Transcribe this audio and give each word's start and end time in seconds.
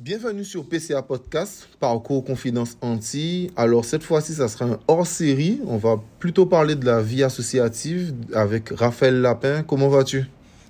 Bienvenue 0.00 0.44
sur 0.44 0.64
PCA 0.68 1.02
Podcast, 1.02 1.68
Parcours 1.78 2.24
Confidence 2.24 2.76
Anti. 2.82 3.50
Alors 3.56 3.84
cette 3.84 4.02
fois-ci, 4.02 4.34
ça 4.34 4.48
sera 4.48 4.66
un 4.66 4.78
hors-série. 4.88 5.60
On 5.66 5.76
va 5.76 6.00
plutôt 6.18 6.46
parler 6.46 6.74
de 6.74 6.84
la 6.84 7.00
vie 7.00 7.22
associative 7.22 8.12
avec 8.34 8.70
Raphaël 8.70 9.20
Lapin. 9.20 9.62
Comment 9.62 9.88
vas-tu? 9.88 10.24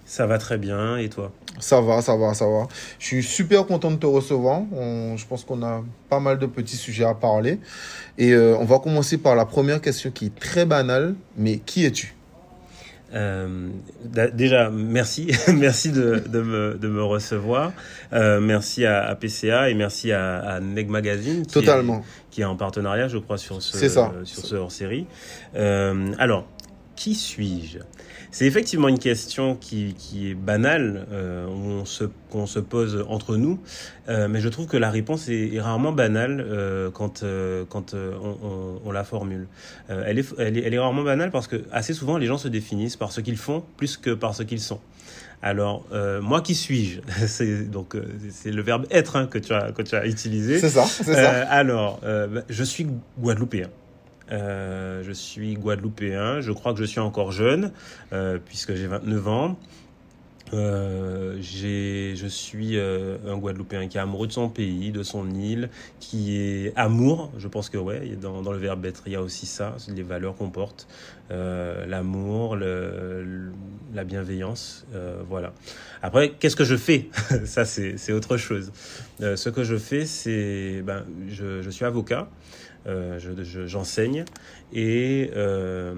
Ça 0.06 0.26
va 0.26 0.36
très 0.36 0.58
bien, 0.58 0.98
et 0.98 1.08
toi? 1.08 1.32
Ça 1.58 1.80
va, 1.80 2.02
ça 2.02 2.14
va, 2.16 2.34
ça 2.34 2.46
va. 2.46 2.68
Je 2.98 3.06
suis 3.06 3.22
super 3.22 3.64
content 3.66 3.90
de 3.90 3.96
te 3.96 4.06
recevoir. 4.06 4.60
On- 4.72 5.16
je 5.16 5.26
pense 5.26 5.44
qu'on 5.44 5.62
a 5.62 5.82
pas 6.10 6.20
mal 6.20 6.38
de 6.38 6.44
petits 6.46 6.76
sujets 6.76 7.04
à 7.06 7.14
parler. 7.14 7.58
Et 8.18 8.32
euh, 8.32 8.56
on 8.58 8.64
va 8.66 8.78
commencer 8.78 9.16
par 9.16 9.34
la 9.34 9.46
première 9.46 9.80
question 9.80 10.10
qui 10.10 10.26
est 10.26 10.34
très 10.38 10.66
banale. 10.66 11.14
Mais 11.38 11.56
qui 11.56 11.86
es-tu? 11.86 12.14
Euh, 13.14 13.68
Déjà, 14.32 14.70
merci, 14.70 15.30
merci 15.54 15.90
de, 15.92 16.22
de, 16.28 16.40
me, 16.42 16.74
de 16.80 16.88
me 16.88 17.02
recevoir. 17.02 17.72
Euh, 18.12 18.40
merci 18.40 18.84
à, 18.84 19.04
à 19.04 19.14
PCA 19.14 19.70
et 19.70 19.74
merci 19.74 20.12
à, 20.12 20.38
à 20.40 20.60
Neg 20.60 20.88
Magazine 20.88 21.46
qui 21.46 21.54
Totalement. 21.54 21.98
est, 22.00 22.30
qui 22.34 22.40
est 22.42 22.44
en 22.44 22.56
partenariat, 22.56 23.08
je 23.08 23.18
crois, 23.18 23.38
sur 23.38 23.62
ce, 23.62 23.76
C'est 23.76 23.88
ça. 23.88 24.12
sur 24.24 24.44
ce 24.44 24.54
hors-série. 24.56 25.06
Euh, 25.54 26.12
alors, 26.18 26.46
qui 26.96 27.14
suis-je? 27.14 27.78
C'est 28.36 28.46
effectivement 28.46 28.88
une 28.88 28.98
question 28.98 29.54
qui, 29.54 29.94
qui 29.96 30.30
est 30.30 30.34
banale, 30.34 31.06
euh, 31.12 31.46
on 31.46 31.84
se, 31.84 32.02
qu'on 32.30 32.46
se 32.46 32.58
pose 32.58 33.04
entre 33.08 33.36
nous, 33.36 33.60
euh, 34.08 34.26
mais 34.26 34.40
je 34.40 34.48
trouve 34.48 34.66
que 34.66 34.76
la 34.76 34.90
réponse 34.90 35.28
est, 35.28 35.54
est 35.54 35.60
rarement 35.60 35.92
banale 35.92 36.44
euh, 36.44 36.90
quand, 36.90 37.22
euh, 37.22 37.64
quand 37.68 37.94
on, 37.94 38.36
on- 38.42 38.80
on 38.84 38.90
la 38.90 39.04
formule. 39.04 39.46
Elle, 39.88 40.18
est, 40.18 40.26
elle, 40.40 40.58
est, 40.58 40.62
elle 40.62 40.74
est 40.74 40.78
rarement 40.80 41.04
banale 41.04 41.30
parce 41.30 41.46
que 41.46 41.62
assez 41.70 41.94
souvent 41.94 42.18
les 42.18 42.26
gens 42.26 42.36
se 42.36 42.48
définissent 42.48 42.96
par 42.96 43.12
ce 43.12 43.20
qu'ils 43.20 43.36
font 43.36 43.62
plus 43.76 43.96
que 43.96 44.10
par 44.10 44.34
ce 44.34 44.42
qu'ils 44.42 44.58
sont. 44.60 44.80
Alors, 45.40 45.86
moi 46.20 46.40
qui 46.40 46.56
suis-je 46.56 47.00
C'est 47.28 47.70
donc 47.70 47.96
c'est 48.32 48.50
le 48.50 48.62
verbe 48.62 48.86
être 48.90 49.14
hein, 49.14 49.26
que 49.28 49.38
tu 49.38 49.52
as 49.52 49.70
que 49.70 49.82
tu 49.82 49.94
as 49.94 50.06
utilisé. 50.06 50.58
C'est 50.58 50.70
ça, 50.70 50.84
c'est 50.86 51.14
ça. 51.14 51.30
Alors, 51.48 52.00
bah, 52.02 52.42
je 52.48 52.64
suis 52.64 52.88
guadeloupéen. 53.20 53.68
Euh, 54.32 55.02
je 55.02 55.12
suis 55.12 55.54
guadeloupéen. 55.54 56.40
Je 56.40 56.52
crois 56.52 56.72
que 56.72 56.80
je 56.80 56.84
suis 56.84 57.00
encore 57.00 57.32
jeune, 57.32 57.72
euh, 58.12 58.38
puisque 58.44 58.74
j'ai 58.74 58.86
29 58.86 59.28
ans. 59.28 59.58
Euh, 60.52 61.38
je 61.40 62.26
suis 62.28 62.78
un 62.78 63.36
Guadeloupéen 63.38 63.88
qui 63.88 63.96
est 63.96 64.00
amoureux 64.00 64.26
de 64.26 64.32
son 64.32 64.50
pays, 64.50 64.92
de 64.92 65.02
son 65.02 65.28
île, 65.30 65.70
qui 66.00 66.36
est 66.36 66.72
amour. 66.76 67.32
Je 67.38 67.48
pense 67.48 67.70
que 67.70 67.78
ouais, 67.78 68.16
dans, 68.20 68.42
dans 68.42 68.52
le 68.52 68.58
verbe 68.58 68.84
être, 68.84 69.02
il 69.06 69.14
y 69.14 69.16
a 69.16 69.22
aussi 69.22 69.46
ça, 69.46 69.74
les 69.88 70.02
valeurs 70.02 70.36
qu'on 70.36 70.50
porte, 70.50 70.86
l'amour, 71.30 72.56
la 72.56 74.04
bienveillance, 74.04 74.86
voilà. 75.28 75.54
Après, 76.02 76.34
qu'est-ce 76.38 76.56
que 76.56 76.64
je 76.64 76.76
fais? 76.76 77.08
Ça, 77.46 77.64
c'est, 77.64 78.12
autre 78.12 78.36
chose. 78.36 78.70
Ce 79.20 79.48
que 79.48 79.64
je 79.64 79.76
fais, 79.76 80.04
c'est, 80.04 80.82
ben, 80.82 81.04
je, 81.30 81.62
je 81.62 81.70
suis 81.70 81.86
avocat. 81.86 82.28
Euh, 82.86 83.18
je- 83.18 83.42
je- 83.42 83.66
j'enseigne 83.66 84.24
et, 84.74 85.30
euh, 85.34 85.94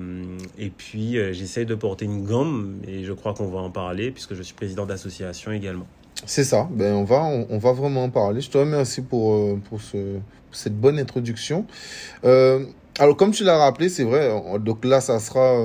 et 0.57 0.71
puis 0.71 1.19
euh, 1.19 1.33
j'essaye 1.33 1.67
de 1.67 1.75
porter 1.75 2.05
une 2.05 2.25
gomme 2.25 2.77
et 2.87 3.03
je 3.03 3.13
crois 3.13 3.35
qu'on 3.35 3.49
va 3.49 3.59
en 3.59 3.71
parler 3.71 4.13
puisque 4.13 4.35
je 4.35 4.43
suis 4.45 4.55
président 4.55 4.87
d'association 4.87 5.51
également. 5.51 5.87
C'est 6.27 6.45
ça. 6.45 6.69
Ben, 6.71 6.95
on, 6.95 7.03
va, 7.03 7.25
on, 7.25 7.59
va 7.59 7.73
vraiment 7.73 8.05
en 8.05 8.11
parler. 8.11 8.41
Je 8.41 8.51
te 8.51 8.59
remercie 8.59 9.03
pour, 9.03 9.59
pour, 9.69 9.81
ce, 9.83 10.19
cette 10.53 10.79
bonne 10.81 10.99
introduction. 11.01 11.67
Alors, 12.23 13.17
comme 13.17 13.33
tu 13.33 13.45
l'as 13.45 13.59
rappelé, 13.59 13.89
c'est 13.89 14.05
vrai. 14.05 14.31
on- 14.33 14.59
Donc 14.59 14.85
là, 14.85 15.01
ça 15.01 15.19
sera 15.19 15.59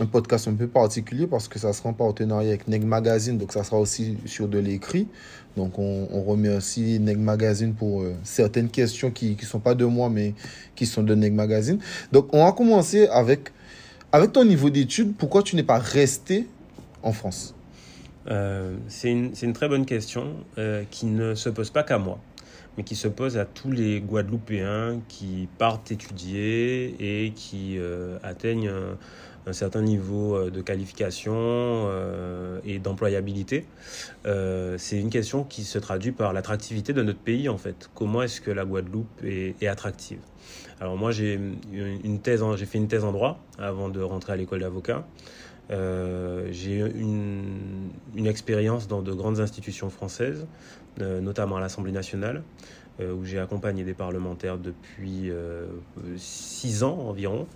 un- 0.00 0.06
podcast 0.06 0.48
un 0.48 0.54
peu 0.54 0.66
particulier 0.66 1.26
parce 1.26 1.48
que 1.48 1.58
ça 1.58 1.72
sera 1.72 1.90
en 1.90 1.92
partenariat 1.92 2.50
avec 2.50 2.68
Neg 2.68 2.84
Magazine. 2.84 3.38
Donc, 3.38 3.52
ça 3.52 3.64
sera 3.64 3.78
aussi 3.78 4.16
sur 4.26 4.48
de 4.48 4.58
l'écrit. 4.58 5.06
Donc, 5.56 5.78
on, 5.78 6.08
on 6.10 6.22
remercie 6.22 6.98
Neg 6.98 7.18
Magazine 7.18 7.74
pour 7.74 8.02
euh, 8.02 8.14
certaines 8.22 8.70
questions 8.70 9.10
qui 9.10 9.36
ne 9.38 9.46
sont 9.46 9.60
pas 9.60 9.74
de 9.74 9.84
moi, 9.84 10.08
mais 10.08 10.34
qui 10.74 10.86
sont 10.86 11.02
de 11.02 11.14
Neg 11.14 11.34
Magazine. 11.34 11.78
Donc, 12.10 12.32
on 12.32 12.44
va 12.44 12.52
commencer 12.52 13.06
avec, 13.08 13.50
avec 14.12 14.32
ton 14.32 14.44
niveau 14.44 14.70
d'études. 14.70 15.14
Pourquoi 15.16 15.42
tu 15.42 15.56
n'es 15.56 15.62
pas 15.62 15.78
resté 15.78 16.46
en 17.02 17.12
France? 17.12 17.54
Euh, 18.30 18.76
c'est 18.88 19.10
une, 19.10 19.52
très 19.52 19.68
bonne 19.68 19.84
question 19.84 20.34
euh, 20.56 20.84
qui 20.90 21.06
ne 21.06 21.34
se 21.34 21.48
pose 21.48 21.70
pas 21.70 21.82
qu'à 21.82 21.98
moi, 21.98 22.18
mais 22.78 22.84
qui 22.84 22.94
se 22.94 23.08
pose 23.08 23.36
à 23.36 23.44
tous 23.44 23.70
les 23.70 24.00
Guadeloupéens 24.00 25.00
qui 25.08 25.48
partent 25.58 25.90
étudier 25.90 26.94
et 27.00 27.32
qui 27.32 27.78
atteignent 28.22 28.70
un 29.46 29.52
certain 29.52 29.82
niveau 29.82 30.36
euh, 30.36 30.50
de 30.50 30.60
qualification 30.60 31.32
euh, 31.34 32.60
et 32.64 32.78
d'employabilité. 32.78 33.66
Euh, 34.26 34.76
c'est 34.78 34.98
une 34.98 35.10
question 35.10 35.44
qui 35.44 35.64
se 35.64 35.78
traduit 35.78 36.12
par 36.12 36.32
l'attractivité 36.32 36.92
de 36.92 37.02
notre 37.02 37.18
pays 37.18 37.48
en 37.48 37.58
fait. 37.58 37.90
Comment 37.94 38.22
est-ce 38.22 38.40
que 38.40 38.50
la 38.50 38.64
Guadeloupe 38.64 39.24
est, 39.24 39.60
est 39.62 39.68
attractive? 39.68 40.20
Alors 40.80 40.96
moi 40.96 41.12
j'ai 41.12 41.38
une 41.72 42.20
thèse, 42.20 42.42
j'ai 42.56 42.66
fait 42.66 42.78
une 42.78 42.88
thèse 42.88 43.04
en 43.04 43.12
droit 43.12 43.38
avant 43.58 43.88
de 43.88 44.00
rentrer 44.00 44.32
à 44.32 44.36
l'école 44.36 44.60
d'avocat. 44.60 45.06
Euh, 45.70 46.48
j'ai 46.50 46.78
une, 46.78 47.90
une 48.16 48.26
expérience 48.26 48.88
dans 48.88 49.00
de 49.00 49.12
grandes 49.12 49.40
institutions 49.40 49.90
françaises, 49.90 50.46
euh, 51.00 51.20
notamment 51.20 51.56
à 51.56 51.60
l'Assemblée 51.60 51.92
nationale, 51.92 52.42
où 53.00 53.24
j'ai 53.24 53.38
accompagné 53.38 53.84
des 53.84 53.94
parlementaires 53.94 54.58
depuis 54.58 55.30
euh, 55.30 55.66
six 56.16 56.82
ans 56.82 56.98
environ. 57.08 57.46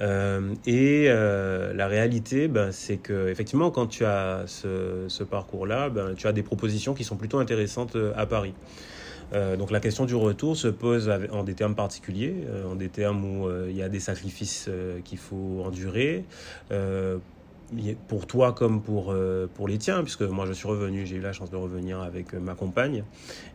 Euh, 0.00 0.54
et 0.66 1.06
euh, 1.08 1.74
la 1.74 1.86
réalité, 1.86 2.48
ben, 2.48 2.72
c'est 2.72 2.96
que 2.96 3.28
effectivement, 3.28 3.70
quand 3.70 3.86
tu 3.86 4.04
as 4.04 4.44
ce, 4.46 5.22
parcours-là, 5.22 5.90
ben, 5.90 6.14
tu 6.16 6.26
as 6.26 6.32
des 6.32 6.42
propositions 6.42 6.94
qui 6.94 7.04
sont 7.04 7.16
plutôt 7.16 7.38
intéressantes 7.38 7.96
euh, 7.96 8.12
à 8.16 8.26
Paris. 8.26 8.54
Euh, 9.32 9.56
donc 9.56 9.70
la 9.70 9.78
question 9.78 10.06
du 10.06 10.14
retour 10.14 10.56
se 10.56 10.66
pose 10.66 11.10
en 11.30 11.44
des 11.44 11.54
termes 11.54 11.76
particuliers, 11.76 12.34
euh, 12.48 12.72
en 12.72 12.74
des 12.74 12.88
termes 12.88 13.24
où 13.24 13.46
euh, 13.46 13.68
il 13.70 13.76
y 13.76 13.82
a 13.82 13.88
des 13.88 14.00
sacrifices 14.00 14.66
euh, 14.68 15.00
qu'il 15.04 15.18
faut 15.18 15.62
endurer. 15.64 16.24
Pour 18.08 18.26
toi 18.26 18.52
comme 18.52 18.82
pour, 18.82 19.12
euh, 19.12 19.46
pour 19.54 19.68
les 19.68 19.78
tiens, 19.78 20.02
puisque 20.02 20.22
moi 20.22 20.44
je 20.46 20.52
suis 20.52 20.66
revenu, 20.66 21.06
j'ai 21.06 21.16
eu 21.16 21.20
la 21.20 21.32
chance 21.32 21.50
de 21.50 21.56
revenir 21.56 22.00
avec 22.00 22.34
euh, 22.34 22.40
ma 22.40 22.54
compagne. 22.54 23.04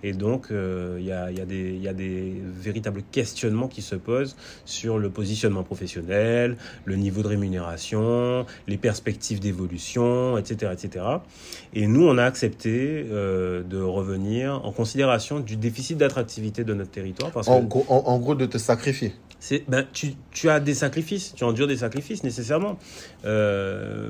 Et 0.04 0.14
donc 0.14 0.48
euh, 0.52 0.96
il 1.00 1.06
y, 1.06 1.12
a, 1.12 1.32
y, 1.32 1.42
a 1.42 1.46
y 1.46 1.88
a 1.88 1.94
des 1.94 2.34
véritables 2.44 3.04
questionnements 3.12 3.68
qui 3.68 3.82
se 3.82 3.96
posent 3.96 4.36
sur 4.64 5.00
le 5.00 5.10
positionnement 5.10 5.64
professionnel, 5.64 6.56
le 6.86 6.96
niveau 6.96 7.24
de 7.24 7.28
rémunération, 7.28 8.46
les 8.68 8.78
perspectives 8.78 9.40
d'évolution, 9.40 10.38
etc., 10.38 10.72
etc. 10.74 11.06
Et 11.74 11.88
nous, 11.88 12.08
on 12.08 12.18
a 12.18 12.24
accepté 12.24 13.06
euh, 13.12 13.64
de 13.64 13.82
revenir 13.82 14.64
en 14.66 14.72
considération 14.72 15.40
du 15.40 15.58
déficit 15.58 15.98
d'attractivité 15.98 16.64
de 16.64 16.74
notre 16.74 16.92
territoire. 16.92 17.32
Parce 17.32 17.48
en, 17.50 17.62
que 17.62 17.66
gros- 17.68 17.86
en- 17.90 18.04
en 18.06 18.20
gros, 18.20 18.36
de 18.36 18.46
te 18.46 18.58
sacrifier. 18.58 19.14
Ben, 19.68 19.86
tu, 19.94 20.14
tu 20.32 20.50
as 20.50 20.60
des 20.60 20.74
sacrifices, 20.74 21.34
tu 21.36 21.44
endures 21.44 21.68
des 21.68 21.78
sacrifices 21.78 22.24
nécessairement. 22.24 22.78
Euh, 23.26 24.10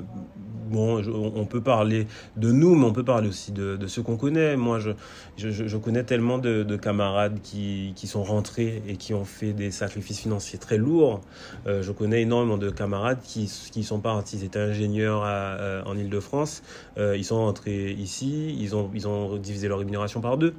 bon, 0.70 1.02
on 1.36 1.46
peut 1.46 1.62
parler 1.62 2.08
de 2.38 2.52
nous, 2.52 2.76
mais 2.76 2.86
on 2.86 2.94
peut 2.94 3.04
parler 3.04 3.28
aussi 3.28 3.52
de, 3.52 3.76
de 3.76 3.88
ceux 3.88 4.02
qu'on 4.02 4.18
connaît. 4.18 4.56
Moi, 4.56 4.80
je, 4.80 4.92
je, 5.38 5.50
je- 5.50 5.78
connais 5.78 6.04
tellement 6.04 6.38
de, 6.38 6.64
de 6.64 6.76
camarades 6.78 7.40
qui, 7.44 7.94
qui 7.96 8.08
sont 8.08 8.24
rentrés 8.24 8.82
et 8.88 8.96
qui 8.98 9.14
ont 9.14 9.26
fait 9.26 9.54
des 9.54 9.72
sacrifices 9.72 10.20
financiers 10.20 10.58
très 10.58 10.78
lourds. 10.78 11.22
Euh, 11.68 11.84
je 11.84 11.92
connais 11.92 12.22
énormément 12.22 12.58
de 12.58 12.70
camarades 12.70 13.20
qui, 13.22 13.52
qui 13.72 13.84
sont 13.84 14.00
partis, 14.00 14.38
ils 14.38 14.44
étaient 14.46 14.60
ingénieurs 14.60 15.24
euh, 15.26 15.84
en 15.86 15.98
Ile-de-France, 15.98 16.64
ils 16.98 17.26
sont 17.26 17.38
rentrés 17.38 17.92
ici, 17.92 18.56
ils 18.60 18.76
ont, 18.76 18.90
ils 18.94 19.08
ont 19.08 19.38
divisé 19.38 19.68
leur 19.68 19.80
rémunération 19.80 20.22
par 20.22 20.38
deux 20.38 20.54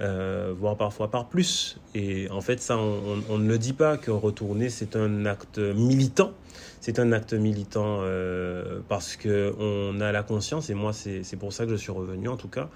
euh, 0.00 0.54
voire 0.56 0.76
parfois 0.76 1.10
par 1.10 1.28
plus. 1.28 1.78
Et 1.94 2.28
en 2.30 2.40
fait, 2.40 2.60
ça, 2.60 2.76
on, 2.78 3.38
ne 3.38 3.48
le 3.48 3.58
dit 3.58 3.72
pas 3.72 3.96
que 3.96 4.10
retourner, 4.10 4.68
c'est 4.68 4.94
un 4.94 5.26
acte 5.26 5.58
militant. 5.58 6.32
C'est 6.80 7.00
un 7.00 7.10
acte 7.10 7.34
militant 7.34 7.98
euh, 8.02 8.80
parce 8.88 9.16
que 9.16 9.54
on 9.58 10.00
a 10.00 10.12
la 10.12 10.22
conscience, 10.22 10.70
et 10.70 10.74
moi, 10.74 10.92
c'est 10.92 11.24
c'est 11.24 11.36
pour 11.36 11.52
ça 11.52 11.64
que 11.64 11.72
je 11.72 11.76
suis 11.76 11.90
revenu 11.90 12.28
en 12.28 12.36
tout 12.36 12.48
cas. 12.48 12.68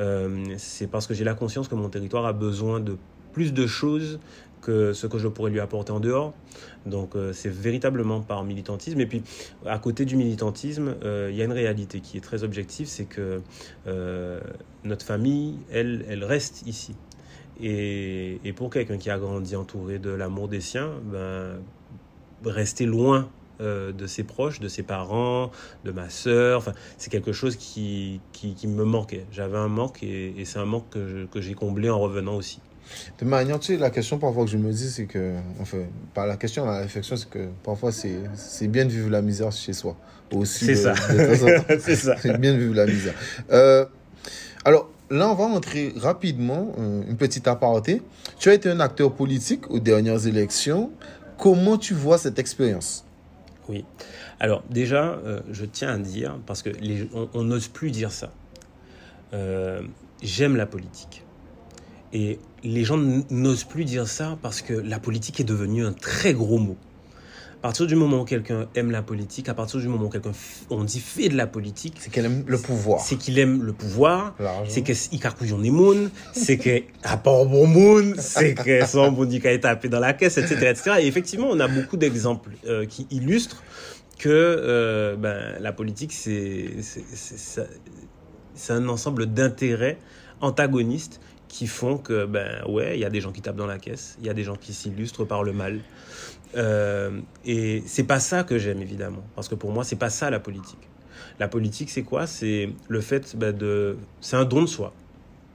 Euh, 0.00 0.44
c'est 0.56 0.86
parce 0.86 1.06
que 1.06 1.12
j'ai 1.12 1.24
la 1.24 1.34
conscience 1.34 1.68
que 1.68 1.74
mon 1.74 1.90
territoire 1.90 2.24
a 2.24 2.32
besoin 2.32 2.80
de 2.80 2.96
plus 3.34 3.52
de 3.52 3.66
choses 3.66 4.18
que 4.62 4.92
ce 4.94 5.06
que 5.06 5.18
je 5.18 5.28
pourrais 5.28 5.50
lui 5.50 5.60
apporter 5.60 5.92
en 5.92 6.00
dehors. 6.00 6.32
Donc 6.86 7.14
euh, 7.14 7.32
c'est 7.32 7.50
véritablement 7.50 8.20
par 8.20 8.44
militantisme. 8.44 9.00
Et 9.00 9.06
puis 9.06 9.22
à 9.66 9.78
côté 9.78 10.04
du 10.04 10.16
militantisme, 10.16 10.96
euh, 11.04 11.28
il 11.30 11.36
y 11.36 11.42
a 11.42 11.44
une 11.44 11.52
réalité 11.52 12.00
qui 12.00 12.16
est 12.16 12.20
très 12.20 12.44
objective, 12.44 12.86
c'est 12.86 13.04
que 13.04 13.40
euh, 13.86 14.40
notre 14.84 15.04
famille, 15.04 15.58
elle, 15.70 16.04
elle 16.08 16.24
reste 16.24 16.66
ici. 16.66 16.94
Et, 17.60 18.40
pour 18.56 18.70
quelqu'un 18.70 18.98
qui 18.98 19.08
a 19.10 19.18
grandi 19.18 19.54
entouré 19.54 19.98
de 19.98 20.10
l'amour 20.10 20.48
des 20.48 20.60
siens, 20.60 20.90
ben, 21.04 21.60
rester 22.44 22.86
loin 22.86 23.28
de 23.60 24.06
ses 24.08 24.24
proches, 24.24 24.58
de 24.58 24.66
ses 24.66 24.82
parents, 24.82 25.52
de 25.84 25.92
ma 25.92 26.10
sœur, 26.10 26.72
c'est 26.98 27.10
quelque 27.10 27.30
chose 27.30 27.54
qui, 27.54 28.20
me 28.64 28.82
manquait. 28.82 29.26
J'avais 29.30 29.58
un 29.58 29.68
manque 29.68 30.02
et, 30.02 30.44
c'est 30.44 30.58
un 30.58 30.64
manque 30.64 30.90
que 30.90 31.40
j'ai 31.40 31.54
comblé 31.54 31.88
en 31.88 32.00
revenant 32.00 32.34
aussi. 32.34 32.60
De 33.20 33.24
manière, 33.24 33.58
tu 33.60 33.74
sais, 33.74 33.78
la 33.78 33.90
question 33.90 34.18
parfois 34.18 34.44
que 34.44 34.50
je 34.50 34.56
me 34.56 34.72
dis, 34.72 34.90
c'est 34.90 35.06
que, 35.06 35.34
enfin, 35.60 35.78
pas 36.14 36.26
la 36.26 36.36
question, 36.36 36.64
la 36.64 36.78
réflexion, 36.78 37.16
c'est 37.16 37.28
que 37.28 37.48
parfois 37.62 37.92
c'est 37.92 38.68
bien 38.68 38.84
de 38.84 38.90
vivre 38.90 39.10
la 39.10 39.22
misère 39.22 39.52
chez 39.52 39.72
soi. 39.72 39.96
Aussi 40.32 40.64
C'est 40.64 40.76
ça. 40.76 40.94
c'est 41.80 41.96
ça. 41.96 42.16
C'est 42.18 42.38
bien 42.38 42.54
de 42.54 42.58
vivre 42.58 42.74
la 42.74 42.86
misère. 42.86 43.14
Euh, 43.50 43.84
alors, 44.64 44.90
là, 45.10 45.28
on 45.28 45.34
va 45.34 45.44
entrer 45.44 45.92
rapidement, 45.96 46.72
euh, 46.78 47.02
une 47.08 47.16
petite 47.16 47.46
aparté. 47.48 48.02
Tu 48.38 48.48
as 48.48 48.54
été 48.54 48.70
un 48.70 48.80
acteur 48.80 49.14
politique 49.14 49.70
aux 49.70 49.78
dernières 49.78 50.26
élections. 50.26 50.90
Comment 51.38 51.76
tu 51.76 51.94
vois 51.94 52.18
cette 52.18 52.38
expérience? 52.38 53.04
Oui. 53.68 53.84
Alors 54.40 54.64
déjà, 54.70 55.04
euh, 55.04 55.40
je 55.50 55.64
tiens 55.64 55.90
à 55.90 55.98
dire, 55.98 56.38
parce 56.46 56.62
que 56.62 56.70
on 57.34 57.44
n'ose 57.44 57.68
plus 57.68 57.90
dire 57.90 58.10
ça. 58.10 58.32
Euh, 59.34 59.82
j'aime 60.22 60.56
la 60.56 60.66
politique. 60.66 61.24
Et 62.12 62.38
les 62.64 62.84
gens 62.84 62.96
n'osent 63.30 63.64
plus 63.64 63.84
dire 63.84 64.06
ça 64.06 64.38
parce 64.42 64.62
que 64.62 64.74
la 64.74 64.98
politique 64.98 65.40
est 65.40 65.44
devenue 65.44 65.84
un 65.84 65.92
très 65.92 66.34
gros 66.34 66.58
mot. 66.58 66.76
À 67.58 67.62
partir 67.62 67.86
du 67.86 67.94
moment 67.94 68.22
où 68.22 68.24
quelqu'un 68.24 68.66
aime 68.74 68.90
la 68.90 69.02
politique, 69.02 69.48
à 69.48 69.54
partir 69.54 69.78
du 69.78 69.86
moment 69.86 70.06
où 70.06 70.08
quelqu'un 70.08 70.32
on 70.68 70.82
dit 70.82 70.98
fait 70.98 71.28
de 71.28 71.36
la 71.36 71.46
politique, 71.46 71.94
c'est 72.00 72.10
qu'il 72.10 72.24
aime 72.24 72.42
le 72.44 72.58
pouvoir. 72.58 73.00
C'est 73.00 73.14
qu'il 73.14 73.38
aime 73.38 73.62
le 73.62 73.72
pouvoir. 73.72 74.34
C'est 74.68 74.82
qu'il 74.82 75.20
carcouille 75.20 75.52
des 75.62 75.70
monde, 75.70 76.10
c'est 76.32 76.58
qu'il 76.58 76.82
apporte 77.04 77.48
bon 77.50 77.68
monde, 77.68 78.16
c'est 78.18 78.54
que 78.54 78.84
son 78.84 79.16
est 79.24 79.60
tapé 79.60 79.88
dans 79.88 80.00
la 80.00 80.12
caisse, 80.12 80.38
etc., 80.38 80.70
etc. 80.70 80.90
Et 81.02 81.06
effectivement, 81.06 81.46
on 81.50 81.60
a 81.60 81.68
beaucoup 81.68 81.96
d'exemples 81.96 82.50
euh, 82.66 82.84
qui 82.84 83.06
illustrent 83.12 83.62
que 84.18 84.28
euh, 84.28 85.14
ben, 85.14 85.54
la 85.60 85.72
politique, 85.72 86.12
c'est 86.12 86.66
un 88.70 88.88
ensemble 88.88 89.26
d'intérêts 89.26 89.98
antagonistes 90.40 91.20
qui 91.52 91.66
font 91.66 91.98
que, 91.98 92.24
ben 92.24 92.64
ouais, 92.66 92.96
il 92.96 93.00
y 93.00 93.04
a 93.04 93.10
des 93.10 93.20
gens 93.20 93.30
qui 93.30 93.42
tapent 93.42 93.56
dans 93.56 93.66
la 93.66 93.78
caisse, 93.78 94.16
il 94.20 94.26
y 94.26 94.30
a 94.30 94.34
des 94.34 94.42
gens 94.42 94.56
qui 94.56 94.72
s'illustrent 94.72 95.26
par 95.26 95.44
le 95.44 95.52
mal. 95.52 95.80
Euh, 96.56 97.20
et 97.44 97.82
c'est 97.86 98.04
pas 98.04 98.20
ça 98.20 98.42
que 98.42 98.58
j'aime, 98.58 98.80
évidemment, 98.80 99.22
parce 99.34 99.48
que 99.48 99.54
pour 99.54 99.70
moi, 99.70 99.84
c'est 99.84 99.96
pas 99.96 100.08
ça 100.08 100.30
la 100.30 100.40
politique. 100.40 100.88
La 101.38 101.48
politique, 101.48 101.90
c'est 101.90 102.04
quoi? 102.04 102.26
C'est 102.26 102.70
le 102.88 103.00
fait 103.02 103.36
ben, 103.36 103.54
de. 103.54 103.98
C'est 104.22 104.36
un 104.36 104.46
don 104.46 104.62
de 104.62 104.66
soi. 104.66 104.94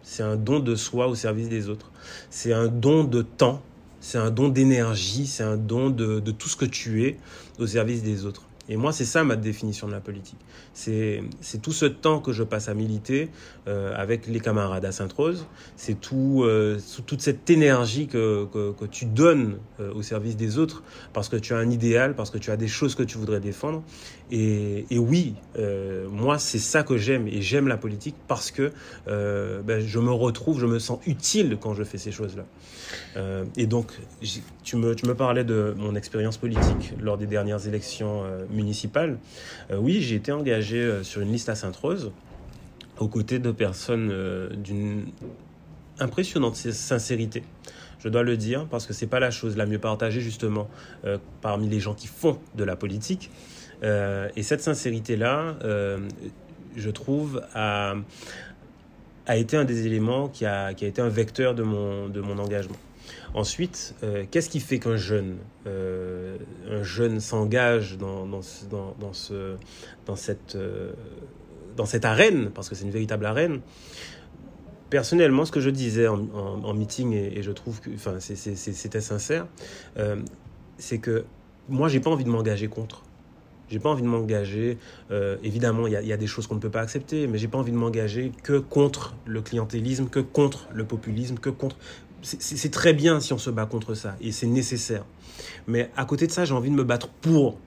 C'est 0.03 0.21
un 0.21 0.35
don 0.35 0.59
de 0.59 0.75
soi 0.75 1.07
au 1.07 1.15
service 1.15 1.49
des 1.49 1.67
autres. 1.67 1.91
C'est 2.29 2.53
un 2.53 2.67
don 2.67 3.03
de 3.03 3.23
temps. 3.23 3.63
C'est 3.99 4.19
un 4.19 4.29
don 4.29 4.49
d'énergie. 4.49 5.25
C'est 5.25 5.43
un 5.43 5.57
don 5.57 5.89
de, 5.89 6.19
de 6.19 6.31
tout 6.31 6.47
ce 6.47 6.55
que 6.55 6.65
tu 6.65 7.05
es 7.05 7.17
au 7.57 7.65
service 7.65 8.03
des 8.03 8.23
autres. 8.25 8.43
Et 8.69 8.77
moi, 8.77 8.91
c'est 8.91 9.05
ça 9.05 9.23
ma 9.23 9.35
définition 9.35 9.87
de 9.87 9.93
la 9.93 10.01
politique. 10.01 10.39
C'est 10.77 11.59
tout 11.63 11.71
ce 11.71 11.85
temps 11.85 12.19
que 12.19 12.31
je 12.31 12.43
passe 12.43 12.69
à 12.69 12.75
militer 12.75 13.31
euh, 13.67 13.95
avec 13.97 14.27
les 14.27 14.39
camarades 14.39 14.85
à 14.85 14.91
Sainte-Rose. 14.91 15.47
C'est 15.75 15.99
tout, 15.99 16.43
euh, 16.45 16.77
toute 17.07 17.19
cette 17.19 17.49
énergie 17.49 18.05
que, 18.05 18.45
que, 18.45 18.85
tu 18.85 19.05
donnes 19.05 19.57
euh, 19.79 19.91
au 19.95 20.03
service 20.03 20.37
des 20.37 20.59
autres 20.59 20.83
parce 21.13 21.29
que 21.29 21.35
tu 21.35 21.55
as 21.55 21.57
un 21.57 21.71
idéal, 21.71 22.15
parce 22.15 22.29
que 22.29 22.37
tu 22.37 22.51
as 22.51 22.57
des 22.57 22.67
choses 22.67 22.93
que 22.93 23.01
tu 23.01 23.17
voudrais 23.17 23.39
défendre. 23.39 23.81
Et, 24.29 24.85
oui, 24.91 25.35
moi, 26.11 26.37
c'est 26.37 26.59
ça 26.59 26.83
que 26.83 26.97
j'aime. 26.97 27.29
Et 27.29 27.41
j'aime 27.41 27.69
la 27.69 27.77
politique 27.77 28.15
parce 28.27 28.51
que 28.51 28.73
ben, 29.05 29.79
je 29.79 29.99
me 29.99 30.11
retrouve, 30.11 30.59
je 30.59 30.65
me 30.65 30.79
sens 30.79 30.99
utile 31.07 31.57
quand 31.61 31.73
je 31.73 31.85
fais 31.85 31.97
ces 31.97 32.11
choses-là. 32.11 32.45
Et 33.55 33.67
donc, 33.67 33.93
tu 34.63 34.75
me, 34.75 34.95
tu 34.95 35.05
me 35.05 35.15
parlais 35.15 35.45
de 35.45 35.73
mon 35.77 35.95
expérience 35.95 36.35
politique 36.35 36.93
lors 36.99 37.17
des 37.17 37.25
dernières 37.25 37.67
élections 37.67 38.23
municipales. 38.51 39.17
oui, 39.71 40.01
j'ai 40.01 40.15
été 40.15 40.33
engagé 40.33 40.66
sur 41.03 41.21
une 41.21 41.31
liste 41.31 41.49
à 41.49 41.55
Sainte-Rose 41.55 42.11
aux 42.99 43.07
côtés 43.07 43.39
de 43.39 43.51
personnes 43.51 44.11
d'une 44.63 45.05
impressionnante 45.99 46.55
sincérité 46.55 47.43
je 47.99 48.09
dois 48.09 48.21
le 48.21 48.37
dire, 48.37 48.67
parce 48.67 48.85
que 48.85 48.93
c'est 48.93 49.07
pas 49.07 49.19
la 49.19 49.31
chose 49.31 49.57
la 49.57 49.65
mieux 49.65 49.79
partagée 49.79 50.21
justement 50.21 50.69
parmi 51.41 51.67
les 51.67 51.79
gens 51.79 51.95
qui 51.95 52.05
font 52.05 52.37
de 52.55 52.63
la 52.63 52.75
politique. 52.75 53.31
Euh, 53.83 54.29
et 54.35 54.43
cette 54.43 54.61
sincérité-là, 54.61 55.55
euh, 55.63 55.99
je 56.75 56.89
trouve, 56.89 57.41
a, 57.53 57.95
a, 59.25 59.37
été 59.37 59.57
un 59.57 59.65
des 59.65 59.85
éléments 59.85 60.27
qui 60.29 60.45
a, 60.45 60.73
qui 60.73 60.85
a 60.85 60.87
été 60.87 61.01
un 61.01 61.09
vecteur 61.09 61.53
de 61.55 61.63
mon, 61.63 62.09
de 62.09 62.21
mon 62.21 62.39
engagement. 62.39 62.77
Ensuite, 63.33 63.95
euh, 64.03 64.25
qu'est-ce 64.29 64.49
qui 64.49 64.59
fait 64.59 64.79
qu'un 64.79 64.97
jeune, 64.97 65.37
un 65.65 66.83
jeune 66.83 67.19
s'engage 67.19 67.97
dans, 67.97 68.25
dans, 68.25 68.41
dans, 68.99 69.13
ce, 69.13 69.55
dans, 70.05 70.15
cette, 70.15 70.57
dans 71.75 71.85
cette 71.85 72.05
arène, 72.05 72.51
parce 72.51 72.69
que 72.69 72.75
c'est 72.75 72.85
une 72.85 72.91
véritable 72.91 73.25
arène? 73.25 73.61
Personnellement, 74.89 75.43
ce 75.43 75.51
que 75.51 75.59
je 75.59 75.69
disais 75.69 76.07
en, 76.07 76.27
en, 76.33 76.73
meeting, 76.73 77.13
et, 77.13 77.43
je 77.43 77.51
trouve 77.51 77.81
que 77.81 77.89
enfin, 77.93 78.19
c'était 78.19 79.01
sincère, 79.01 79.47
c'est 80.77 80.99
que 80.99 81.25
moi, 81.69 81.89
j'ai 81.89 81.99
pas 81.99 82.09
envie 82.09 82.23
de 82.23 82.29
m'engager 82.29 82.67
contre. 82.67 83.03
J'ai 83.69 83.79
pas 83.79 83.89
envie 83.89 84.01
de 84.01 84.07
m'engager. 84.07 84.77
Euh, 85.11 85.35
évidemment, 85.43 85.87
il 85.87 85.93
y, 85.93 86.13
a 86.13 86.17
des 86.17 86.27
choses 86.27 86.47
qu'on 86.47 86.55
ne 86.55 86.59
peut 86.59 86.69
pas 86.69 86.81
accepter, 86.81 87.27
mais 87.27 87.37
j'ai 87.37 87.49
pas 87.49 87.57
envie 87.57 87.71
de 87.71 87.77
m'engager 87.77 88.31
que 88.43 88.59
contre 88.59 89.15
le 89.25 89.41
clientélisme, 89.41 90.07
que 90.07 90.21
contre 90.21 90.69
le 90.73 90.85
populisme, 90.85 91.35
que 91.35 91.49
contre. 91.49 91.75
C'est 92.21 92.71
très 92.71 92.93
bien 92.93 93.19
si 93.19 93.33
on 93.33 93.37
se 93.37 93.49
bat 93.49 93.65
contre 93.65 93.93
ça, 93.93 94.15
et 94.21 94.31
c'est 94.31 94.47
nécessaire. 94.47 95.05
Mais 95.67 95.91
à 95.95 96.05
côté 96.05 96.27
de 96.27 96.31
ça, 96.31 96.45
j'ai 96.45 96.53
envie 96.53 96.69
de 96.69 96.75
me 96.75 96.83
battre 96.83 97.09
pour 97.09 97.57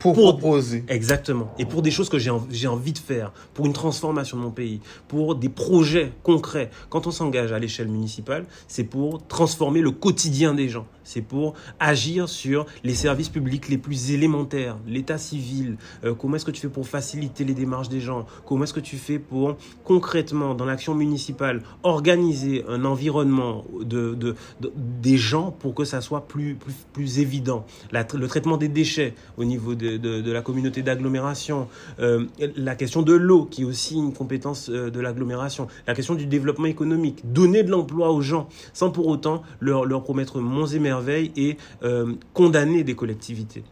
pour, 0.00 0.14
proposer. 0.14 0.82
Exactement. 0.88 1.54
Et 1.58 1.66
pour 1.66 1.82
des 1.82 1.90
choses 1.90 2.08
que 2.08 2.18
j'ai 2.18 2.66
envie 2.66 2.92
de 2.92 2.98
faire, 2.98 3.32
pour 3.54 3.66
une 3.66 3.72
transformation 3.72 4.36
de 4.38 4.42
mon 4.42 4.50
pays, 4.50 4.80
pour 5.08 5.36
des 5.36 5.50
projets 5.50 6.12
concrets. 6.22 6.70
Quand 6.88 7.06
on 7.06 7.10
s'engage 7.10 7.52
à 7.52 7.58
l'échelle 7.58 7.88
municipale, 7.88 8.46
c'est 8.66 8.84
pour 8.84 9.24
transformer 9.26 9.82
le 9.82 9.90
quotidien 9.90 10.54
des 10.54 10.68
gens. 10.68 10.86
C'est 11.10 11.22
pour 11.22 11.54
agir 11.80 12.28
sur 12.28 12.66
les 12.84 12.94
services 12.94 13.28
publics 13.28 13.68
les 13.68 13.78
plus 13.78 14.12
élémentaires, 14.12 14.76
l'état 14.86 15.18
civil. 15.18 15.76
Euh, 16.04 16.14
comment 16.14 16.36
est-ce 16.36 16.44
que 16.44 16.52
tu 16.52 16.60
fais 16.60 16.68
pour 16.68 16.86
faciliter 16.86 17.42
les 17.44 17.54
démarches 17.54 17.88
des 17.88 18.00
gens? 18.00 18.26
Comment 18.46 18.62
est-ce 18.62 18.74
que 18.74 18.78
tu 18.78 18.96
fais 18.96 19.18
pour 19.18 19.56
concrètement, 19.84 20.54
dans 20.54 20.64
l'action 20.64 20.94
municipale, 20.94 21.62
organiser 21.82 22.64
un 22.68 22.84
environnement 22.84 23.64
de, 23.80 24.14
de, 24.14 24.36
des 24.76 25.16
gens 25.16 25.50
pour 25.50 25.74
que 25.74 25.84
ça 25.84 26.00
soit 26.00 26.28
plus, 26.28 26.54
plus, 26.54 26.74
plus 26.92 27.18
évident? 27.18 27.66
Le 27.92 28.26
traitement 28.28 28.56
des 28.56 28.68
déchets 28.68 29.14
au 29.36 29.44
niveau 29.44 29.74
de 29.74 29.90
de, 29.98 30.32
la 30.32 30.42
communauté 30.42 30.82
d'agglomération, 30.82 31.68
euh, 32.00 32.26
la 32.56 32.74
question 32.74 33.02
de 33.02 33.12
l'eau, 33.12 33.44
qui 33.44 33.62
est 33.62 33.64
aussi 33.64 33.96
une 33.96 34.12
compétence 34.12 34.68
euh, 34.70 34.90
de 34.90 35.00
l'agglomération, 35.00 35.66
la 35.86 35.94
question 35.94 36.14
du 36.14 36.26
développement 36.26 36.66
économique, 36.66 37.32
donner 37.32 37.62
de 37.62 37.70
l'emploi 37.70 38.10
aux 38.10 38.20
gens 38.20 38.48
sans 38.72 38.90
pour 38.90 39.06
autant 39.06 39.42
leur, 39.60 39.84
leur 39.84 40.02
promettre 40.02 40.40
monts 40.40 40.66
et 40.66 40.78
et 41.08 41.56
euh, 41.82 42.14
condamner 42.34 42.84
des 42.84 42.94
collectivités. 42.94 43.64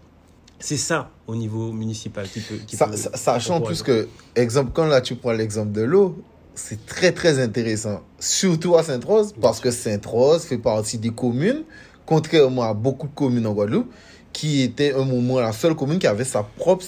C'est 0.60 0.76
ça 0.76 1.10
au 1.26 1.36
niveau 1.36 1.72
municipal 1.72 2.28
qui 2.28 2.40
peut. 2.40 2.56
Qui 2.66 2.76
ça, 2.76 2.90
sachant 3.14 3.60
plus 3.60 3.82
que, 3.82 4.08
exemple, 4.34 4.72
quand 4.74 4.86
là 4.86 5.00
tu 5.00 5.14
prends 5.14 5.32
l'exemple 5.32 5.72
de 5.72 5.82
l'eau, 5.82 6.16
c'est 6.54 6.84
très 6.86 7.12
très 7.12 7.38
intéressant, 7.38 8.00
surtout 8.18 8.76
à 8.76 8.82
Sainte-Rose, 8.82 9.34
parce 9.40 9.60
que 9.60 9.70
Sainte-Rose 9.70 10.44
fait 10.44 10.58
partie 10.58 10.98
des 10.98 11.10
communes, 11.10 11.62
contrairement 12.04 12.64
à 12.64 12.74
beaucoup 12.74 13.06
de 13.06 13.14
communes 13.14 13.46
en 13.46 13.52
Guadeloupe, 13.52 13.90
qui 14.32 14.62
était 14.62 14.92
un 14.92 15.04
moment 15.04 15.38
la 15.38 15.52
seule 15.52 15.76
commune 15.76 15.98
qui 15.98 16.08
avait 16.08 16.24
sa 16.24 16.42
propre 16.42 16.84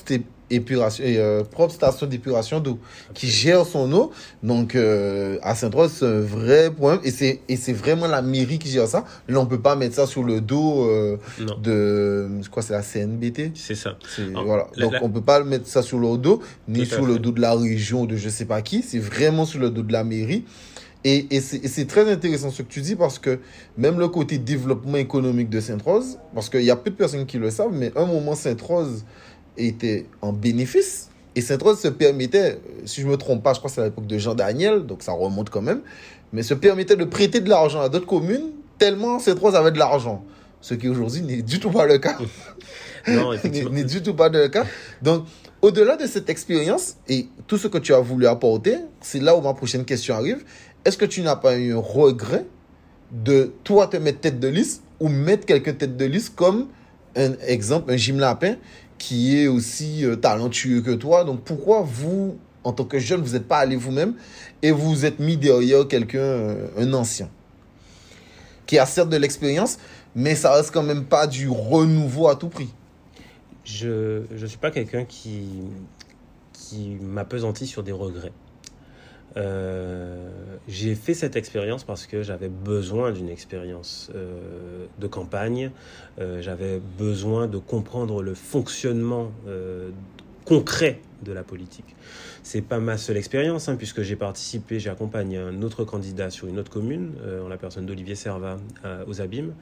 épuration, 0.50 1.04
euh, 1.07 1.45
propre 1.45 1.73
station 1.73 2.07
d'épuration 2.07 2.61
d'eau, 2.61 2.78
qui 3.14 3.28
gère 3.28 3.64
son 3.64 3.92
eau. 3.92 4.12
Donc, 4.42 4.75
euh, 4.75 5.38
à 5.42 5.54
Saint-Rose, 5.54 5.92
c'est 5.99 6.07
un 6.07 6.21
vrai 6.21 6.71
problème. 6.71 7.00
Et 7.04 7.11
c'est, 7.11 7.40
et 7.49 7.57
c'est 7.57 7.73
vraiment 7.73 8.07
la 8.07 8.23
mairie 8.23 8.59
qui 8.59 8.69
gère 8.69 8.88
ça. 8.88 9.04
Là, 9.28 9.40
on 9.40 9.47
peut 9.47 9.61
pas 9.61 9.76
mettre 9.76 9.95
ça 9.95 10.07
sur 10.07 10.23
le 10.23 10.40
dos 10.40 10.85
euh, 10.88 11.16
de, 11.62 12.42
je 12.42 12.49
crois 12.49 12.62
c'est 12.62 12.73
la 12.73 12.83
CNBT. 12.83 13.52
C'est 13.54 13.75
ça. 13.75 13.97
voilà. 14.45 14.66
Donc, 14.76 14.95
on 15.02 15.09
peut 15.11 15.23
pas 15.23 15.42
mettre 15.45 15.66
ça 15.66 15.83
sur 15.83 15.99
le 15.99 16.19
dos, 16.19 16.42
ni 16.69 16.87
sur 16.87 17.07
le 17.07 17.19
dos 17.19 17.33
de 17.33 17.40
la 17.40 17.54
région, 17.54 18.07
de 18.07 18.16
je 18.16 18.28
sais 18.28 18.45
pas 18.45 18.62
qui. 18.62 18.83
C'est 18.83 18.99
vraiment 18.99 19.45
sur 19.45 19.61
le 19.61 19.71
dos 19.71 19.83
de 19.83 19.92
la 19.92 20.04
mairie. 20.04 20.45
Et, 21.02 21.35
et 21.35 21.40
c'est 21.40 21.87
très 21.87 22.11
intéressant 22.12 22.50
ce 22.50 22.61
que 22.61 22.69
tu 22.69 22.83
dis 22.83 22.95
parce 22.95 23.19
que 23.19 23.38
même 23.78 23.99
le 23.99 24.09
côté 24.09 24.37
développement 24.37 24.99
économique 24.99 25.49
de 25.49 25.59
Sainte-Rose, 25.59 26.19
parce 26.35 26.50
qu'il 26.50 26.62
y 26.62 26.71
a 26.71 26.76
peu 26.76 26.90
de 26.90 26.95
personnes 26.95 27.25
qui 27.25 27.38
le 27.38 27.50
savent, 27.50 27.73
mais 27.73 27.90
un 27.97 28.04
moment 28.04 28.35
Sainte-Rose 28.35 29.04
était 29.60 30.06
en 30.22 30.32
bénéfice. 30.32 31.10
Et 31.36 31.40
Sainte-Rose 31.40 31.78
se 31.78 31.88
permettait, 31.88 32.58
si 32.84 33.02
je 33.02 33.06
ne 33.06 33.12
me 33.12 33.16
trompe 33.16 33.42
pas, 33.42 33.52
je 33.52 33.58
crois 33.58 33.70
que 33.70 33.74
c'est 33.74 33.80
à 33.80 33.84
l'époque 33.84 34.06
de 34.06 34.18
Jean 34.18 34.34
Daniel, 34.34 34.84
donc 34.84 35.02
ça 35.02 35.12
remonte 35.12 35.48
quand 35.50 35.62
même, 35.62 35.80
mais 36.32 36.42
se 36.42 36.54
permettait 36.54 36.96
de 36.96 37.04
prêter 37.04 37.40
de 37.40 37.48
l'argent 37.48 37.80
à 37.80 37.88
d'autres 37.88 38.06
communes 38.06 38.50
tellement 38.78 39.18
Sainte-Rose 39.18 39.54
avait 39.54 39.70
de 39.70 39.78
l'argent. 39.78 40.24
Ce 40.60 40.74
qui 40.74 40.88
aujourd'hui 40.88 41.22
n'est 41.22 41.42
du 41.42 41.60
tout 41.60 41.70
pas 41.70 41.86
le 41.86 41.98
cas. 41.98 42.18
non, 43.08 43.32
effectivement. 43.32 43.70
n'est 43.74 43.84
du 43.84 44.02
tout 44.02 44.14
pas 44.14 44.28
le 44.28 44.48
cas. 44.48 44.64
Donc, 45.02 45.24
au-delà 45.62 45.96
de 45.96 46.06
cette 46.06 46.28
expérience 46.28 46.96
et 47.08 47.28
tout 47.46 47.58
ce 47.58 47.68
que 47.68 47.78
tu 47.78 47.94
as 47.94 48.00
voulu 48.00 48.26
apporter, 48.26 48.76
c'est 49.00 49.20
là 49.20 49.36
où 49.36 49.40
ma 49.40 49.54
prochaine 49.54 49.84
question 49.84 50.14
arrive 50.14 50.44
est-ce 50.84 50.96
que 50.96 51.04
tu 51.04 51.22
n'as 51.22 51.36
pas 51.36 51.56
eu 51.58 51.74
un 51.74 51.78
regret 51.80 52.46
de 53.12 53.52
toi 53.64 53.86
te 53.86 53.96
mettre 53.96 54.20
tête 54.20 54.40
de 54.40 54.48
liste 54.48 54.82
ou 54.98 55.08
mettre 55.08 55.46
quelqu'un 55.46 55.72
tête 55.72 55.96
de 55.96 56.04
liste 56.04 56.34
comme 56.34 56.68
un 57.16 57.32
exemple, 57.46 57.92
un 57.92 57.96
Jim 57.96 58.16
Lapin 58.16 58.56
qui 59.00 59.38
est 59.38 59.49
aussi 59.49 60.04
euh, 60.04 60.14
talentueux 60.14 60.83
que 60.83 60.92
toi. 60.92 61.25
Donc 61.25 61.40
pourquoi 61.40 61.80
vous, 61.80 62.38
en 62.62 62.73
tant 62.73 62.85
que 62.85 62.99
jeune, 63.00 63.23
vous 63.23 63.33
n'êtes 63.33 63.49
pas 63.49 63.59
allé 63.59 63.75
vous-même 63.75 64.14
et 64.62 64.71
vous 64.71 65.07
êtes 65.07 65.19
mis 65.19 65.37
derrière 65.37 65.88
quelqu'un, 65.88 66.19
euh, 66.19 66.69
un 66.76 66.92
ancien, 66.92 67.30
qui 68.66 68.78
a 68.78 68.87
certes 68.87 69.09
de 69.09 69.16
l'expérience, 69.16 69.78
mais 70.14 70.37
ça 70.37 70.52
reste 70.52 70.71
quand 70.71 70.83
même 70.83 71.07
pas 71.07 71.26
du 71.26 71.49
renouveau 71.49 72.28
à 72.28 72.37
tout 72.37 72.50
prix. 72.50 72.69
Je 73.64 74.23
ne 74.30 74.47
suis 74.47 74.59
pas 74.59 74.71
quelqu'un 74.71 75.04
qui, 75.04 75.49
qui 76.52 76.99
m'apesantit 77.00 77.66
sur 77.66 77.83
des 77.83 77.92
regrets. 77.92 78.33
Euh, 79.37 80.28
j'ai 80.68 80.94
fait 80.94 81.14
cette 81.14 81.37
expérience 81.37 81.84
parce 81.84 82.06
que 82.06 82.22
j'avais 82.22 82.49
besoin 82.49 83.12
d'une 83.12 83.28
expérience 83.28 84.10
euh, 84.14 84.87
de 84.99 85.06
campagne. 85.06 85.70
Euh, 86.18 86.42
j'avais 86.42 86.80
besoin 86.99 87.46
de 87.46 87.58
comprendre 87.58 88.22
le 88.22 88.34
fonctionnement 88.34 89.30
concret 90.44 91.00
de 91.22 91.32
la 91.32 91.42
politique. 91.42 91.94
C'est 92.42 92.62
pas 92.62 92.80
ma 92.80 92.96
seule 92.96 93.18
expérience, 93.18 93.68
hein, 93.68 93.76
puisque 93.76 94.02
j'ai 94.02 94.16
participé, 94.16 94.80
j'ai 94.80 94.90
accompagné 94.90 95.37
un 95.37 95.62
autre 95.62 95.84
candidat 95.84 96.30
sur 96.30 96.49
une 96.49 96.58
autre 96.58 96.70
commune, 96.70 97.12
en 97.44 97.49
la 97.49 97.56
personne 97.56 97.87
d'Olivier 97.87 98.14
Servat, 98.14 98.56
aux 99.06 99.20
Abîmes. 99.20 99.52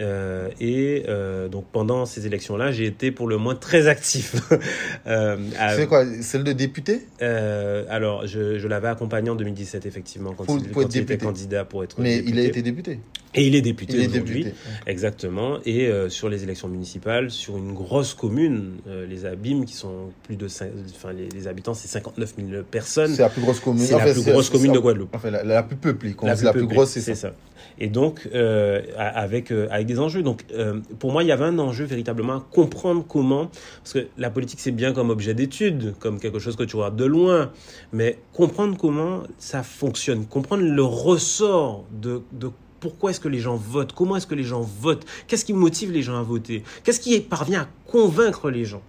Euh, 0.00 0.50
et 0.60 1.04
euh, 1.08 1.48
donc 1.48 1.66
pendant 1.72 2.06
ces 2.06 2.26
élections-là, 2.26 2.70
j'ai 2.72 2.86
été 2.86 3.10
pour 3.10 3.28
le 3.28 3.38
moins 3.38 3.54
très 3.54 3.88
actif. 3.88 4.36
euh, 5.06 5.36
c'est 5.76 5.86
quoi 5.86 6.04
Celle 6.20 6.44
de 6.44 6.52
député? 6.52 7.06
Euh, 7.22 7.84
Alors, 7.88 8.26
je, 8.26 8.58
je 8.58 8.68
l'avais 8.68 8.88
accompagné 8.88 9.30
en 9.30 9.34
2017, 9.36 9.86
effectivement, 9.86 10.34
quand, 10.36 10.44
il, 10.58 10.70
quand 10.70 10.94
il 10.94 11.02
était 11.02 11.18
candidat 11.18 11.64
pour 11.64 11.84
être 11.84 12.00
Mais 12.00 12.22
il 12.26 12.38
a 12.38 12.42
été 12.42 12.62
député 12.62 13.00
et 13.38 13.46
il 13.46 13.54
est 13.54 13.60
député 13.60 14.06
aujourd'hui, 14.06 14.46
exactement. 14.86 15.58
Et 15.66 15.90
sur 16.08 16.30
les 16.30 16.42
élections 16.42 16.68
municipales, 16.68 17.30
sur 17.30 17.58
une 17.58 17.74
grosse 17.74 18.14
commune, 18.14 18.76
les 18.86 19.26
Abîmes, 19.26 19.66
qui 19.66 19.74
sont 19.74 20.10
plus 20.22 20.36
de, 20.36 20.46
enfin 20.46 21.12
les, 21.12 21.46
habitants, 21.46 21.74
c'est 21.74 21.88
59 21.88 22.34
000 22.38 22.62
personnes. 22.62 23.14
C'est 23.14 23.20
la 23.20 23.28
plus 23.28 23.42
grosse 23.42 23.60
commune. 23.60 23.84
C'est 23.84 23.98
la 23.98 24.10
plus 24.10 24.24
grosse 24.24 24.48
commune 24.48 24.72
de 24.72 24.78
Guadeloupe. 24.78 25.14
Enfin, 25.14 25.30
la, 25.30 25.62
plus 25.62 25.76
peuplée. 25.76 26.16
la, 26.22 26.34
plus, 26.34 26.44
la 26.44 26.52
plus 26.52 26.66
grosse, 26.66 26.90
c'est 26.90 27.14
ça. 27.14 27.34
Et 27.78 27.88
donc, 27.88 28.28
euh, 28.34 28.82
avec, 28.96 29.50
euh, 29.50 29.68
avec 29.70 29.86
des 29.86 29.98
enjeux. 29.98 30.22
Donc, 30.22 30.44
euh, 30.52 30.80
pour 30.98 31.12
moi, 31.12 31.22
il 31.22 31.26
y 31.26 31.32
avait 31.32 31.44
un 31.44 31.58
enjeu 31.58 31.84
véritablement 31.84 32.34
à 32.34 32.44
comprendre 32.50 33.04
comment, 33.06 33.50
parce 33.82 33.94
que 33.94 34.06
la 34.18 34.30
politique, 34.30 34.60
c'est 34.60 34.70
bien 34.70 34.92
comme 34.92 35.10
objet 35.10 35.34
d'étude, 35.34 35.94
comme 35.98 36.18
quelque 36.18 36.38
chose 36.38 36.56
que 36.56 36.64
tu 36.64 36.76
regardes 36.76 36.96
de 36.96 37.04
loin, 37.04 37.50
mais 37.92 38.18
comprendre 38.32 38.76
comment 38.76 39.22
ça 39.38 39.62
fonctionne, 39.62 40.26
comprendre 40.26 40.64
le 40.64 40.82
ressort 40.82 41.84
de, 41.90 42.22
de 42.32 42.50
pourquoi 42.80 43.10
est-ce 43.10 43.20
que 43.20 43.28
les 43.28 43.38
gens 43.38 43.56
votent 43.56 43.92
Comment 43.92 44.16
est-ce 44.16 44.26
que 44.26 44.34
les 44.34 44.44
gens 44.44 44.60
votent 44.60 45.04
Qu'est-ce 45.26 45.44
qui 45.44 45.52
motive 45.52 45.92
les 45.92 46.02
gens 46.02 46.18
à 46.18 46.22
voter 46.22 46.62
Qu'est-ce 46.84 47.00
qui 47.00 47.18
parvient 47.20 47.62
à 47.62 47.68
convaincre 47.90 48.50
les 48.50 48.64
gens 48.64 48.82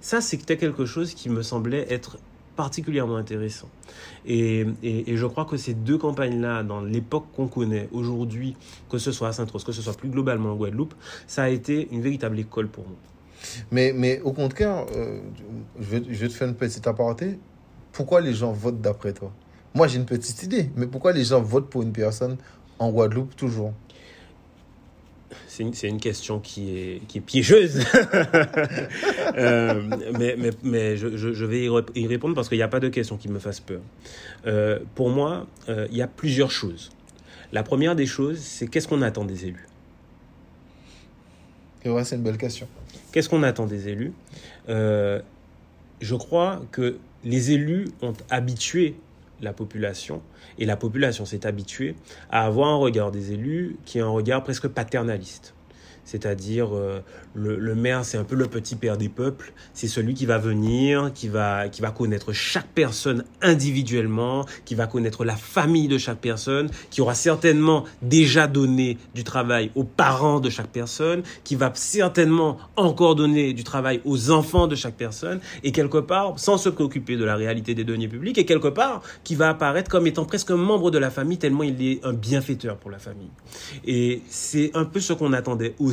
Ça, 0.00 0.20
c'était 0.20 0.56
quelque 0.56 0.86
chose 0.86 1.14
qui 1.14 1.28
me 1.28 1.42
semblait 1.42 1.86
être 1.90 2.18
particulièrement 2.62 3.16
intéressant. 3.16 3.68
Et, 4.24 4.64
je 5.22 5.26
crois 5.26 5.46
que 5.46 5.56
ces 5.56 5.74
deux 5.74 5.98
campagnes-là, 5.98 6.62
dans 6.62 6.80
l'époque 6.80 7.26
qu'on 7.34 7.48
connaît 7.48 7.88
aujourd'hui, 7.90 8.54
que 8.88 8.98
ce 8.98 9.10
soit 9.10 9.28
à 9.28 9.32
Saint-Rose, 9.32 9.64
que 9.64 9.72
ce 9.72 9.82
soit 9.82 9.96
plus 9.96 10.08
globalement 10.08 10.52
en 10.52 10.54
Guadeloupe, 10.54 10.94
ça 11.26 11.42
a 11.42 11.48
été 11.48 11.88
une 11.90 12.02
véritable 12.02 12.38
école 12.38 12.68
pour 12.68 12.84
moi. 12.84 12.98
Mais, 13.72 13.92
mais 13.92 14.20
au 14.20 14.32
contraire, 14.32 14.86
euh, 14.94 15.18
je, 15.80 15.90
vais, 15.90 16.02
je 16.08 16.18
vais 16.20 16.28
te 16.28 16.34
faire 16.34 16.46
une 16.46 16.54
petite 16.54 16.86
aparté. 16.86 17.40
Pourquoi 17.90 18.20
les 18.20 18.32
gens 18.32 18.52
votent 18.52 18.80
d'après 18.80 19.12
toi? 19.12 19.32
Moi, 19.74 19.88
j'ai 19.88 19.96
une 19.96 20.06
petite 20.06 20.40
idée, 20.44 20.70
mais 20.76 20.86
pourquoi 20.86 21.12
les 21.12 21.24
gens 21.24 21.42
votent 21.42 21.68
pour 21.68 21.82
une 21.82 21.92
personne 21.92 22.36
en 22.78 22.92
Guadeloupe 22.92 23.34
toujours? 23.34 23.72
C'est 25.46 25.62
une, 25.62 25.72
une, 25.82 26.00
question 26.00 26.38
qui 26.40 26.76
est, 26.76 27.02
qui 27.08 27.18
est 27.18 27.20
piégeuse. 27.20 27.84
euh, 29.36 29.82
mais 30.18 30.36
mais, 30.38 30.50
mais 30.62 30.96
je, 30.96 31.16
je, 31.16 31.44
vais 31.44 31.68
y 31.94 32.06
répondre 32.06 32.34
parce 32.34 32.48
qu'il 32.48 32.58
n'y 32.58 32.62
a 32.62 32.68
pas 32.68 32.80
de 32.80 32.88
question 32.88 33.16
qui 33.16 33.28
me 33.28 33.38
fasse 33.38 33.60
peur. 33.60 33.80
Euh, 34.46 34.78
pour 34.94 35.10
moi, 35.10 35.46
euh, 35.68 35.86
il 35.90 35.96
y 35.96 36.02
a 36.02 36.06
plusieurs 36.06 36.50
choses. 36.50 36.90
La 37.52 37.62
première 37.62 37.94
des 37.94 38.06
choses, 38.06 38.38
c'est 38.38 38.66
qu'est-ce 38.66 38.88
qu'on 38.88 39.02
attend 39.02 39.24
des 39.24 39.46
élus? 39.46 39.66
Et 41.84 41.90
ouais, 41.90 42.04
c'est 42.04 42.16
une 42.16 42.22
belle 42.22 42.38
question. 42.38 42.66
Qu'est-ce 43.12 43.28
qu'on 43.28 43.42
attend 43.42 43.66
des 43.66 43.88
élus? 43.88 44.12
Je 44.68 46.14
crois 46.16 46.62
que 46.72 46.96
les 47.24 47.52
élus 47.52 47.88
ont 48.00 48.14
habitué 48.30 48.96
la 49.42 49.52
population, 49.52 50.22
et 50.58 50.64
la 50.64 50.76
population 50.76 51.24
s'est 51.24 51.46
habituée 51.46 51.96
à 52.30 52.46
avoir 52.46 52.68
un 52.68 52.76
regard 52.76 53.10
des 53.10 53.32
élus 53.32 53.76
qui 53.84 53.98
est 53.98 54.02
un 54.02 54.08
regard 54.08 54.42
presque 54.42 54.68
paternaliste 54.68 55.54
c'est-à-dire 56.04 56.74
euh, 56.74 57.00
le, 57.34 57.74
maire, 57.74 58.04
c'est 58.04 58.18
un 58.18 58.24
peu 58.24 58.34
le 58.34 58.46
petit 58.46 58.76
père 58.76 58.96
des 58.96 59.08
peuples, 59.08 59.52
c'est 59.72 59.88
celui 59.88 60.14
qui 60.14 60.26
va 60.26 60.38
venir, 60.38 61.12
qui 61.14 61.28
va, 61.28 61.68
qui 61.68 61.80
va 61.80 61.90
connaître 61.90 62.32
chaque 62.32 62.68
personne 62.68 63.24
individuellement, 63.40 64.44
qui 64.64 64.74
va 64.74 64.86
connaître 64.86 65.24
la 65.24 65.36
famille 65.36 65.88
de 65.88 65.98
chaque 65.98 66.18
personne, 66.18 66.68
qui 66.90 67.00
aura 67.00 67.14
certainement 67.14 67.84
déjà 68.02 68.46
donné 68.46 68.98
du 69.14 69.24
travail 69.24 69.70
aux 69.74 69.84
parents 69.84 70.40
de 70.40 70.50
chaque 70.50 70.68
personne, 70.68 71.22
qui 71.44 71.54
va 71.54 71.70
certainement 71.74 72.58
encore 72.76 73.14
donner 73.14 73.52
du 73.52 73.64
travail 73.64 74.00
aux 74.04 74.30
enfants 74.30 74.66
de 74.66 74.74
chaque 74.74 74.96
personne, 74.96 75.40
et 75.62 75.72
quelque 75.72 75.98
part, 75.98 76.38
sans 76.38 76.58
se 76.58 76.68
préoccuper 76.68 77.16
de 77.16 77.24
la 77.24 77.36
réalité 77.36 77.74
des 77.74 77.84
deniers 77.84 78.08
publics, 78.08 78.38
et 78.38 78.44
quelque 78.44 78.68
part, 78.68 79.02
qui 79.24 79.34
va 79.34 79.50
apparaître 79.50 79.90
comme 79.90 80.06
étant 80.06 80.24
presque 80.24 80.50
un 80.50 80.56
membre 80.56 80.90
de 80.90 80.98
la 80.98 81.10
famille, 81.10 81.38
tellement 81.38 81.62
il 81.62 81.80
est 81.82 82.04
un 82.04 82.12
bienfaiteur 82.12 82.76
pour 82.76 82.90
la 82.90 82.98
famille. 82.98 83.30
Et 83.86 84.22
c'est 84.28 84.70
un 84.74 84.84
peu 84.84 85.00
ce 85.00 85.12
qu'on 85.12 85.32
attendait 85.32 85.74
aussi 85.78 85.91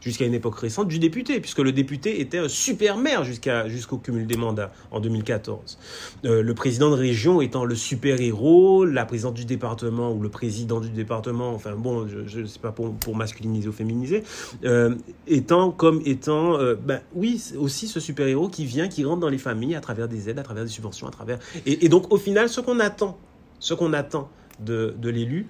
jusqu'à 0.00 0.24
une 0.24 0.34
époque 0.34 0.58
récente, 0.58 0.88
du 0.88 0.98
député, 0.98 1.40
puisque 1.40 1.58
le 1.58 1.72
député 1.72 2.20
était 2.20 2.38
un 2.38 2.48
super 2.48 2.96
maire 2.96 3.24
jusqu'au 3.24 3.98
cumul 3.98 4.26
des 4.26 4.36
mandats 4.36 4.72
en 4.90 5.00
2014. 5.00 5.78
Euh, 6.24 6.42
le 6.42 6.54
président 6.54 6.90
de 6.90 6.96
région 6.96 7.40
étant 7.40 7.64
le 7.64 7.74
super-héros, 7.74 8.84
la 8.84 9.04
présidente 9.04 9.34
du 9.34 9.44
département 9.44 10.12
ou 10.12 10.20
le 10.20 10.28
président 10.28 10.80
du 10.80 10.90
département, 10.90 11.50
enfin 11.50 11.74
bon, 11.76 12.06
je 12.06 12.40
ne 12.40 12.46
sais 12.46 12.58
pas 12.58 12.72
pour, 12.72 13.16
masculiniser 13.16 13.68
ou 13.68 13.72
féminiser, 13.72 14.24
euh, 14.64 14.94
étant 15.26 15.70
comme 15.70 16.00
étant, 16.04 16.58
euh, 16.58 16.74
ben 16.74 17.00
oui, 17.14 17.42
aussi 17.58 17.86
ce 17.88 18.00
super-héros 18.00 18.48
qui 18.48 18.64
vient, 18.64 18.88
qui 18.88 19.04
rentre 19.04 19.20
dans 19.20 19.28
les 19.28 19.38
familles 19.38 19.74
à 19.74 19.80
travers 19.80 20.08
des 20.08 20.28
aides, 20.28 20.38
à 20.38 20.42
travers 20.42 20.64
des 20.64 20.70
subventions, 20.70 21.06
à 21.06 21.10
travers... 21.10 21.38
Et, 21.66 21.84
et 21.84 21.88
donc 21.88 22.12
au 22.12 22.16
final, 22.16 22.48
ce 22.48 22.60
qu'on 22.60 22.80
attend, 22.80 23.18
ce 23.60 23.74
qu'on 23.74 23.92
attend 23.92 24.28
de, 24.60 24.94
de 24.98 25.10
l'élu, 25.10 25.46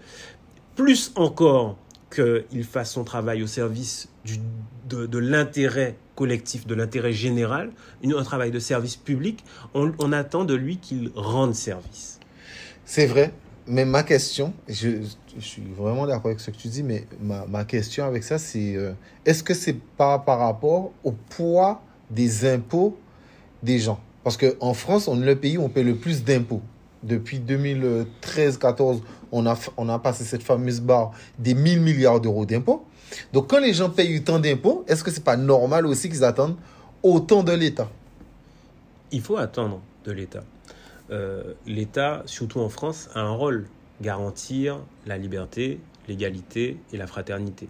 plus 0.76 1.12
encore 1.16 1.76
qu'il 2.14 2.64
fasse 2.64 2.92
son 2.92 3.04
travail 3.04 3.42
au 3.42 3.46
service 3.46 4.08
de, 4.88 5.18
l'intérêt 5.18 5.96
collectif, 6.14 6.66
de 6.66 6.74
l'intérêt 6.74 7.12
général, 7.12 7.70
un 8.04 8.22
travail 8.22 8.50
de 8.50 8.58
service 8.58 8.96
public, 8.96 9.44
on, 9.74 10.12
attend 10.12 10.44
de 10.44 10.54
lui 10.54 10.78
qu'il 10.78 11.10
rende 11.14 11.54
service. 11.54 12.20
C'est 12.84 13.06
vrai, 13.06 13.32
mais 13.66 13.84
ma 13.84 14.02
question, 14.02 14.52
je, 14.68 15.00
suis 15.38 15.62
vraiment 15.76 16.06
d'accord 16.06 16.26
avec 16.26 16.40
ce 16.40 16.50
que 16.50 16.56
tu 16.56 16.68
dis, 16.68 16.82
mais 16.82 17.06
ma, 17.20 17.64
question 17.64 18.04
avec 18.04 18.22
ça, 18.22 18.38
c'est 18.38 18.76
euh, 18.76 18.92
est-ce 19.24 19.42
que 19.42 19.54
c'est 19.54 19.78
pas 19.96 20.18
par 20.18 20.38
rapport 20.38 20.92
au 21.02 21.12
poids 21.12 21.82
des 22.10 22.46
impôts 22.48 22.96
des 23.62 23.78
gens? 23.78 24.00
Parce 24.22 24.36
qu'en 24.36 24.74
France, 24.74 25.08
on 25.08 25.20
est 25.22 25.26
le 25.26 25.36
pays 25.36 25.58
où 25.58 25.62
on 25.62 25.68
paie 25.68 25.82
le 25.82 25.96
plus 25.96 26.24
d'impôts. 26.24 26.62
Depuis 27.02 27.38
2013-14, 27.38 29.00
on 29.34 29.88
a, 29.88 29.98
passé 29.98 30.24
cette 30.24 30.42
fameuse 30.42 30.80
barre 30.80 31.12
des 31.38 31.54
1000 31.54 31.80
milliards 31.80 32.20
d'euros 32.20 32.46
d'impôts. 32.46 32.84
Donc, 33.32 33.48
quand 33.48 33.60
les 33.60 33.74
gens 33.74 33.90
payent 33.90 34.18
autant 34.18 34.38
d'impôts, 34.38 34.84
est-ce 34.88 35.02
que 35.04 35.10
c'est 35.10 35.24
pas 35.24 35.36
normal 35.36 35.86
aussi 35.86 36.08
qu'ils 36.08 36.24
attendent 36.24 36.56
autant 37.02 37.42
de 37.42 37.52
l'État? 37.52 37.88
Il 39.12 39.20
faut 39.20 39.36
attendre 39.36 39.80
de 40.04 40.12
l'État. 40.12 40.44
Euh, 41.10 41.54
L'État, 41.66 42.22
surtout 42.26 42.60
en 42.60 42.68
France, 42.68 43.08
a 43.14 43.20
un 43.20 43.32
rôle 43.32 43.66
garantir 44.00 44.80
la 45.06 45.18
liberté, 45.18 45.80
l'égalité 46.08 46.78
et 46.92 46.96
la 46.96 47.06
fraternité. 47.06 47.68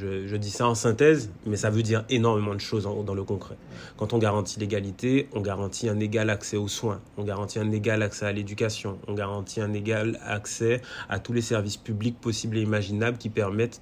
Je, 0.00 0.36
dis 0.36 0.50
ça 0.50 0.66
en 0.66 0.74
synthèse, 0.74 1.30
mais 1.44 1.56
ça 1.56 1.68
veut 1.68 1.82
dire 1.82 2.04
énormément 2.08 2.54
de 2.54 2.60
choses 2.60 2.84
dans 2.84 3.14
le 3.14 3.24
concret. 3.24 3.56
Quand 3.96 4.12
on 4.12 4.18
garantit 4.18 4.58
l'égalité, 4.58 5.28
on 5.34 5.40
garantit 5.40 5.88
un 5.88 6.00
égal 6.00 6.30
accès 6.30 6.56
aux 6.56 6.68
soins, 6.68 7.00
on 7.18 7.24
garantit 7.24 7.58
un 7.58 7.70
égal 7.70 8.02
accès 8.02 8.24
à 8.24 8.32
l'éducation, 8.32 8.98
on 9.08 9.14
garantit 9.14 9.60
un 9.60 9.72
égal 9.74 10.18
accès 10.24 10.80
à 11.08 11.18
tous 11.18 11.32
les 11.32 11.42
services 11.42 11.76
publics 11.76 12.18
possibles 12.18 12.56
et 12.56 12.62
imaginables 12.62 13.18
qui 13.18 13.28
permettent 13.28 13.80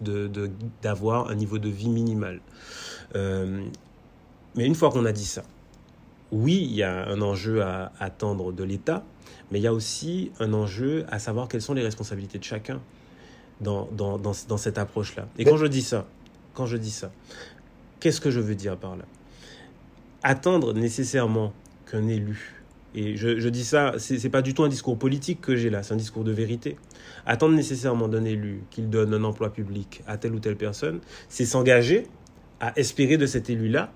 d'avoir 0.83 1.31
un 1.31 1.35
niveau 1.35 1.59
de 1.59 1.69
vie 1.69 1.89
minimal. 1.89 2.41
Euh, 3.15 3.63
mais 4.57 4.67
une 4.67 4.75
fois 4.75 4.91
qu'on 4.91 5.05
a 5.05 5.13
dit 5.13 5.27
ça, 5.27 5.45
oui, 6.33 6.67
il 6.69 6.75
y 6.75 6.83
a 6.83 7.07
un 7.07 7.23
enjeu 7.23 7.63
à 7.63 7.93
attendre 8.01 8.53
de 8.53 8.65
l'État, 8.65 9.05
mais 9.51 9.61
il 9.61 9.63
y 9.63 9.67
a 9.67 9.73
aussi 9.73 10.33
un 10.41 10.53
enjeu 10.53 11.07
à 11.11 11.19
savoir 11.19 11.49
quelles 11.49 11.63
sont 11.63 11.75
les 11.75 11.83
responsabilités 11.83 12.39
de 12.39 12.45
chacun 12.45 12.81
dans, 13.61 13.89
dans, 13.93 14.19
dans, 14.19 14.33
dans 14.49 14.57
cette 14.57 14.79
approche-là. 14.79 15.29
Et 15.39 15.45
quand 15.45 15.57
je 15.57 15.67
dis 15.67 15.83
ça, 15.83 16.07
quand 16.55 16.67
je 16.67 16.77
dis 16.77 16.91
ça, 16.91 17.11
qu'est-ce 18.01 18.21
que 18.21 18.31
je 18.31 18.41
veux 18.41 18.55
dire 18.55 18.77
par 18.77 18.97
là? 18.97 19.05
Attendre 20.23 20.75
nécessairement 20.75 21.53
qu'un 21.91 22.09
élu, 22.09 22.55
et 22.95 23.17
je, 23.17 23.39
je 23.39 23.49
dis 23.49 23.65
ça, 23.65 23.95
c'est 23.99 24.29
pas 24.31 24.43
du 24.43 24.55
tout 24.55 24.65
un 24.65 24.69
discours 24.69 24.99
politique 24.99 25.41
que 25.41 25.55
j'ai 25.57 25.71
là, 25.71 25.83
c'est 25.83 25.95
un 25.95 25.99
discours 25.99 26.25
de 26.25 26.33
vérité. 26.33 26.77
Attendre 27.27 27.55
nécessairement 27.55 28.09
d'un 28.09 28.25
élu 28.25 28.63
qu'il 28.71 28.89
donne 28.89 29.15
un 29.15 29.25
emploi 29.25 29.53
public 29.53 30.03
à 30.07 30.17
telle 30.17 30.35
ou 30.35 30.41
telle 30.41 30.57
personne, 30.57 31.01
c'est 31.29 31.45
s'engager 31.45 32.07
à 32.61 32.77
espérer 32.77 33.19
de 33.19 33.27
cet 33.27 33.51
élu-là 33.51 33.93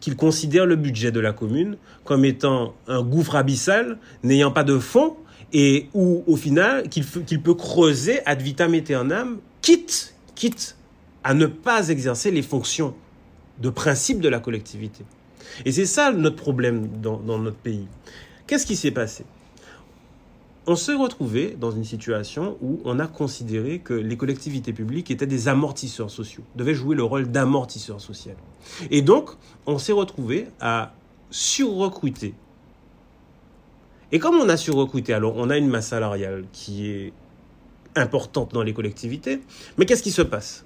qu'il 0.00 0.16
considère 0.16 0.64
le 0.64 0.76
budget 0.76 1.12
de 1.12 1.20
la 1.20 1.32
commune 1.32 1.76
comme 2.04 2.24
étant 2.24 2.74
un 2.86 3.02
gouffre 3.02 3.34
abyssal, 3.34 3.98
n'ayant 4.22 4.50
pas 4.50 4.64
de 4.64 4.78
fonds 4.78 5.16
et 5.52 5.88
où 5.94 6.22
au 6.26 6.36
final 6.36 6.88
qu'il 6.88 7.42
peut 7.42 7.54
creuser 7.54 8.20
ad 8.26 8.42
vitam 8.42 8.74
aeternam, 8.74 9.38
quitte, 9.62 10.14
quitte 10.34 10.76
à 11.24 11.34
ne 11.34 11.46
pas 11.46 11.88
exercer 11.88 12.30
les 12.30 12.42
fonctions 12.42 12.94
de 13.60 13.70
principe 13.70 14.20
de 14.20 14.28
la 14.28 14.40
collectivité. 14.40 15.04
Et 15.64 15.72
c'est 15.72 15.86
ça 15.86 16.12
notre 16.12 16.36
problème 16.36 16.88
dans, 17.00 17.20
notre 17.20 17.56
pays. 17.56 17.86
Qu'est-ce 18.46 18.66
qui 18.66 18.76
s'est 18.76 18.90
passé? 18.90 19.24
On 20.66 20.76
s'est 20.76 20.94
retrouvé 20.94 21.56
dans 21.58 21.70
une 21.70 21.84
situation 21.84 22.58
où 22.60 22.80
on 22.84 22.98
a 22.98 23.06
considéré 23.06 23.78
que 23.78 23.94
les 23.94 24.18
collectivités 24.18 24.74
publiques 24.74 25.10
étaient 25.10 25.26
des 25.26 25.48
amortisseurs 25.48 26.10
sociaux, 26.10 26.44
devaient 26.56 26.74
jouer 26.74 26.94
le 26.94 27.02
rôle 27.02 27.30
d'amortisseur 27.30 28.00
social. 28.02 28.36
Et 28.90 29.00
donc, 29.00 29.30
on 29.66 29.78
s'est 29.78 29.92
retrouvé 29.92 30.48
à 30.60 30.92
surrecruter. 31.30 32.34
Et 34.10 34.18
comme 34.18 34.36
on 34.36 34.48
a 34.48 34.56
surrecruté, 34.56 35.12
alors 35.12 35.34
on 35.36 35.50
a 35.50 35.58
une 35.58 35.68
masse 35.68 35.88
salariale 35.88 36.44
qui 36.52 36.90
est 36.90 37.12
importante 37.94 38.54
dans 38.54 38.62
les 38.62 38.72
collectivités, 38.72 39.40
mais 39.76 39.84
qu'est-ce 39.84 40.02
qui 40.02 40.12
se 40.12 40.22
passe? 40.22 40.64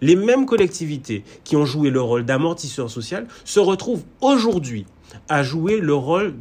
Les 0.00 0.16
mêmes 0.16 0.46
collectivités 0.46 1.22
qui 1.44 1.54
ont 1.54 1.64
joué 1.64 1.90
le 1.90 2.00
rôle 2.00 2.24
d'amortisseur 2.24 2.90
social 2.90 3.26
se 3.44 3.60
retrouvent 3.60 4.04
aujourd'hui 4.20 4.86
à 5.28 5.42
jouer 5.42 5.80
le 5.80 5.94
rôle 5.94 6.34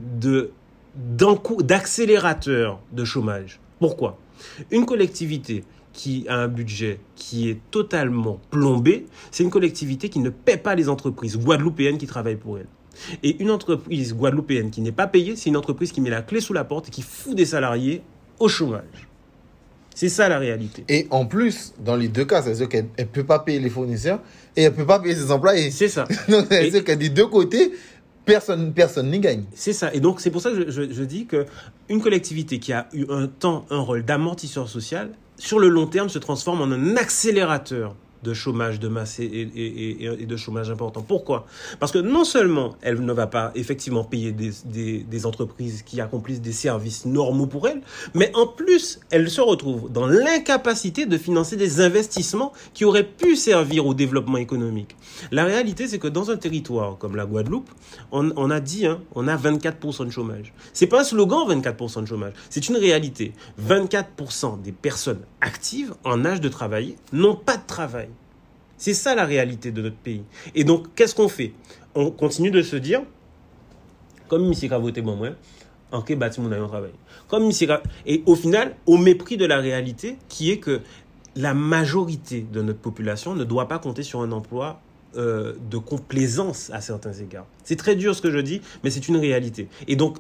d'accélérateur 1.60 2.80
de 2.92 3.04
chômage. 3.04 3.60
Pourquoi? 3.80 4.18
Une 4.72 4.86
collectivité 4.86 5.64
qui 5.94 6.26
a 6.28 6.38
un 6.38 6.48
budget 6.48 7.00
qui 7.16 7.50
est 7.50 7.60
totalement 7.70 8.40
plombé, 8.50 9.06
c'est 9.30 9.44
une 9.44 9.50
collectivité 9.50 10.10
qui 10.10 10.20
ne 10.20 10.30
paie 10.30 10.58
pas 10.58 10.74
les 10.74 10.88
entreprises 10.90 11.38
guadeloupéennes 11.38 11.98
qui 11.98 12.08
travaillent 12.08 12.38
pour 12.38 12.58
elle. 12.58 12.68
Et 13.24 13.42
une 13.42 13.52
entreprise 13.52 14.14
guadeloupéenne 14.16 14.72
qui 14.72 14.82
n'est 14.82 14.92
pas 14.92 15.08
payée, 15.08 15.36
c'est 15.36 15.50
une 15.50 15.58
entreprise 15.58 15.92
qui 15.92 16.02
met 16.02 16.10
la 16.10 16.22
clé 16.22 16.42
sous 16.42 16.54
la 16.54 16.64
porte 16.64 16.90
et 16.90 16.92
qui 16.92 17.02
fout 17.02 17.36
des 17.36 17.46
salariés 17.46 18.02
au 18.40 18.48
chômage. 18.48 19.08
C'est 19.94 20.10
ça 20.10 20.30
la 20.30 20.40
réalité. 20.40 20.84
Et 20.90 21.08
en 21.10 21.26
plus, 21.26 21.74
dans 21.80 21.96
les 21.96 22.08
deux 22.08 22.26
cas, 22.26 22.42
c'est-à-dire 22.42 22.70
qu'elle 22.70 22.88
ne 22.98 23.04
peut 23.04 23.24
pas 23.24 23.40
payer 23.40 23.60
les 23.60 23.70
fournisseurs 23.70 24.20
et 24.56 24.64
elle 24.64 24.72
ne 24.72 24.78
peut 24.78 24.86
pas 24.86 25.00
payer 25.00 25.16
ses 25.16 25.32
employés. 25.32 25.70
C'est 25.70 25.90
ça. 25.90 26.08
C'est-à-dire 26.28 26.84
qu'à 26.84 26.96
des 26.96 27.10
deux 27.10 27.28
côtés, 27.28 27.74
personne 28.26 28.74
personne 28.74 29.12
n'y 29.12 29.20
gagne. 29.20 29.44
C'est 29.54 29.74
ça. 29.74 29.94
Et 29.94 30.00
donc, 30.00 30.22
c'est 30.22 30.32
pour 30.32 30.42
ça 30.42 30.52
que 30.52 30.72
je, 30.72 30.92
je, 30.92 31.04
dis 31.04 31.28
qu'une 31.28 32.02
collectivité 32.02 32.60
qui 32.60 32.74
a 32.74 32.88
eu 32.94 33.06
un 33.10 33.28
temps 33.28 33.66
un 33.70 33.80
rôle 33.80 34.04
d'amortisseur 34.04 34.70
social, 34.70 35.12
sur 35.38 35.60
le 35.60 35.68
long 35.70 35.88
terme, 35.88 36.10
se 36.10 36.20
transforme 36.20 36.62
en 36.62 36.72
un 36.72 36.96
accélérateur 36.96 37.96
de 38.24 38.34
chômage 38.34 38.80
de 38.80 38.88
masse 38.88 39.20
et, 39.20 40.26
de 40.28 40.38
chômage 40.38 40.70
important. 40.70 41.02
Pourquoi? 41.02 41.46
Parce 41.80 41.92
que 41.92 42.00
non 42.00 42.24
seulement 42.24 42.76
elle 42.82 43.04
ne 43.04 43.14
va 43.14 43.28
pas 43.28 43.52
effectivement 43.56 44.04
payer 44.04 44.32
des, 44.32 45.26
entreprises 45.26 45.84
qui 45.84 46.02
accomplissent 46.02 46.42
des 46.42 46.52
services 46.52 47.06
normaux 47.06 47.46
pour 47.46 47.68
elle, 47.68 47.82
mais 48.16 48.32
en 48.36 48.48
plus, 48.48 49.00
elle 49.12 49.30
se 49.30 49.42
retrouve 49.42 49.92
dans 49.92 50.08
l'incapacité 50.08 51.06
de 51.06 51.18
financer 51.18 51.56
des 51.56 51.80
investissements 51.80 52.54
qui 52.74 52.86
auraient 52.86 53.08
pu 53.08 53.36
servir 53.36 53.86
au 53.86 53.94
développement 53.94 54.38
économique. 54.38 54.96
La 55.32 55.44
réalité, 55.46 55.88
c'est 55.88 56.00
que 56.00 56.08
dans 56.08 56.32
un 56.32 56.38
territoire 56.38 56.98
comme 56.98 57.16
la 57.16 57.26
Guadeloupe, 57.26 57.70
on, 58.12 58.32
on 58.36 58.50
a 58.50 58.60
dit, 58.60 58.88
hein, 58.88 59.00
on 59.14 59.28
a 59.28 59.38
24% 59.38 60.06
de 60.06 60.10
chômage. 60.10 60.54
C'est 60.74 60.88
pas 60.88 61.02
un 61.02 61.04
slogan 61.04 61.48
24% 61.48 62.02
de 62.02 62.08
chômage, 62.08 62.34
c'est 62.50 62.68
une 62.68 62.78
réalité. 62.78 63.34
24% 63.62 64.62
des 64.62 64.72
personnes 64.72 65.22
actives 65.40 65.94
en 66.04 66.26
âge 66.26 66.42
de 66.42 66.50
travailler 66.50 66.98
n'ont 67.12 67.36
pas 67.36 67.58
de 67.58 67.66
travail. 67.66 68.10
C'est 68.82 68.96
ça 68.96 69.14
la 69.14 69.26
réalité 69.26 69.72
de 69.72 69.80
notre 69.80 69.96
pays. 69.98 70.24
Et 70.56 70.64
donc, 70.64 70.96
qu'est-ce 70.96 71.14
qu'on 71.14 71.28
fait? 71.28 71.54
On 71.94 72.10
continue 72.10 72.50
de 72.50 72.64
se 72.64 72.76
dire, 72.76 73.04
comme 74.28 74.52
M. 74.52 74.82
voté 74.82 75.04
bon 75.04 75.16
moins, 75.16 75.36
en 75.92 76.02
quel 76.02 76.18
bâtiment 76.18 76.50
on 76.52 76.68
travail. 76.68 76.90
Comme 77.28 77.52
Et 78.08 78.24
au 78.26 78.36
final, 78.36 78.76
au 78.88 78.98
mépris 78.98 79.38
de 79.38 79.46
la 79.46 79.60
réalité, 79.60 80.18
qui 80.30 80.50
est 80.50 80.58
que 80.58 80.82
la 81.36 81.54
majorité 81.54 82.44
de 82.52 82.64
notre 82.64 82.80
population 82.80 83.36
ne 83.36 83.44
doit 83.44 83.68
pas 83.68 83.78
compter 83.78 84.02
sur 84.02 84.22
un 84.22 84.32
emploi 84.32 84.82
euh, 85.16 85.54
de 85.70 85.78
complaisance 85.78 86.72
à 86.74 86.82
certains 86.82 87.14
égards. 87.14 87.46
C'est 87.64 87.76
très 87.76 87.96
dur 87.96 88.16
ce 88.16 88.22
que 88.24 88.32
je 88.32 88.40
dis, 88.40 88.62
mais 88.84 88.90
c'est 88.90 89.08
une 89.08 89.18
réalité. 89.18 89.68
Et 89.88 89.96
donc, 89.96 90.18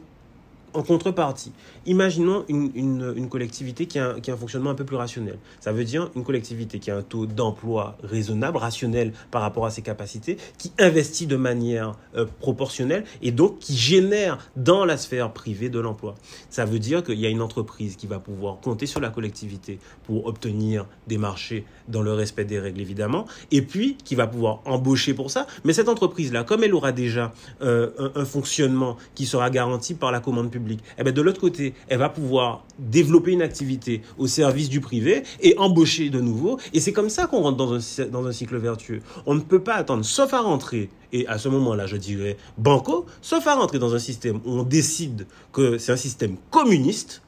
en 0.73 0.83
contrepartie, 0.83 1.51
imaginons 1.85 2.45
une, 2.47 2.71
une, 3.15 3.29
collectivité 3.29 3.85
qui 3.85 3.99
a, 3.99 4.19
qui 4.19 4.31
a, 4.31 4.33
un 4.33 4.37
fonctionnement 4.37 4.69
un 4.69 4.75
peu 4.75 4.85
plus 4.85 4.95
rationnel. 4.95 5.37
Ça 5.59 5.71
veut 5.71 5.83
dire 5.83 6.09
une 6.15 6.23
collectivité 6.23 6.79
qui 6.79 6.91
a 6.91 6.97
un 6.97 7.01
taux 7.01 7.25
d'emploi 7.25 7.97
raisonnable, 8.03 8.57
rationnel 8.57 9.13
par 9.31 9.41
rapport 9.41 9.65
à 9.65 9.72
ses 9.72 9.81
capacités, 9.81 10.37
qui 10.57 10.72
investit 10.79 11.27
de 11.27 11.35
manière 11.35 11.96
euh, 12.15 12.25
proportionnelle 12.39 13.03
et 13.22 13.31
donc 13.31 13.59
qui 13.59 13.75
génère 13.75 14.37
dans 14.55 14.85
la 14.85 14.98
sphère 14.98 15.33
privée 15.33 15.69
de 15.69 15.79
l'emploi. 15.79 16.15
Ça 16.50 16.65
veut 16.65 16.79
dire 16.79 17.03
qu'il 17.03 17.19
y 17.19 17.25
a 17.25 17.29
une 17.29 17.41
entreprise 17.41 17.96
qui 17.96 18.07
va 18.07 18.19
pouvoir 18.19 18.59
compter 18.59 18.85
sur 18.85 19.00
la 19.00 19.09
collectivité 19.09 19.79
pour 20.03 20.25
obtenir 20.25 20.85
des 21.07 21.17
marchés 21.17 21.65
dans 21.87 22.01
le 22.01 22.13
respect 22.13 22.46
des 22.46 22.59
règles 22.59 22.81
évidemment, 22.81 23.25
et 23.51 23.61
puis 23.61 23.98
qui 24.03 24.15
va 24.15 24.27
pouvoir 24.27 24.61
embaucher 24.65 25.13
pour 25.13 25.31
ça. 25.31 25.48
Mais 25.63 25.74
cette 25.74 25.89
entreprise-là, 25.89 26.43
comme 26.43 26.63
elle 26.63 26.74
aura 26.74 26.91
déjà 26.91 27.33
euh, 27.61 28.11
un 28.15 28.25
fonctionnement 28.25 28.98
qui 29.15 29.25
sera 29.25 29.50
garanti 29.50 29.93
par 29.93 30.11
la 30.11 30.19
commande 30.19 30.50
publique, 30.50 30.60
eh 30.97 31.03
bien 31.03 31.11
de 31.11 31.21
l'autre 31.21 31.39
côté, 31.39 31.74
elle 31.87 32.00
va 32.00 32.09
pouvoir 32.09 32.65
développer 32.79 33.31
une 33.31 33.41
activité 33.41 34.01
au 34.17 34.27
service 34.27 34.69
du 34.69 34.81
privé 34.81 35.24
et 35.41 35.57
embaucher 35.57 36.09
de 36.09 36.19
nouveau. 36.19 36.59
Et 36.74 36.79
c'est 36.79 36.93
comme 36.93 37.09
ça 37.09 37.27
qu'on 37.27 37.41
rentre 37.41 37.57
dans 37.57 37.74
un, 37.74 38.05
dans 38.07 38.25
un 38.25 38.31
cycle 38.31 38.57
vertueux. 38.57 39.01
On 39.25 39.35
ne 39.35 39.41
peut 39.41 39.61
pas 39.61 39.75
attendre, 39.75 40.05
sauf 40.05 40.33
à 40.33 40.41
rentrer, 40.41 40.89
et 41.13 41.27
à 41.27 41.37
ce 41.37 41.50
moment-là, 41.50 41.87
je 41.87 41.97
dirais 41.97 42.37
banco, 42.57 43.05
sauf 43.21 43.45
à 43.47 43.55
rentrer 43.55 43.79
dans 43.79 43.93
un 43.93 44.00
système 44.00 44.37
où 44.45 44.51
on 44.51 44.63
décide 44.63 45.27
que 45.51 45.77
c'est 45.77 45.91
un 45.91 45.97
système 45.97 46.37
communiste, 46.50 47.21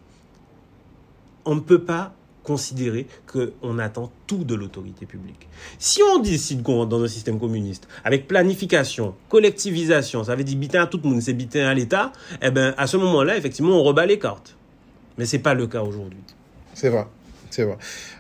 on 1.46 1.56
ne 1.56 1.60
peut 1.60 1.84
pas 1.84 2.13
considérer 2.44 3.08
qu'on 3.26 3.80
attend 3.80 4.12
tout 4.28 4.44
de 4.44 4.56
l'autorité 4.56 5.06
publique. 5.06 5.48
Si 5.80 6.02
on 6.04 6.20
décide 6.20 6.62
qu'on 6.64 6.78
rentre 6.78 6.90
dans 6.90 7.04
un 7.04 7.08
système 7.08 7.40
communiste, 7.40 7.88
avec 8.04 8.28
planification, 8.28 9.16
collectivisation, 9.30 10.24
ça 10.24 10.36
veut 10.36 10.44
dire 10.44 10.58
bitin 10.58 10.84
à 10.84 10.88
tout 10.88 11.00
le 11.04 11.10
monde, 11.10 11.22
c'est 11.22 11.34
bitin 11.34 11.66
à 11.66 11.74
l'État, 11.74 12.12
eh 12.42 12.52
ben, 12.52 12.74
à 12.78 12.88
ce 12.88 12.98
moment-là, 12.98 13.38
effectivement, 13.38 13.80
on 13.80 13.84
rebat 13.84 14.06
les 14.06 14.20
cartes. 14.20 14.56
Mais 15.18 15.26
ce 15.26 15.36
n'est 15.36 15.42
pas 15.42 15.54
le 15.54 15.68
cas 15.68 15.82
aujourd'hui. 15.82 16.20
C'est 16.74 16.90
vrai, 16.90 17.06
c'est 17.50 17.64
vrai. 17.64 17.78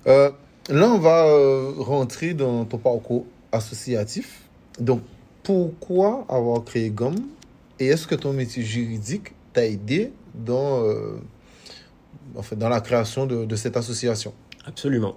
Euh, 0.07 0.31
là, 0.69 0.89
on 0.89 0.99
va 0.99 1.25
euh, 1.25 1.73
rentrer 1.77 2.33
dans 2.33 2.65
ton 2.65 2.77
parcours 2.77 3.25
associatif. 3.51 4.41
Donc, 4.79 5.01
pourquoi 5.43 6.25
avoir 6.29 6.63
créé 6.63 6.89
GOM 6.89 7.15
et 7.79 7.87
est-ce 7.87 8.07
que 8.07 8.15
ton 8.15 8.33
métier 8.33 8.63
juridique 8.63 9.33
t'a 9.51 9.65
aidé 9.65 10.11
dans... 10.33 10.83
Euh, 10.83 11.19
en 12.35 12.41
fait, 12.41 12.55
dans 12.55 12.69
la 12.69 12.81
création 12.81 13.25
de, 13.25 13.55
cette 13.55 13.77
association 13.77 14.33
Absolument. 14.65 15.15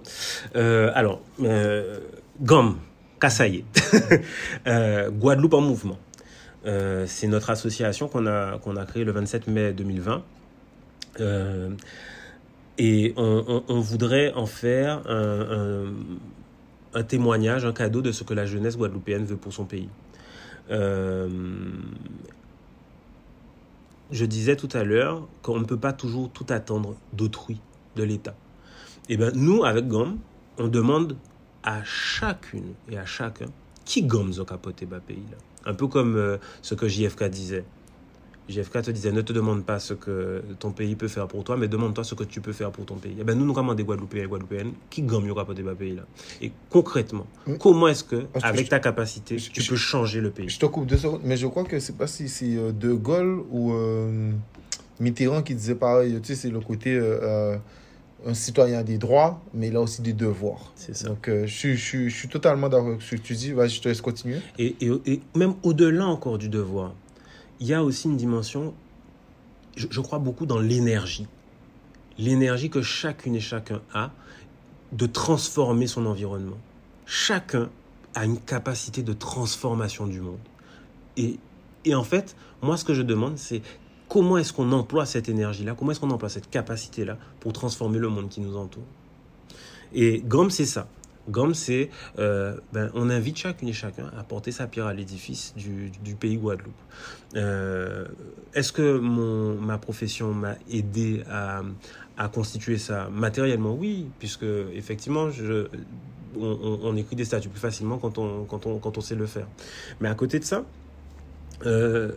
Euh, 0.55 0.91
alors, 0.93 1.21
euh, 1.41 1.99
GOM, 2.41 2.77
euh, 4.67 5.09
Guadeloupe 5.09 5.53
en 5.53 5.61
mouvement. 5.61 5.97
Euh, 6.65 7.05
c'est 7.07 7.27
notre 7.27 7.49
association 7.49 8.07
qu'on 8.07 8.27
a, 8.27 8.59
qu'on 8.59 8.75
a 8.75 8.85
créée 8.85 9.03
le 9.03 9.11
27 9.11 9.47
mai 9.47 9.73
2020. 9.73 10.23
Euh, 11.19 11.69
et 12.77 13.13
on, 13.17 13.63
on, 13.67 13.79
voudrait 13.79 14.33
en 14.33 14.45
faire 14.45 15.01
un, 15.07 15.93
témoignage, 17.07 17.65
un 17.65 17.73
cadeau 17.73 18.01
de 18.01 18.11
ce 18.11 18.23
que 18.23 18.35
la 18.35 18.45
jeunesse 18.45 18.77
guadeloupéenne 18.77 19.25
veut 19.25 19.37
pour 19.37 19.51
son 19.53 19.65
pays. 19.65 19.89
Je 24.11 24.25
disais 24.25 24.55
tout 24.55 24.69
à 24.73 24.83
l'heure 24.83 25.27
qu'on 25.41 25.59
ne 25.59 25.65
peut 25.65 25.77
pas 25.77 25.93
toujours 25.93 26.29
tout 26.31 26.45
attendre 26.49 26.95
d'autrui, 27.13 27.59
de 27.95 28.03
l'État. 28.03 28.35
Eh 29.09 29.17
bien, 29.17 29.31
nous, 29.33 29.63
avec 29.63 29.87
GOM, 29.87 30.17
on 30.57 30.67
demande 30.67 31.17
à 31.63 31.83
chacune 31.83 32.73
et 32.89 32.97
à 32.97 33.05
chacun 33.05 33.47
qui 33.83 34.03
GOM 34.03 34.33
zo 34.33 34.45
capote 34.45 34.85
pays 35.05 35.23
là. 35.31 35.37
Un 35.65 35.73
peu 35.73 35.87
comme 35.87 36.15
euh, 36.15 36.37
ce 36.61 36.75
que 36.75 36.87
JFK 36.87 37.25
disait. 37.25 37.65
JFK 38.49 38.81
te 38.81 38.91
disait 38.91 39.11
ne 39.11 39.21
te 39.21 39.33
demande 39.33 39.63
pas 39.65 39.79
ce 39.79 39.93
que 39.93 40.43
ton 40.59 40.71
pays 40.71 40.95
peut 40.95 41.07
faire 41.07 41.27
pour 41.27 41.43
toi, 41.43 41.57
mais 41.57 41.67
demande-toi 41.67 42.03
ce 42.03 42.15
que 42.15 42.23
tu 42.23 42.41
peux 42.41 42.53
faire 42.53 42.71
pour 42.71 42.85
ton 42.85 42.95
pays. 42.95 43.15
Et 43.19 43.23
ben 43.23 43.37
nous, 43.37 43.45
nous 43.45 43.53
commandons 43.53 43.75
des 43.75 43.83
Guadeloupéens 43.83 44.23
et 44.23 44.27
Guadeloupéennes 44.27 44.73
qui 44.89 45.01
gagnent 45.01 45.31
au 45.31 45.53
des 45.53 45.63
pays 45.63 45.95
là. 45.95 46.03
Et 46.41 46.51
concrètement, 46.69 47.27
comment 47.59 47.87
est-ce 47.87 48.03
que, 48.03 48.15
Parce 48.15 48.45
avec 48.45 48.61
que 48.61 48.65
je, 48.65 48.69
ta 48.69 48.79
capacité, 48.79 49.37
je, 49.37 49.51
tu 49.51 49.61
je, 49.61 49.69
peux 49.69 49.75
changer 49.75 50.21
le 50.21 50.31
pays? 50.31 50.49
Je 50.49 50.59
te 50.59 50.65
coupe 50.65 50.87
deux 50.87 50.97
secondes, 50.97 51.21
mais 51.23 51.37
je 51.37 51.47
crois 51.47 51.63
que 51.63 51.79
c'est 51.79 51.97
pas 51.97 52.07
si 52.07 52.29
c'est 52.29 52.55
euh, 52.55 52.71
De 52.71 52.93
Gaulle 52.93 53.43
ou 53.51 53.73
euh, 53.73 54.31
Mitterrand 54.99 55.41
qui 55.41 55.55
disait 55.55 55.75
pareil. 55.75 56.19
Tu 56.21 56.27
sais, 56.29 56.35
c'est 56.35 56.49
le 56.49 56.59
côté 56.59 56.95
euh, 56.95 57.57
un 58.25 58.33
citoyen 58.33 58.83
des 58.83 58.97
droits, 58.97 59.41
mais 59.53 59.67
il 59.67 59.75
a 59.75 59.81
aussi 59.81 60.01
des 60.01 60.13
devoirs. 60.13 60.71
C'est 60.75 60.95
ça. 60.95 61.07
Donc, 61.07 61.27
euh, 61.27 61.45
je, 61.45 61.75
je, 61.75 62.09
je, 62.09 62.15
suis 62.15 62.27
totalement 62.27 62.69
d'accord 62.69 62.87
avec 62.87 63.01
ce 63.01 63.15
que 63.15 63.21
tu 63.21 63.33
dis. 63.33 63.51
Vas-y, 63.51 63.69
je 63.69 63.81
te 63.81 63.89
laisse 63.89 64.01
continuer. 64.01 64.39
Et, 64.57 64.75
et, 64.81 64.91
et 65.05 65.21
même 65.35 65.53
au-delà 65.63 66.05
encore 66.05 66.37
du 66.37 66.49
devoir, 66.49 66.93
il 67.59 67.67
y 67.67 67.73
a 67.73 67.83
aussi 67.83 68.07
une 68.07 68.17
dimension, 68.17 68.73
je, 69.75 70.01
crois 70.01 70.19
beaucoup 70.19 70.45
dans 70.45 70.59
l'énergie. 70.59 71.27
L'énergie 72.17 72.69
que 72.69 72.81
chacune 72.81 73.35
et 73.35 73.39
chacun 73.39 73.81
a 73.93 74.11
de 74.91 75.05
transformer 75.05 75.87
son 75.87 76.05
environnement. 76.05 76.57
Chacun 77.05 77.69
a 78.15 78.25
une 78.25 78.39
capacité 78.39 79.03
de 79.03 79.13
transformation 79.13 80.07
du 80.07 80.21
monde. 80.21 80.39
Et, 81.15 81.39
et 81.85 81.95
en 81.95 82.03
fait, 82.03 82.35
moi, 82.61 82.77
ce 82.77 82.85
que 82.85 82.93
je 82.93 83.01
demande, 83.01 83.37
c'est 83.37 83.61
comment 84.09 84.37
est-ce 84.37 84.53
qu'on 84.53 84.71
emploie 84.71 85.05
cette 85.05 85.29
énergie-là, 85.29 85.75
comment 85.77 85.91
est-ce 85.91 85.99
qu'on 85.99 86.09
emploie 86.11 86.29
cette 86.29 86.49
capacité-là 86.49 87.17
pour 87.39 87.53
transformer 87.53 87.99
le 87.99 88.09
monde 88.09 88.29
qui 88.29 88.41
nous 88.41 88.57
entoure? 88.57 88.83
Et 89.93 90.21
GOM, 90.25 90.49
c'est 90.49 90.65
ça. 90.65 90.87
Gomme, 91.29 91.53
c'est 91.53 91.89
euh, 92.19 92.57
ben, 92.73 92.89
on 92.93 93.09
invite 93.09 93.37
chacune 93.37 93.67
et 93.67 93.73
chacun 93.73 94.11
à 94.17 94.23
porter 94.23 94.51
sa 94.51 94.67
pierre 94.67 94.85
à 94.85 94.93
l'édifice 94.93 95.53
du, 95.55 96.15
pays 96.15 96.37
Guadeloupe. 96.37 96.73
Euh, 97.35 98.05
Est-ce 98.53 98.71
que 98.71 98.97
mon, 98.97 99.55
ma 99.55 99.77
profession 99.77 100.33
m'a 100.33 100.55
aidé 100.69 101.23
à, 101.29 101.61
à, 102.17 102.29
constituer 102.29 102.77
ça 102.77 103.09
matériellement? 103.11 103.73
Oui, 103.73 104.07
puisque 104.19 104.45
effectivement, 104.73 105.29
on, 106.39 106.95
écrit 106.95 107.15
des 107.15 107.25
statuts 107.25 107.49
plus 107.49 107.59
facilement 107.59 107.97
quand 107.97 108.17
on, 108.17 108.45
quand, 108.45 108.65
on, 108.65 108.79
quand 108.79 108.97
on 108.97 109.01
sait 109.01 109.15
le 109.15 109.25
faire. 109.25 109.47
Mais 109.99 110.09
à 110.09 110.15
côté 110.15 110.39
de 110.39 110.43
ça, 110.43 110.63
euh, 111.65 112.13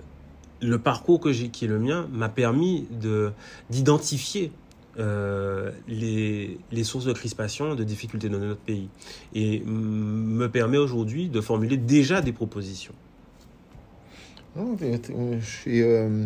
le 0.61 0.79
parcours 0.79 1.21
que 1.21 1.33
j'ai, 1.33 1.49
qui 1.49 1.65
est 1.65 1.69
le 1.69 1.79
mien, 1.79 2.07
m'a 2.13 2.29
permis 2.29 2.87
de 2.91 3.33
d'identifier 3.71 4.53
euh, 5.01 5.71
les, 5.89 6.59
les, 6.71 6.85
sources 6.85 7.07
de 7.07 7.13
crispation, 7.13 7.75
de 7.75 7.85
difficultés 7.85 8.29
dans 8.29 8.39
notre 8.39 8.61
pays, 8.61 8.89
et 9.35 9.61
me 9.65 10.49
permet 10.49 10.79
aujourd'hui 10.79 11.29
de 11.29 11.41
formuler 11.41 11.77
déjà 11.77 12.21
des 12.21 12.33
propositions. 12.33 12.95
Et, 15.67 15.83
euh, 15.83 16.25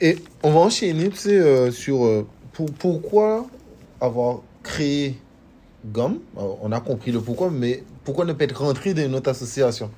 et 0.00 0.18
on 0.42 0.50
va 0.52 0.60
enchaîner 0.60 1.08
tu 1.08 1.16
sais, 1.16 1.38
euh, 1.38 1.70
sur 1.70 2.04
euh, 2.04 2.26
pour, 2.52 2.70
pourquoi 2.72 3.46
avoir 4.00 4.42
créé 4.62 5.16
GOM. 5.86 6.18
On 6.36 6.72
a 6.72 6.80
compris 6.80 7.10
le 7.10 7.20
pourquoi, 7.20 7.50
mais 7.50 7.82
pourquoi 8.04 8.24
ne 8.26 8.32
pas 8.34 8.44
être 8.44 8.60
rentré 8.62 8.92
dans 8.92 9.02
une 9.02 9.14
autre 9.14 9.30
association? 9.30 9.90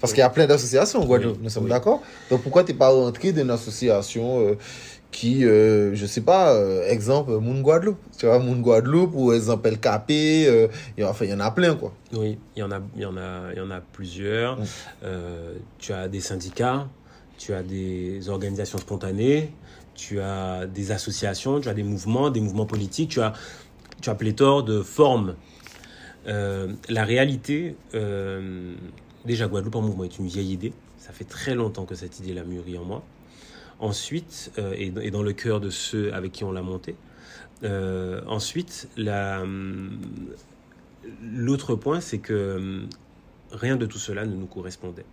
Parce 0.00 0.12
qu'il 0.12 0.20
y 0.20 0.24
a 0.24 0.28
plein 0.30 0.46
d'associations 0.46 1.00
en 1.00 1.06
Guadeloupe, 1.06 1.38
nous 1.42 1.48
sommes 1.48 1.68
d'accord. 1.68 2.02
Donc 2.30 2.42
pourquoi 2.42 2.62
tu 2.62 2.72
n'es 2.72 2.78
pas 2.78 2.90
rentré 2.90 3.32
dans 3.32 3.42
une 3.42 3.50
association 3.50 4.54
qui, 5.14 5.44
euh, 5.44 5.94
je 5.94 6.06
sais 6.06 6.22
pas, 6.22 6.52
euh, 6.54 6.88
exemple, 6.88 7.30
Moon 7.38 7.60
Guadeloupe. 7.60 8.00
Tu 8.18 8.26
vois, 8.26 8.40
Moon 8.40 8.56
Guadeloupe 8.56 9.12
ou 9.14 9.32
exemple 9.32 9.68
LKP, 9.68 10.10
euh, 10.48 10.68
enfin, 11.02 11.24
il 11.24 11.30
y 11.30 11.34
en 11.34 11.38
a 11.38 11.52
plein, 11.52 11.76
quoi. 11.76 11.92
Oui, 12.12 12.36
il 12.56 12.58
y 12.58 12.62
en 12.64 12.72
a, 12.72 12.80
y 12.96 13.04
en 13.04 13.16
a, 13.16 13.52
il 13.52 13.58
y 13.58 13.60
en 13.60 13.70
a 13.70 13.80
plusieurs. 13.80 14.58
Mm. 14.58 14.64
Euh, 15.04 15.54
tu 15.78 15.92
as 15.92 16.08
des 16.08 16.18
syndicats, 16.18 16.88
tu 17.38 17.54
as 17.54 17.62
des 17.62 18.28
organisations 18.28 18.78
spontanées, 18.78 19.52
tu 19.94 20.20
as 20.20 20.66
des 20.66 20.90
associations, 20.90 21.60
tu 21.60 21.68
as 21.68 21.74
des 21.74 21.84
mouvements, 21.84 22.30
des 22.30 22.40
mouvements 22.40 22.66
politiques, 22.66 23.10
tu 23.10 23.20
as, 23.20 23.34
tu 24.02 24.10
as 24.10 24.16
pléthore 24.16 24.64
de 24.64 24.82
formes. 24.82 25.36
La 26.26 27.04
réalité, 27.04 27.76
déjà, 29.24 29.46
Guadeloupe 29.46 29.76
en 29.76 29.82
mouvement 29.82 30.04
est 30.04 30.18
une 30.18 30.26
vieille 30.26 30.52
idée. 30.52 30.72
Ça 30.98 31.12
fait 31.12 31.24
très 31.24 31.54
longtemps 31.54 31.84
que 31.84 31.94
cette 31.94 32.18
idée 32.18 32.32
l'a 32.32 32.44
mûri 32.44 32.76
en 32.78 32.84
moi. 32.84 33.04
Ensuite, 33.80 34.52
euh, 34.58 34.74
et, 34.76 34.92
et, 35.02 35.10
dans 35.10 35.22
le 35.22 35.32
cœur 35.32 35.60
de 35.60 35.70
ceux 35.70 36.12
avec 36.14 36.32
qui 36.32 36.44
on 36.44 36.52
l'a 36.52 36.62
monté. 36.62 36.96
Euh, 37.62 38.20
ensuite, 38.26 38.88
l'autre 41.22 41.74
point, 41.74 42.00
c'est 42.00 42.18
que 42.18 42.56
hum, 42.56 42.88
rien 43.52 43.76
de 43.76 43.86
tout 43.86 43.98
cela 43.98 44.26
ne 44.26 44.34
nous 44.34 44.46
correspondait. 44.46 45.06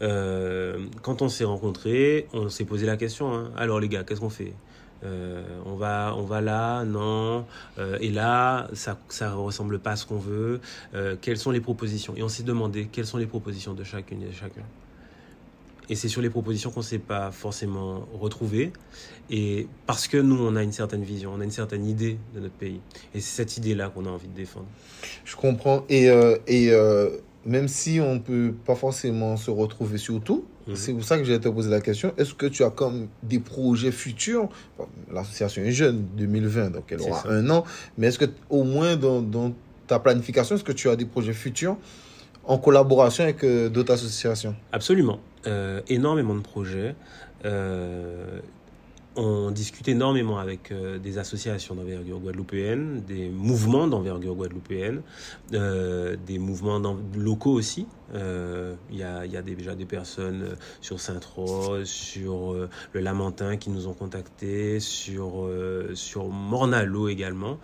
Euh, 0.00 0.86
quand 1.02 1.22
on 1.22 1.28
s'est 1.28 1.44
rencontrés, 1.44 2.26
on 2.32 2.48
s'est 2.48 2.64
posé 2.64 2.86
la 2.86 2.96
question 2.96 3.34
hein, 3.34 3.50
alors 3.56 3.78
les 3.78 3.88
gars, 3.88 4.04
qu'est-ce 4.04 4.20
qu'on 4.20 4.30
fait? 4.30 4.54
Euh, 5.04 5.42
on 5.66 5.74
va 5.74 6.14
on 6.16 6.22
va 6.22 6.40
là? 6.40 6.84
Non. 6.84 7.44
Et 8.00 8.10
là 8.10 8.68
ça 8.72 8.98
ça 9.08 9.34
ressemble 9.34 9.78
pas 9.78 9.92
à 9.92 9.96
ce 9.96 10.06
qu'on 10.06 10.18
veut. 10.18 10.60
Quelles 11.20 11.36
sont 11.36 11.50
les 11.50 11.60
propositions? 11.60 12.14
Et 12.16 12.22
on 12.22 12.28
s'est 12.28 12.42
demandé 12.42 12.88
quelles 12.90 13.06
sont 13.06 13.18
les 13.18 13.26
propositions 13.26 13.74
de 13.74 13.84
chacune 13.84 14.22
et 14.22 14.28
de 14.28 14.32
chacun 14.32 14.62
et 15.88 15.94
c'est 15.94 16.08
sur 16.08 16.22
les 16.22 16.30
propositions 16.30 16.70
qu'on 16.70 16.80
ne 16.80 16.84
s'est 16.84 16.98
pas 16.98 17.30
forcément 17.30 18.06
retrouvé. 18.18 18.72
Et 19.30 19.66
parce 19.86 20.08
que 20.08 20.16
nous, 20.16 20.36
on 20.40 20.56
a 20.56 20.62
une 20.62 20.72
certaine 20.72 21.02
vision, 21.02 21.32
on 21.34 21.40
a 21.40 21.44
une 21.44 21.50
certaine 21.50 21.86
idée 21.86 22.18
de 22.34 22.40
notre 22.40 22.54
pays. 22.54 22.80
Et 23.14 23.20
c'est 23.20 23.36
cette 23.44 23.56
idée-là 23.56 23.90
qu'on 23.90 24.06
a 24.06 24.10
envie 24.10 24.28
de 24.28 24.34
défendre. 24.34 24.66
Je 25.24 25.36
comprends. 25.36 25.84
Et, 25.88 26.08
euh, 26.08 26.36
et 26.46 26.70
euh, 26.70 27.10
même 27.44 27.68
si 27.68 28.00
on 28.00 28.14
ne 28.14 28.20
peut 28.20 28.54
pas 28.64 28.74
forcément 28.74 29.36
se 29.36 29.50
retrouver 29.50 29.98
sur 29.98 30.20
tout, 30.20 30.44
-hmm. 30.68 30.76
c'est 30.76 30.92
pour 30.92 31.04
ça 31.04 31.18
que 31.18 31.24
j'ai 31.24 31.38
te 31.40 31.48
poser 31.48 31.70
la 31.70 31.80
question. 31.80 32.12
Est-ce 32.16 32.34
que 32.34 32.46
tu 32.46 32.62
as 32.64 32.70
comme 32.70 33.08
des 33.22 33.40
projets 33.40 33.92
futurs? 33.92 34.48
Bon, 34.78 34.86
L'association 35.12 35.62
est 35.62 35.72
jeune, 35.72 36.04
2020, 36.16 36.70
donc 36.70 36.84
elle 36.90 37.00
aura 37.00 37.28
un 37.28 37.48
an. 37.50 37.64
Mais 37.98 38.06
est-ce 38.08 38.18
que 38.18 38.26
au 38.48 38.64
moins 38.64 38.96
dans, 38.96 39.20
dans 39.22 39.52
ta 39.86 39.98
planification, 39.98 40.56
est-ce 40.56 40.64
que 40.64 40.72
tu 40.72 40.88
as 40.88 40.96
des 40.96 41.06
projets 41.06 41.32
futurs 41.32 41.76
en 42.44 42.58
collaboration 42.58 43.24
avec 43.24 43.44
euh, 43.44 43.68
d'autres 43.68 43.92
associations? 43.92 44.54
Absolument. 44.72 45.18
Euh, 45.46 45.80
énormément 45.88 46.34
de 46.34 46.40
projets. 46.40 46.94
On 49.14 49.50
discute 49.50 49.88
énormément 49.88 50.38
avec 50.38 50.72
euh, 50.72 50.98
des 50.98 51.18
associations 51.18 51.74
d'envergure 51.74 52.18
guadeloupéenne, 52.18 53.02
des 53.06 53.28
mouvements 53.28 53.86
d'envergure 53.86 54.34
guadeloupéenne, 54.34 55.02
euh, 55.52 56.16
des 56.26 56.38
mouvements 56.38 56.80
locaux 57.14 57.52
aussi. 57.52 57.86
Euh, 58.14 58.74
il 58.90 58.98
y, 58.98 59.02
a, 59.02 59.42
déjà 59.42 59.74
des 59.74 59.84
personnes 59.84 60.56
sur 60.80 61.00
Sainte-Rose, 61.00 61.88
sur 61.88 62.54
le 62.92 63.00
Lamentin 63.00 63.56
qui 63.56 63.70
nous 63.70 63.86
ont 63.86 63.94
contactés, 63.94 64.80
sur, 64.80 65.48
sur 65.94 66.28
Mornalo 66.28 67.08
également, 67.08 67.58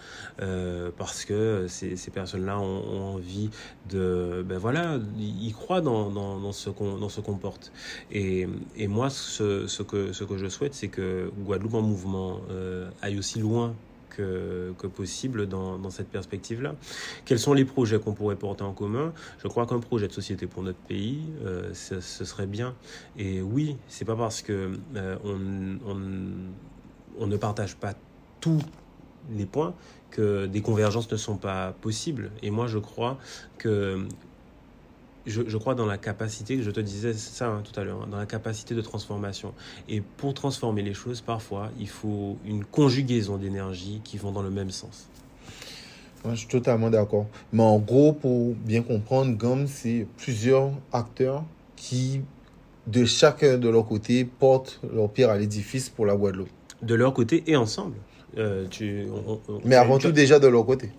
parce 0.97 1.27
que 1.27 1.67
ces, 1.69 1.97
personnes-là 2.11 2.59
ont, 2.59 3.15
envie 3.15 3.51
de... 3.91 4.43
Ben 4.49 4.57
voilà, 4.57 4.99
ils 5.19 5.53
croient 5.53 5.83
dans, 5.83 6.11
dans, 6.11 6.41
dans 6.41 6.53
ce 6.53 6.71
qu'on 6.71 6.97
dans 6.97 7.11
ce 7.11 7.21
qu'on 7.21 7.37
porte. 7.37 7.71
Et, 8.11 8.49
et 8.75 8.89
moi, 8.89 9.11
ce, 9.11 9.67
ce, 9.67 9.83
que, 9.83 10.13
ce 10.15 10.25
que 10.25 10.39
je 10.39 10.49
souhaite, 10.49 10.73
c'est 10.73 10.89
que 10.89 11.31
Guadeloupe 11.45 11.75
en 11.75 11.83
mouvement 11.83 12.41
euh, 12.51 12.91
aille 13.03 13.19
aussi 13.19 13.39
loin 13.39 13.75
que, 14.11 14.73
possible 14.89 15.47
dans, 15.47 15.91
cette 15.91 16.09
perspective-là. 16.09 16.75
Quels 17.25 17.39
sont 17.39 17.53
les 17.53 17.65
projets 17.65 18.01
qu'on 18.01 18.15
pourrait 18.15 18.35
porter 18.35 18.65
en 18.65 18.73
commun? 18.73 19.13
Je 19.43 19.47
crois 19.47 19.65
qu'un 19.65 19.79
projet 19.79 20.09
de 20.09 20.13
société 20.13 20.49
pour 20.49 20.65
notre 20.65 20.79
pays, 20.79 21.21
euh, 21.45 21.73
ce, 21.73 22.01
serait 22.01 22.47
bien. 22.47 22.75
Et 23.17 23.41
oui, 23.41 23.77
c'est 23.87 24.05
pas 24.05 24.17
parce 24.17 24.43
que 24.43 24.73
euh, 24.97 25.17
on 25.25 27.27
ne 27.27 27.37
partage 27.37 27.77
pas 27.77 27.95
tous 28.41 28.61
les 29.31 29.47
points 29.47 29.75
que 30.11 30.47
des 30.47 30.63
convergences 30.63 31.11
ne 31.11 31.17
sont 31.17 31.37
pas 31.37 31.75
possibles. 31.81 32.31
Et 32.43 32.51
moi, 32.51 32.67
je 32.67 32.79
crois 32.79 33.19
que 33.59 34.07
je, 35.27 35.43
je, 35.47 35.57
crois 35.57 35.75
dans 35.75 35.87
la 35.87 35.99
capacité, 35.99 36.63
je 36.63 36.71
te 36.71 36.81
disais 36.81 37.13
ça 37.13 37.49
hein, 37.49 37.63
tout 37.63 37.79
à 37.79 37.85
l'heure, 37.85 38.07
dans 38.07 38.17
la 38.17 38.27
capacité 38.27 38.75
de 38.75 38.81
transformation. 38.81 39.53
Et 39.89 40.01
pour 40.01 40.35
transformer 40.35 40.83
les 40.83 40.95
choses, 40.95 41.21
parfois, 41.21 41.71
il 41.79 41.89
faut 41.89 42.37
une 42.45 42.65
conjugaison 42.65 43.37
d'énergie 43.37 44.01
qui 44.05 44.17
vont 44.17 44.33
dans 44.33 44.43
le 44.43 44.51
même 44.51 44.71
sens. 44.71 45.09
je 46.29 46.35
suis 46.35 46.49
totalement 46.49 46.91
d'accord. 46.91 47.27
Mais 47.53 47.63
en 47.63 47.79
gros, 47.79 48.13
pour 48.13 48.55
bien 48.55 48.83
comprendre, 48.83 49.37
GOM, 49.37 49.67
c'est 49.67 50.07
plusieurs 50.17 50.73
acteurs 50.93 51.45
qui, 51.77 52.23
de 52.87 53.05
chacun 53.05 53.59
de 53.59 53.69
leur 53.69 53.87
côté, 53.87 54.25
portent 54.25 54.81
leur 54.93 55.11
pierre 55.11 55.31
à 55.31 55.39
l'édifice 55.39 55.89
pour 55.89 56.07
la 56.07 56.17
Guadeloupe. 56.17 56.49
De 56.83 56.95
leur 56.95 57.13
côté 57.13 57.45
et 57.47 57.57
ensemble. 57.57 57.97
Euh, 58.37 58.67
tu, 58.69 59.07
on, 59.27 59.41
on, 59.49 59.61
Mais 59.65 59.75
avant 59.75 59.99
tout, 59.99 60.13
déjà 60.13 60.39
de 60.39 60.47
leur 60.47 60.65
côté. 60.65 60.91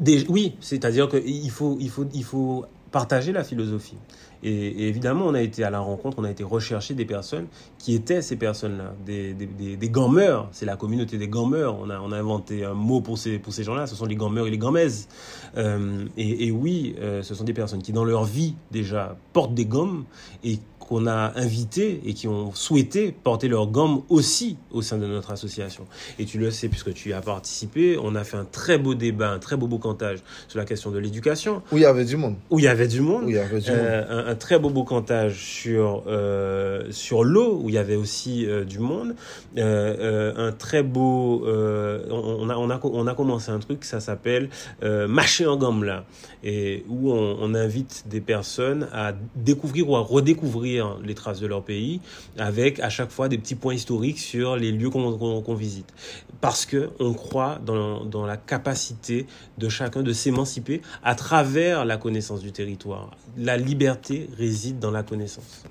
Des, 0.00 0.26
oui, 0.28 0.56
c'est-à-dire 0.60 1.08
qu'il 1.08 1.50
faut, 1.50 1.76
il 1.80 1.88
faut, 1.88 2.06
il 2.12 2.24
faut 2.24 2.66
partager 2.94 3.32
la 3.32 3.42
philosophie. 3.42 3.98
Et, 4.44 4.48
et, 4.50 4.88
évidemment, 4.88 5.26
on 5.26 5.34
a 5.34 5.40
été 5.40 5.64
à 5.64 5.70
la 5.70 5.80
rencontre, 5.80 6.18
on 6.18 6.24
a 6.24 6.30
été 6.30 6.44
rechercher 6.44 6.94
des 6.94 7.04
personnes 7.04 7.46
qui 7.78 7.94
étaient 7.94 8.22
ces 8.22 8.36
personnes-là, 8.36 8.94
des, 9.04 9.34
des, 9.34 9.46
des, 9.46 9.76
des 9.76 9.90
gammeurs. 9.90 10.48
C'est 10.52 10.66
la 10.66 10.76
communauté 10.76 11.18
des 11.18 11.28
gammeurs. 11.28 11.76
On 11.80 11.90
a, 11.90 11.98
on 11.98 12.12
a 12.12 12.18
inventé 12.18 12.64
un 12.64 12.74
mot 12.74 13.00
pour 13.00 13.18
ces, 13.18 13.38
pour 13.38 13.52
ces 13.52 13.64
gens-là. 13.64 13.86
Ce 13.86 13.96
sont 13.96 14.06
les 14.06 14.16
gammeurs 14.16 14.46
et 14.46 14.50
les 14.50 14.58
gammaises. 14.58 15.08
Euh, 15.56 16.04
et, 16.16 16.46
et, 16.46 16.50
oui, 16.50 16.94
euh, 17.00 17.22
ce 17.22 17.34
sont 17.34 17.44
des 17.44 17.54
personnes 17.54 17.82
qui, 17.82 17.92
dans 17.92 18.04
leur 18.04 18.24
vie, 18.24 18.54
déjà, 18.70 19.16
portent 19.32 19.54
des 19.54 19.66
gommes 19.66 20.04
et 20.44 20.58
qu'on 20.84 21.06
a 21.06 21.32
invités 21.36 22.02
et 22.04 22.14
qui 22.14 22.28
ont 22.28 22.52
souhaité 22.54 23.12
porter 23.12 23.48
leur 23.48 23.66
gomme 23.68 24.02
aussi 24.08 24.58
au 24.70 24.82
sein 24.82 24.98
de 24.98 25.06
notre 25.06 25.30
association. 25.30 25.86
Et 26.18 26.24
tu 26.24 26.38
le 26.38 26.50
sais 26.50 26.68
puisque 26.68 26.92
tu 26.92 27.10
y 27.10 27.12
as 27.12 27.20
participé, 27.20 27.98
on 28.00 28.14
a 28.14 28.24
fait 28.24 28.36
un 28.36 28.44
très 28.44 28.78
beau 28.78 28.94
débat, 28.94 29.30
un 29.30 29.38
très 29.38 29.56
beau 29.56 29.66
boucantage 29.66 30.18
sur 30.48 30.58
la 30.58 30.64
question 30.64 30.90
de 30.90 30.98
l'éducation. 30.98 31.62
Où 31.72 31.78
il 31.78 31.82
y 31.82 31.86
avait 31.86 32.04
du 32.04 32.16
monde. 32.16 32.36
Où 32.50 32.58
il 32.58 32.64
y 32.64 32.68
avait 32.68 32.88
du 32.88 33.00
monde. 33.00 33.24
Où 33.24 33.30
il 33.30 33.36
y 33.36 33.38
avait 33.38 33.60
du 33.60 33.70
euh, 33.70 34.02
monde. 34.02 34.28
Un, 34.28 34.33
un, 34.34 34.36
très 34.36 34.58
beau 34.58 34.70
boucantage 34.70 35.36
sur, 35.36 36.02
euh, 36.06 36.90
sur 36.90 37.24
l'eau, 37.24 37.60
où 37.62 37.68
il 37.68 37.74
y 37.74 37.78
avait 37.78 37.96
aussi 37.96 38.46
euh, 38.46 38.64
du 38.64 38.78
monde. 38.78 39.14
Euh, 39.56 40.32
un 40.36 40.52
très 40.52 40.82
beau... 40.82 41.44
On, 41.46 42.50
a, 42.50 42.56
on, 42.56 42.70
a, 42.70 42.80
on 42.82 43.06
a 43.06 43.14
commencé 43.14 43.50
un 43.50 43.58
truc, 43.58 43.84
ça 43.84 44.00
s'appelle 44.00 44.48
Marcher 44.82 45.46
en 45.46 45.80
là, 45.80 46.04
et 46.42 46.84
où 46.88 47.12
on, 47.12 47.54
invite 47.54 48.04
des 48.08 48.20
personnes 48.20 48.88
à 48.92 49.12
découvrir 49.36 49.88
ou 49.88 49.96
à 49.96 50.00
redécouvrir 50.00 50.98
les 51.04 51.14
traces 51.14 51.40
de 51.40 51.46
leur 51.46 51.62
pays, 51.62 52.00
avec 52.36 52.80
à 52.80 52.88
chaque 52.88 53.10
fois 53.10 53.28
des 53.28 53.38
petits 53.38 53.54
points 53.54 53.74
historiques 53.74 54.18
sur 54.18 54.56
les 54.56 54.72
lieux 54.72 54.90
qu'on 54.90 55.12
qu 55.12 55.44
qu 55.46 55.54
visite. 55.56 55.92
Parce 56.40 56.66
que 56.66 56.90
on 56.98 57.14
croit 57.14 57.58
dans, 57.64 58.04
dans 58.04 58.26
la 58.26 58.36
capacité 58.36 59.26
de 59.58 59.68
chacun 59.68 60.02
de 60.02 60.12
s'émanciper 60.12 60.82
à 61.02 61.14
travers 61.14 61.84
la 61.84 61.96
connaissance 61.96 62.40
du 62.40 62.52
territoire. 62.52 63.10
La 63.36 63.56
liberté 63.56 64.23
réside 64.38 64.78
dans 64.78 64.90
la 64.90 65.02
connaissance. 65.02 65.62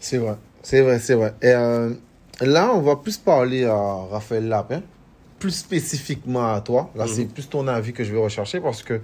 C'est 0.00 0.18
vrai, 0.18 0.36
c'est 0.62 0.82
vrai, 0.82 0.98
c'est 0.98 1.14
vrai. 1.14 1.34
Et 1.42 1.48
euh, 1.48 1.90
là, 2.40 2.72
on 2.74 2.80
va 2.82 2.96
plus 2.96 3.16
parler 3.16 3.64
à 3.64 3.74
Raphaël 4.10 4.48
Lapin 4.48 4.82
plus 5.38 5.50
spécifiquement 5.52 6.52
à 6.54 6.60
toi. 6.60 6.90
Là, 6.94 7.04
Mhm. 7.04 7.10
c'est 7.14 7.24
plus 7.26 7.48
ton 7.48 7.66
avis 7.68 7.92
que 7.92 8.04
je 8.04 8.12
vais 8.12 8.20
rechercher 8.20 8.60
parce 8.60 8.82
que 8.82 9.00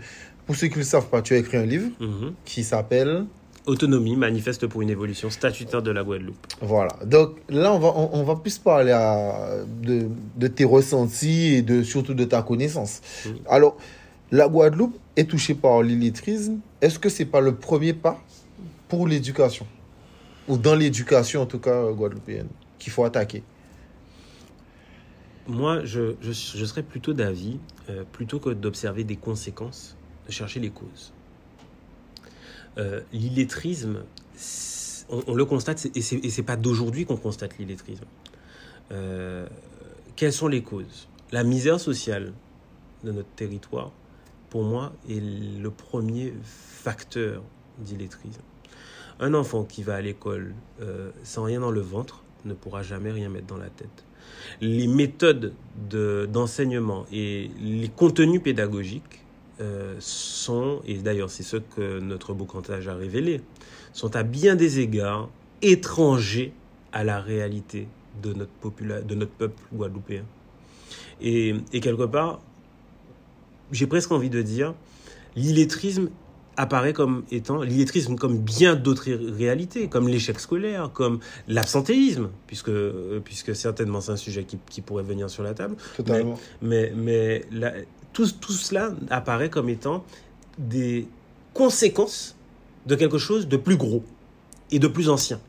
pour 0.47 0.57
ceux 0.57 0.69
qui 0.69 0.75
ne 0.75 0.79
le 0.81 0.85
savent 0.85 1.09
pas, 1.09 1.23
tu 1.23 1.35
as 1.35 1.39
écrit 1.39 1.57
un 1.59 1.67
livre 1.67 1.91
Mhm. 2.01 2.33
qui 2.45 2.65
s'appelle. 2.65 3.25
Autonomie, 3.67 4.17
manifeste 4.17 4.67
pour 4.67 4.81
une 4.81 4.89
évolution 4.89 5.29
statutaire 5.29 5.83
de 5.83 5.91
la 5.91 6.03
Guadeloupe. 6.03 6.47
Voilà. 6.63 6.97
Donc 7.05 7.37
là, 7.51 7.73
on 7.75 7.79
va, 7.79 7.89
on, 7.95 8.11
on 8.15 8.23
va 8.25 8.37
plus 8.37 8.57
parler 8.59 8.91
à- 8.91 9.59
de, 9.83 10.09
de 10.37 10.47
tes 10.49 10.65
ressentis 10.65 11.55
et 11.57 11.63
de, 11.63 11.83
surtout 11.83 12.15
de 12.15 12.25
ta 12.25 12.43
connaissance. 12.43 13.03
Mhm. 13.27 13.35
Alors, 13.49 13.77
la 14.33 14.49
Guadeloupe 14.49 14.97
est 15.17 15.29
touchée 15.29 15.55
par 15.55 15.83
l'illettrisme. 15.83 16.59
Est-ce 16.81 16.99
que 16.99 17.11
c'est 17.11 17.27
pas 17.27 17.43
le 17.43 17.55
premier 17.55 17.93
pas 17.93 18.19
pour 18.91 19.07
l'éducation 19.07 19.67
Ou 20.49 20.59
dans 20.59 20.75
l'éducation, 20.75 21.41
en 21.41 21.47
tout 21.47 21.61
cas, 21.61 21.85
euh, 21.85 21.95
guadeloupéenne, 21.95 22.49
qu'il 22.79 22.93
faut 22.93 23.05
attaquer 23.05 23.43
Moi, 25.47 25.85
je, 25.85 26.33
serais 26.33 26.83
plutôt 26.83 27.15
d'avis, 27.15 27.59
euh, 27.89 28.05
plutôt 28.13 28.41
que 28.41 28.51
d'observer 28.51 29.05
des 29.05 29.17
conséquences, 29.17 29.97
de 30.27 30.33
chercher 30.33 30.61
les 30.61 30.71
causes. 30.71 31.15
Euh, 32.79 33.01
l'illettrisme, 33.13 34.03
on, 35.09 35.35
le 35.35 35.45
constate, 35.45 35.87
et 35.95 36.03
c'est 36.03 36.17
et 36.17 36.31
c'est 36.31 36.45
pas 36.45 36.57
d'aujourd'hui 36.57 37.05
qu'on 37.05 37.17
constate 37.17 37.59
l'illettrisme. 37.59 38.05
Quelles 40.17 40.33
sont 40.33 40.49
les 40.49 40.63
causes? 40.63 41.09
La 41.33 41.45
misère 41.45 41.81
sociale 41.81 42.33
de 43.05 43.13
notre 43.13 43.31
territoire, 43.31 43.93
pour 44.51 44.65
moi, 44.65 44.93
est 45.09 45.21
le 45.21 45.71
premier 45.71 46.35
facteur 46.43 47.43
d'illettrisme. 47.79 48.43
Un 49.21 49.35
enfant 49.35 49.65
qui 49.65 49.83
va 49.83 49.97
à 49.97 50.01
l'école 50.01 50.55
euh, 50.81 51.11
sans 51.23 51.45
rien 51.45 51.61
dans 51.61 51.71
le 51.71 51.81
ventre 51.81 52.23
ne 52.45 52.55
pourra 52.55 52.83
jamais 52.83 53.13
rien 53.13 53.29
mettre 53.29 53.47
dans 53.47 53.59
la 53.59 53.69
tête 53.69 54.05
les 54.61 54.87
méthodes 54.87 55.53
de- 55.91 56.29
d'enseignement 56.33 57.05
et 57.13 57.51
les 57.61 57.89
contenus 57.89 58.43
pédagogiques 58.43 59.23
euh, 59.61 59.95
sont, 59.99 60.81
et 60.87 60.95
d'ailleurs 60.95 61.31
c'est 61.31 61.43
ce 61.43 61.57
que 61.59 61.99
notre 62.01 62.33
boucantage 62.33 62.89
a 62.89 62.95
révélé, 62.95 63.43
sont 63.93 64.17
à 64.17 64.23
bien 64.23 64.57
des 64.57 64.81
égards 64.81 65.29
étrangers 65.63 66.53
à 66.93 67.05
la 67.05 67.21
réalité 67.21 67.89
de 68.23 68.33
notre, 68.33 69.03
de 69.05 69.15
notre 69.15 69.33
peuple 69.33 69.63
guadeloupéen. 69.73 70.25
Et, 71.21 71.55
et 71.73 71.81
quelque 71.81 72.05
part, 72.05 72.41
j'ai 73.73 73.87
presque 73.87 74.13
envie 74.13 74.31
de 74.31 74.43
dire, 74.43 74.75
l'illettrisme 75.37 76.09
apparaît 76.61 76.93
comme 76.93 77.23
étant 77.31 77.63
l'illettrisme 77.63 78.17
comme 78.17 78.39
bien 78.39 78.77
d'autres 78.77 79.05
ré- 79.05 79.17
réalités, 79.17 79.89
comme 79.89 80.09
l'échec 80.09 80.39
scolaire, 80.39 80.91
comme 80.93 81.21
l'absentéisme, 81.49 82.29
puisque, 82.47 82.69
euh, 82.69 83.21
puisque 83.25 83.55
certainement 83.57 84.01
c'est 84.01 84.13
un 84.13 84.17
sujet 84.17 84.45
qui, 84.45 84.59
qui 84.69 84.81
pourrait 84.83 85.03
venir 85.03 85.31
sur 85.31 85.43
la 85.43 85.55
table. 85.55 85.77
Totalement. 85.97 86.39
Mais, 86.61 86.93
mais 86.95 87.45
la- 87.51 87.73
tout, 88.13 88.29
tout 88.41 88.53
cela 88.53 88.93
apparaît 89.09 89.49
comme 89.51 89.69
étant 89.69 90.05
des 90.59 91.07
conséquences 91.55 92.37
de 92.87 92.95
quelque 92.95 93.19
chose 93.19 93.49
de 93.49 93.57
plus 93.57 93.77
gros 93.77 94.05
et 94.71 94.79
de 94.79 94.87
plus 94.89 95.09
ancien, 95.09 95.41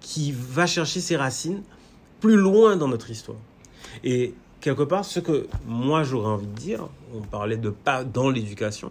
qui 0.00 0.32
va 0.32 0.66
chercher 0.66 1.00
ses 1.00 1.16
racines 1.16 1.62
plus 2.20 2.36
loin 2.36 2.76
dans 2.76 2.88
notre 2.88 3.10
histoire. 3.10 3.38
Et 4.04 4.34
quelque 4.60 4.82
part, 4.82 5.04
ce 5.04 5.20
que 5.20 5.46
moi 5.66 6.02
j'aurais 6.02 6.28
envie 6.28 6.46
de 6.46 6.58
dire, 6.58 6.88
on 7.14 7.20
parlait 7.22 7.56
de 7.56 7.70
pas 7.70 8.04
dans 8.04 8.28
l'éducation, 8.30 8.90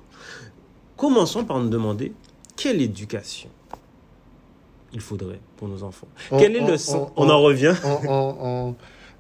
commençons 0.97 1.43
par 1.45 1.59
nous 1.59 1.69
demander 1.69 2.11
quelle 2.55 2.81
éducation 2.81 3.49
il 4.93 4.99
faudrait 5.01 5.39
pour 5.57 5.67
nos 5.67 5.83
enfants. 5.83 6.07
On- 6.31 6.37
Quel 6.39 6.55
est 6.55 6.61
on- 6.61 6.67
le 6.67 6.77
sens 6.77 7.09
on- 7.15 7.25
On 7.25 7.29
en 7.29 7.41
revient. 7.41 7.75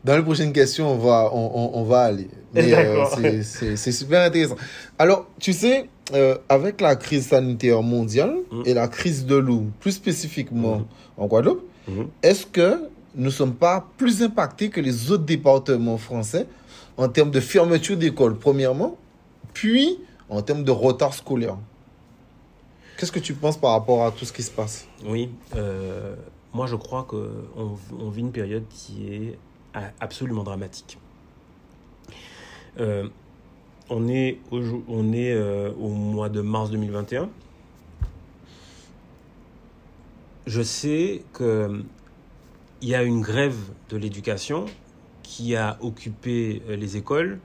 Dans 0.03 0.15
les 0.15 0.23
prochaines 0.23 0.53
questions, 0.53 0.89
on 0.93 0.97
va, 0.97 1.29
on, 1.33 1.83
va 1.83 2.01
aller. 2.01 2.29
Mais, 2.53 2.71
euh, 2.73 3.41
c'est- 3.43 3.91
super 3.91 4.21
intéressant. 4.25 4.55
Alors, 4.97 5.27
tu 5.39 5.51
sais, 5.53 5.89
euh, 6.13 6.37
avec 6.47 6.79
la 6.79 6.95
crise 6.95 7.27
sanitaire 7.27 7.81
mondiale 7.81 8.37
Mm. 8.51 8.61
et 8.65 8.73
la 8.73 8.87
crise 8.87 9.25
de 9.25 9.35
l'eau, 9.35 9.63
plus 9.81 9.91
spécifiquement 9.91 10.77
Mhm. 10.77 10.85
en 11.17 11.25
Guadeloupe, 11.27 11.63
Mhm. 11.89 12.07
est-ce 12.23 12.45
que 12.45 12.83
nous 13.15 13.25
ne 13.25 13.29
sommes 13.29 13.53
pas 13.55 13.85
plus 13.97 14.23
impactés 14.23 14.69
que 14.69 14.79
les 14.79 15.11
autres 15.11 15.25
départements 15.25 15.97
français 15.97 16.45
en 16.95 17.09
termes 17.09 17.31
de 17.31 17.39
fermeture 17.41 17.97
d'école, 17.97 18.37
premièrement, 18.37 18.95
puis 19.53 19.99
en 20.29 20.41
termes 20.41 20.63
de 20.63 20.71
retard 20.71 21.13
scolaire 21.13 21.57
Qu'est-ce 22.97 23.11
que 23.11 23.19
tu 23.19 23.35
penses 23.35 23.57
par 23.57 23.73
rapport 23.73 24.03
à 24.03 24.11
tout 24.11 24.25
ce 24.25 24.33
qui 24.33 24.41
se 24.41 24.49
passe? 24.49 24.87
Oui, 25.05 25.29
euh, 25.55 26.15
moi 26.51 26.65
je 26.65 26.75
crois 26.75 27.03
qu'on 27.03 27.77
on 27.99 28.09
vit 28.09 28.21
une 28.21 28.31
période 28.31 28.63
qui 28.69 29.13
est 29.13 29.37
absolument 29.99 30.43
dramatique. 30.43 30.97
Euh, 32.79 33.07
on 33.91 34.07
est, 34.07 34.39
au, 34.51 34.57
euh, 34.57 35.71
au 35.79 35.89
mois 35.89 36.29
de 36.29 36.41
mars 36.41 36.71
2021. 36.71 37.29
Je 40.47 40.61
sais 40.63 41.23
que 41.33 41.83
il 42.81 42.89
y 42.89 42.95
a 42.95 43.03
une 43.03 43.21
grève 43.21 43.57
de 43.89 43.97
l'éducation 43.97 44.65
qui 45.21 45.55
a 45.55 45.77
occupé 45.81 46.61
les 46.67 46.97
écoles 46.97 47.39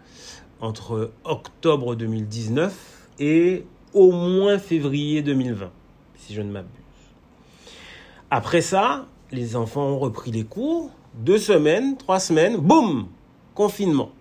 entre 0.62 1.10
octobre 1.24 1.94
2019 1.96 3.08
et 3.18 3.66
au 3.92 4.12
moins 4.12 4.58
février 4.58 5.20
2020, 5.20 5.70
si 6.16 6.32
je 6.32 6.40
ne 6.40 6.50
m'abuse. 6.50 6.70
Après 8.30 8.62
ça, 8.62 9.06
les 9.32 9.56
enfants 9.56 9.88
ont 9.88 9.98
repris 9.98 10.30
les 10.30 10.44
cours. 10.44 10.90
Deux 11.14 11.36
semaines, 11.36 11.98
trois 11.98 12.20
semaines, 12.20 12.56
boum, 12.56 13.08
confinement. 13.54 14.12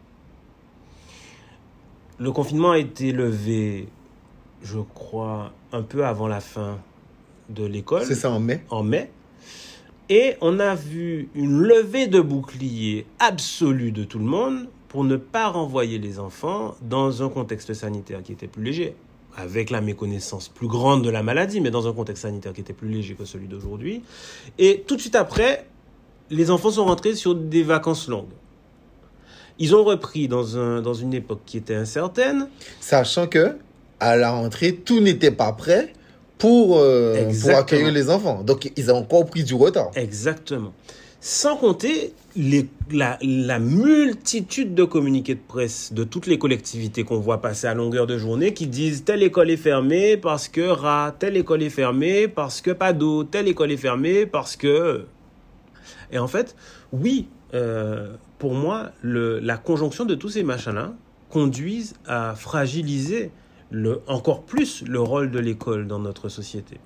Le 2.18 2.32
confinement 2.32 2.72
a 2.72 2.80
été 2.80 3.14
levé, 3.14 3.88
je 4.62 4.80
crois, 4.80 5.54
un 5.72 5.84
peu 5.84 6.06
avant 6.06 6.28
la 6.28 6.42
fin 6.42 6.80
de 7.50 7.64
l'école 7.64 8.04
C'est 8.04 8.16
ça 8.16 8.32
en 8.32 8.40
mai 8.40 8.64
en 8.70 8.84
mai. 8.84 9.12
Et 10.10 10.36
on 10.42 10.60
a 10.60 10.76
vu 10.76 11.30
une 11.36 11.58
levée 11.62 12.08
de 12.08 12.20
bouclier 12.20 13.06
absolue 13.20 13.92
de 13.94 14.04
tout 14.04 14.20
le 14.20 14.26
monde 14.26 14.68
pour 14.92 15.06
ne 15.06 15.16
pas 15.16 15.48
renvoyer 15.48 16.00
les 16.00 16.20
enfants 16.20 16.76
dans 16.82 17.24
un 17.24 17.30
contexte 17.30 17.74
sanitaire 17.74 18.22
qui 18.22 18.34
était 18.34 18.48
plus 18.48 18.62
léger, 18.62 18.94
avec 19.38 19.70
la 19.70 19.80
méconnaissance 19.80 20.50
plus 20.50 20.68
grande 20.68 21.02
de 21.02 21.10
la 21.10 21.24
maladie, 21.24 21.62
mais 21.62 21.72
dans 21.72 21.88
un 21.88 21.94
contexte 21.94 22.24
sanitaire 22.24 22.52
qui 22.52 22.60
était 22.60 22.74
plus 22.74 22.90
léger 22.90 23.14
que 23.14 23.24
celui 23.24 23.48
d'aujourd'hui. 23.48 24.04
Et 24.60 24.84
tout 24.86 24.98
de 24.98 25.02
suite 25.02 25.16
après, 25.16 25.66
les 26.30 26.52
enfants 26.52 26.72
sont 26.72 26.84
rentrés 26.84 27.16
sur 27.16 27.36
des 27.36 27.64
vacances 27.64 28.10
longues. 28.10 28.34
Ils 29.60 29.74
ont 29.74 29.86
repris 29.86 30.28
dans, 30.28 30.58
un, 30.58 30.82
dans 30.82 30.94
une 30.94 31.14
époque 31.14 31.40
qui 31.46 31.56
était 31.56 31.76
incertaine, 31.76 32.50
Sachant 32.82 33.28
que 33.28 33.56
à 34.02 34.18
la 34.18 34.32
rentrée, 34.32 34.76
tout 34.76 35.00
n'était 35.00 35.32
pas 35.32 35.54
prêt 35.54 35.94
pour, 36.38 36.80
euh, 36.80 37.32
pour 37.42 37.52
accueillir 37.52 37.94
les 37.94 38.10
enfants. 38.10 38.44
Donc, 38.44 38.70
ils 38.76 38.92
ont 38.92 38.98
encore 38.98 39.26
pris 39.26 39.46
du 39.46 39.54
retard. 39.54 39.92
Exactement. 39.96 40.74
Sans 41.24 41.56
compter 41.56 42.16
la, 42.36 43.60
multitude 43.60 44.74
de 44.74 44.84
communiqués 44.84 45.36
de 45.36 45.40
presse 45.40 45.94
de 45.94 46.04
toutes 46.04 46.26
les 46.26 46.40
collectivités 46.40 47.04
qu'on 47.04 47.20
voit 47.20 47.44
passer 47.44 47.68
à 47.68 47.76
longueur 47.76 48.08
de 48.08 48.18
journée 48.18 48.56
qui 48.56 48.66
disent 48.66 49.04
telle 49.04 49.22
école 49.22 49.52
est 49.52 49.58
fermée 49.58 50.18
parce 50.18 50.48
que 50.48 50.62
rat, 50.62 51.16
telle 51.20 51.38
école 51.38 51.62
est 51.62 51.70
fermée 51.70 52.28
parce 52.28 52.60
que 52.62 52.72
pas 52.72 52.92
d'eau, 52.92 53.24
telle 53.24 53.48
école 53.48 53.72
est 53.72 53.78
fermée 53.78 54.26
parce 54.26 54.56
que... 54.56 55.06
Et 56.12 56.18
en 56.18 56.28
fait, 56.28 56.56
oui, 56.92 57.28
euh, 57.54 58.16
pour 58.40 58.56
moi, 58.56 58.90
la 59.04 59.58
conjonction 59.58 60.06
de 60.06 60.16
tous 60.16 60.30
ces 60.30 60.44
machins-là 60.44 60.92
conduisent 61.30 61.94
à 62.08 62.34
fragiliser 62.34 63.30
encore 64.08 64.42
plus 64.42 64.84
le 64.88 65.00
rôle 65.00 65.30
de 65.30 65.38
l'école 65.38 65.86
dans 65.86 66.00
notre 66.00 66.30
société 66.30 66.80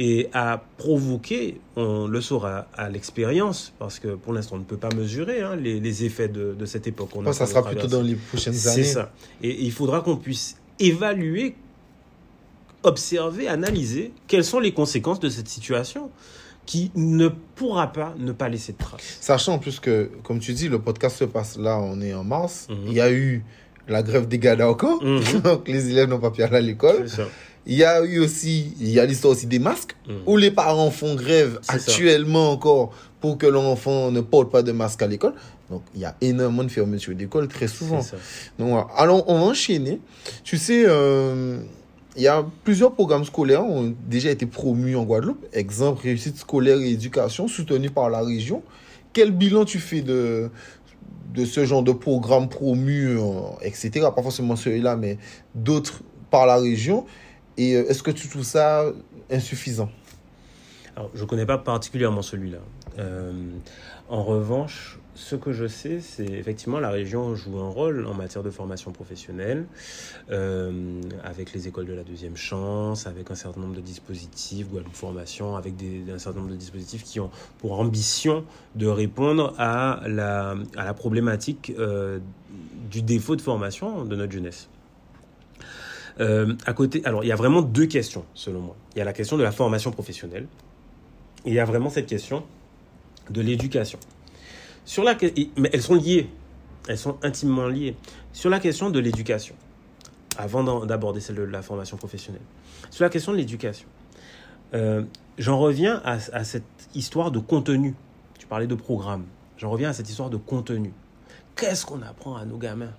et 0.00 0.28
à 0.32 0.62
provoquer, 0.76 1.60
on 1.74 2.06
le 2.06 2.20
saura 2.20 2.68
à 2.74 2.88
l'expérience, 2.88 3.72
parce 3.80 3.98
que 3.98 4.14
pour 4.14 4.32
l'instant 4.32 4.54
on 4.54 4.60
ne 4.60 4.64
peut 4.64 4.76
pas 4.76 4.94
mesurer 4.94 5.42
hein, 5.42 5.56
les, 5.56 5.80
les 5.80 6.04
effets 6.04 6.28
de, 6.28 6.54
de 6.54 6.66
cette 6.66 6.86
époque. 6.86 7.10
en 7.16 7.32
ça 7.32 7.46
sera 7.46 7.64
plutôt 7.64 7.88
dans 7.88 8.00
les 8.02 8.14
prochaines 8.14 8.52
C'est 8.54 8.68
années. 8.68 8.84
ça. 8.84 9.12
Et 9.42 9.64
il 9.64 9.72
faudra 9.72 10.00
qu'on 10.00 10.16
puisse 10.16 10.56
évaluer, 10.78 11.56
observer, 12.84 13.48
analyser 13.48 14.12
quelles 14.28 14.44
sont 14.44 14.60
les 14.60 14.72
conséquences 14.72 15.18
de 15.18 15.28
cette 15.28 15.48
situation 15.48 16.10
qui 16.64 16.92
ne 16.94 17.28
pourra 17.56 17.92
pas 17.92 18.14
ne 18.18 18.30
pas 18.30 18.48
laisser 18.48 18.74
de 18.74 18.78
traces. 18.78 19.18
Sachant 19.20 19.54
en 19.54 19.58
plus 19.58 19.80
que, 19.80 20.12
comme 20.22 20.38
tu 20.38 20.52
dis, 20.52 20.68
le 20.68 20.78
podcast 20.78 21.16
se 21.16 21.24
passe 21.24 21.58
là, 21.58 21.76
on 21.78 22.00
est 22.00 22.14
en 22.14 22.22
mars. 22.22 22.68
Mhm. 22.70 22.76
Il 22.86 22.92
y 22.92 23.00
a 23.00 23.10
eu 23.10 23.42
la 23.88 24.02
grève 24.04 24.28
des 24.28 24.62
encore. 24.62 25.02
Mhm. 25.02 25.40
Donc, 25.44 25.66
les 25.66 25.90
élèves 25.90 26.08
n'ont 26.08 26.20
pas 26.20 26.30
pu 26.30 26.42
aller 26.42 26.56
à 26.56 26.60
l'école. 26.60 27.06
Il 27.68 27.76
y 27.76 27.84
a 27.84 28.02
eu 28.02 28.18
aussi, 28.18 28.72
il 28.80 28.88
y 28.88 28.98
a 28.98 29.04
l'histoire 29.06 29.32
aussi 29.34 29.46
des 29.46 29.58
masques, 29.58 29.94
Mhm. 30.08 30.14
où 30.26 30.36
les 30.36 30.50
parents 30.50 30.90
font 30.90 31.14
grève 31.14 31.58
ça. 31.62 31.74
actuellement 31.74 32.50
encore 32.50 32.92
pour 33.20 33.36
que 33.36 33.46
l'enfant 33.46 34.10
ne 34.10 34.20
porte 34.22 34.50
pas 34.50 34.62
de 34.62 34.72
masque 34.72 35.02
à 35.02 35.06
l'école. 35.06 35.34
Donc, 35.70 35.82
il 35.94 36.00
y 36.00 36.04
a 36.06 36.14
énormément 36.22 36.64
de 36.64 36.70
fermetures 36.70 37.14
d'école 37.14 37.46
très 37.46 37.68
souvent. 37.68 38.00
Donc. 38.58 38.86
Alors, 38.96 39.22
on 39.28 39.34
va 39.38 39.44
enchaîner. 39.46 40.00
Tu 40.44 40.56
sais, 40.56 40.84
euh, 40.86 41.58
il 42.16 42.22
y 42.22 42.26
a 42.28 42.42
plusieurs 42.64 42.92
programmes 42.92 43.24
scolaires 43.26 43.60
qui 43.60 43.70
ont 43.70 43.94
déjà 44.08 44.30
été 44.30 44.46
promus 44.46 44.96
en 44.96 45.04
Guadeloupe. 45.04 45.44
Exemple, 45.52 46.02
réussite 46.04 46.38
scolaire 46.38 46.78
et 46.80 46.90
éducation, 46.92 47.48
soutenu 47.48 47.90
par 47.90 48.08
la 48.08 48.22
région. 48.22 48.62
Quel 49.12 49.30
bilan 49.30 49.66
tu 49.66 49.78
fais 49.78 50.00
de, 50.00 50.48
de 51.34 51.44
ce 51.44 51.66
genre 51.66 51.82
de 51.82 51.92
programme 51.92 52.48
promu, 52.48 53.18
euh, 53.18 53.22
etc. 53.60 54.06
Pas 54.16 54.22
forcément 54.22 54.56
celui-là, 54.56 54.96
mais 54.96 55.18
d'autres 55.54 56.00
par 56.30 56.46
la 56.46 56.56
région. 56.56 57.04
Et 57.58 57.74
euh, 57.74 57.90
est-ce 57.90 58.02
que 58.02 58.12
tu 58.12 58.28
trouves 58.28 58.44
ça 58.44 58.84
insuffisant? 59.30 59.90
Alors, 60.96 61.10
je 61.14 61.22
ne 61.22 61.28
connais 61.28 61.46
pas 61.46 61.58
particulièrement 61.58 62.22
celui-là. 62.22 62.58
Euh, 62.98 63.32
en 64.08 64.22
revanche, 64.22 64.98
ce 65.14 65.34
que 65.34 65.52
je 65.52 65.66
sais, 65.66 66.00
c'est 66.00 66.24
effectivement 66.24 66.78
la 66.78 66.90
région 66.90 67.34
joue 67.34 67.58
un 67.58 67.68
rôle 67.68 68.06
en 68.06 68.14
matière 68.14 68.44
de 68.44 68.50
formation 68.50 68.92
professionnelle, 68.92 69.66
euh, 70.30 71.00
avec 71.24 71.52
les 71.52 71.66
écoles 71.66 71.86
de 71.86 71.92
la 71.92 72.04
deuxième 72.04 72.36
chance, 72.36 73.08
avec 73.08 73.30
un 73.32 73.34
certain 73.34 73.60
nombre 73.60 73.74
de 73.74 73.80
dispositifs, 73.80 74.68
Guadeloupe 74.68 74.94
Formation, 74.94 75.56
avec 75.56 75.74
un 76.12 76.18
certain 76.18 76.38
nombre 76.38 76.52
de 76.52 76.56
dispositifs 76.56 77.02
qui 77.02 77.18
ont 77.18 77.30
pour 77.58 77.78
ambition 77.78 78.44
de 78.76 78.86
répondre 78.86 79.54
à 79.58 80.02
la, 80.06 80.56
problématique 80.94 81.72
du 82.90 83.02
défaut 83.02 83.36
de 83.36 83.42
formation 83.42 84.04
de 84.04 84.16
notre 84.16 84.32
jeunesse. 84.32 84.68
Euh, 86.20 86.54
à 86.66 86.72
côté, 86.72 87.00
alors 87.04 87.22
il 87.22 87.28
y 87.28 87.32
a 87.32 87.36
vraiment 87.36 87.62
deux 87.62 87.86
questions 87.86 88.24
selon 88.34 88.60
moi. 88.60 88.76
Il 88.94 88.98
y 88.98 89.02
a 89.02 89.04
la 89.04 89.12
question 89.12 89.36
de 89.36 89.42
la 89.42 89.52
formation 89.52 89.90
professionnelle 89.92 90.46
et 91.44 91.50
il 91.50 91.54
y 91.54 91.60
a 91.60 91.64
vraiment 91.64 91.90
cette 91.90 92.06
question 92.06 92.44
de 93.30 93.40
l'éducation. 93.40 93.98
Sur 94.84 95.04
la, 95.04 95.16
mais 95.56 95.70
elles 95.72 95.82
sont 95.82 95.94
liées, 95.94 96.28
elles 96.88 96.98
sont 96.98 97.18
intimement 97.22 97.68
liées. 97.68 97.94
Sur 98.32 98.50
la 98.50 98.58
question 98.58 98.90
de 98.90 98.98
l'éducation, 98.98 99.54
avant 100.38 100.84
d'aborder 100.86 101.20
celle 101.20 101.36
de 101.36 101.42
la 101.42 101.62
formation 101.62 101.96
professionnelle, 101.96 102.42
sur 102.90 103.04
la 103.04 103.10
question 103.10 103.32
de 103.32 103.36
l'éducation, 103.36 103.86
euh, 104.74 105.04
j'en 105.36 105.58
reviens 105.58 106.00
à, 106.04 106.18
à, 106.32 106.44
cette 106.44 106.64
histoire 106.94 107.30
de 107.30 107.38
contenu. 107.38 107.94
Tu 108.38 108.46
parlais 108.46 108.66
de 108.66 108.74
programme. 108.74 109.24
J'en 109.56 109.70
reviens 109.70 109.90
à 109.90 109.92
cette 109.92 110.08
histoire 110.08 110.30
de 110.30 110.36
contenu. 110.36 110.92
Qu'est-ce 111.54 111.86
qu'on 111.86 112.02
apprend 112.02 112.36
à 112.36 112.44
nos 112.44 112.56
gamins 112.56 112.92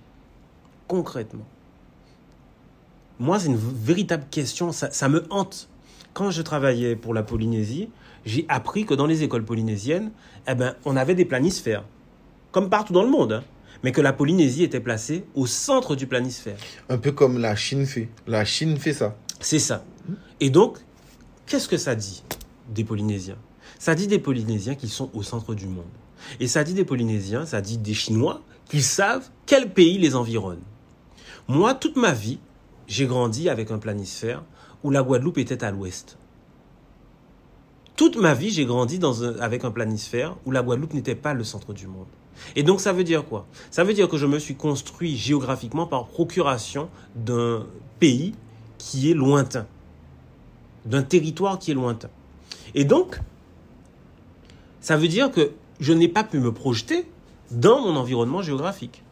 concrètement? 0.86 1.46
Moi, 3.20 3.38
c'est 3.38 3.48
une 3.48 3.56
véritable 3.56 4.24
question. 4.30 4.72
Ça, 4.72 4.90
ça 4.90 5.10
me 5.10 5.26
hante. 5.28 5.68
Quand 6.14 6.30
je 6.30 6.40
travaillais 6.40 6.96
pour 6.96 7.12
la 7.12 7.22
Polynésie, 7.22 7.90
j'ai 8.24 8.46
appris 8.48 8.86
que 8.86 8.94
dans 8.94 9.06
les 9.06 9.22
écoles 9.22 9.44
polynésiennes, 9.44 10.10
eh 10.48 10.54
ben, 10.54 10.74
on 10.86 10.96
avait 10.96 11.14
des 11.14 11.26
planisphères, 11.26 11.84
comme 12.50 12.70
partout 12.70 12.94
dans 12.94 13.02
le 13.02 13.10
monde, 13.10 13.32
hein, 13.32 13.44
mais 13.82 13.92
que 13.92 14.00
la 14.00 14.14
Polynésie 14.14 14.64
était 14.64 14.80
placée 14.80 15.24
au 15.34 15.46
centre 15.46 15.96
du 15.96 16.06
planisphère. 16.06 16.56
Un 16.88 16.96
peu 16.96 17.12
comme 17.12 17.38
la 17.38 17.54
Chine 17.56 17.84
fait. 17.84 18.08
La 18.26 18.46
Chine 18.46 18.78
fait 18.78 18.94
ça. 18.94 19.14
C'est 19.38 19.58
ça. 19.58 19.84
Et 20.40 20.48
donc, 20.48 20.78
qu'est-ce 21.46 21.68
que 21.68 21.76
ça 21.76 21.94
dit 21.94 22.22
des 22.70 22.84
Polynésiens? 22.84 23.38
Ça 23.78 23.94
dit 23.94 24.06
des 24.06 24.18
Polynésiens 24.18 24.74
qui 24.74 24.88
sont 24.88 25.10
au 25.12 25.22
centre 25.22 25.54
du 25.54 25.66
monde. 25.66 25.84
Et 26.40 26.46
ça 26.46 26.64
dit 26.64 26.74
des 26.74 26.84
Polynésiens, 26.86 27.44
ça 27.44 27.60
dit 27.60 27.76
des 27.76 27.94
Chinois 27.94 28.40
qui 28.70 28.80
savent 28.80 29.28
quel 29.44 29.70
pays 29.70 29.98
les 29.98 30.14
environne. 30.16 30.60
Moi, 31.48 31.74
toute 31.74 31.96
ma 31.96 32.12
vie, 32.12 32.38
j'ai 32.90 33.06
grandi 33.06 33.48
avec 33.48 33.70
un 33.70 33.78
planisphère 33.78 34.42
où 34.82 34.90
la 34.90 35.02
Guadeloupe 35.02 35.38
était 35.38 35.62
à 35.62 35.70
l'ouest. 35.70 36.18
Toute 37.94 38.16
ma 38.16 38.34
vie, 38.34 38.50
j'ai 38.50 38.64
grandi 38.64 38.98
avec 39.38 39.64
un 39.64 39.70
planisphère 39.70 40.36
où 40.44 40.50
la 40.50 40.60
Guadeloupe 40.60 40.94
n'était 40.94 41.14
pas 41.14 41.32
le 41.32 41.44
centre 41.44 41.72
du 41.72 41.86
monde. 41.86 42.08
Et 42.56 42.64
donc 42.64 42.80
ça 42.80 42.92
veut 42.92 43.04
dire 43.04 43.24
quoi? 43.24 43.46
Ça 43.70 43.84
veut 43.84 43.94
dire 43.94 44.08
que 44.08 44.16
je 44.16 44.26
me 44.26 44.40
suis 44.40 44.56
construit 44.56 45.16
géographiquement 45.16 45.86
par 45.86 46.06
procuration 46.06 46.88
d'un 47.14 47.64
pays 48.00 48.34
qui 48.76 49.08
est 49.08 49.14
lointain, 49.14 49.66
d'un 50.84 51.04
territoire 51.04 51.60
qui 51.60 51.70
est 51.70 51.74
lointain. 51.74 52.10
Et 52.74 52.84
donc, 52.84 53.20
ça 54.80 54.96
veut 54.96 55.08
dire 55.08 55.30
que 55.30 55.52
je 55.78 55.92
n'ai 55.92 56.08
pas 56.08 56.24
pu 56.24 56.40
me 56.40 56.52
projeter 56.52 57.06
dans 57.52 57.80
mon 57.82 57.94
environnement 57.94 58.42
géographique. 58.42 59.04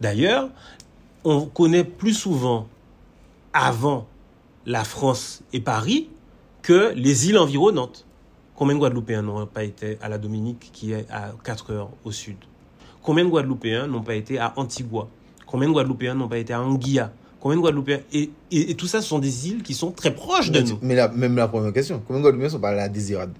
D'ailleurs, 0.00 0.50
on 1.24 1.46
connaît 1.46 1.84
plus 1.84 2.14
souvent 2.14 2.68
avant 3.54 4.06
la 4.66 4.84
France 4.84 5.42
et 5.54 5.60
Paris 5.60 6.10
que 6.60 6.92
les 6.94 7.28
îles 7.28 7.38
environnantes. 7.38 8.04
Combien 8.56 8.74
de 8.74 8.80
Guadeloupéens 8.80 9.22
n'ont 9.22 9.46
pas 9.46 9.64
été 9.64 9.98
à 10.02 10.08
la 10.08 10.18
Dominique, 10.18 10.70
qui 10.72 10.92
est 10.92 11.06
à 11.10 11.32
4 11.42 11.72
heures 11.72 11.90
au 12.04 12.12
sud? 12.12 12.36
Combien 13.02 13.24
de 13.24 13.30
Guadeloupéens 13.30 13.86
n'ont 13.86 14.02
pas 14.02 14.14
été 14.14 14.38
à 14.38 14.52
Antigua? 14.56 15.08
Combien 15.46 15.68
de 15.68 15.72
Guadeloupéens 15.72 16.14
n'ont 16.14 16.28
pas 16.28 16.38
été 16.38 16.52
à 16.52 16.62
Anguilla? 16.62 17.12
Combien 17.40 17.56
de 17.56 17.62
Guadeloupéens? 17.62 18.00
Et, 18.12 18.30
et, 18.50 18.74
tout 18.74 18.86
ça, 18.86 19.02
ce 19.02 19.08
sont 19.08 19.18
des 19.18 19.48
îles 19.48 19.62
qui 19.62 19.74
sont 19.74 19.90
très 19.90 20.14
proches 20.14 20.50
de 20.50 20.60
mais, 20.60 20.64
nous. 20.64 20.78
Mais 20.82 20.94
la, 20.94 21.08
même 21.08 21.36
la 21.36 21.48
première 21.48 21.72
question, 21.72 22.02
combien 22.06 22.20
de 22.20 22.24
Guadeloupéens 22.24 22.50
sont 22.50 22.60
pas 22.60 22.70
à 22.70 22.74
la 22.74 22.88
Désirade? 22.88 23.32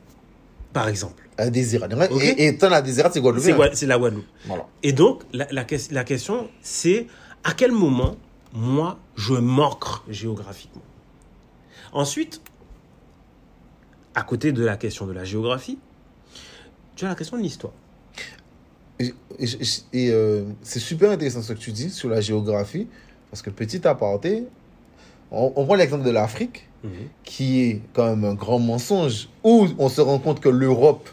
Par 0.72 0.88
exemple. 0.88 1.29
À 1.38 1.44
la 1.44 1.50
Désirade. 1.50 1.94
Okay. 2.11 2.29
Et, 2.29 2.48
et 2.48 2.59
tant 2.59 2.68
la 2.68 2.83
Désirade, 2.83 3.12
c'est 3.14 3.20
Guadeloupe. 3.20 3.72
C'est 3.72 3.87
la 3.87 3.98
Guadeloupe. 3.98 4.27
Voilà. 4.46 4.66
Et 4.83 4.92
donc, 4.92 5.22
la, 5.33 5.46
la, 5.50 5.64
la 5.90 6.05
question, 6.05 6.48
c'est 6.61 7.07
à 7.44 7.53
quel 7.53 7.72
moment, 7.72 8.16
moi, 8.55 8.99
je 9.17 9.35
manque 9.35 9.85
géographiquement 10.09 10.83
Ensuite, 11.93 12.40
à 14.14 14.23
côté 14.23 14.53
de 14.53 14.64
la 14.64 14.77
question 14.77 15.07
de 15.07 15.12
la 15.12 15.25
géographie, 15.25 15.79
tu 16.97 17.05
as 17.05 17.09
la 17.09 17.14
question 17.14 17.37
de 17.37 17.43
l'histoire. 17.43 17.73
Et, 19.01 19.12
et, 19.38 19.47
et 19.93 20.11
euh, 20.11 20.45
c'est 20.62 20.79
super 20.79 21.11
intéressant 21.11 21.43
ce 21.43 21.53
que 21.53 21.59
tu 21.59 21.73
dis 21.73 21.90
sur 21.90 22.09
la 22.09 22.21
géographie, 22.21 22.87
parce 23.31 23.43
que 23.43 23.51
petit 23.51 23.87
aparté, 23.87 24.45
on, 25.31 25.53
on 25.57 25.64
prend 25.64 25.75
l'exemple 25.75 26.05
de 26.05 26.11
l'Afrique, 26.11 26.69
-hmm. 26.85 26.88
qui 27.25 27.62
est 27.62 27.83
quand 27.93 28.07
même 28.07 28.25
un 28.25 28.35
grand 28.35 28.61
mensonge, 28.61 29.29
où 29.43 29.67
on 29.79 29.88
se 29.88 30.01
rend 30.01 30.19
compte 30.21 30.40
que 30.40 30.49
l'Europe 30.49 31.09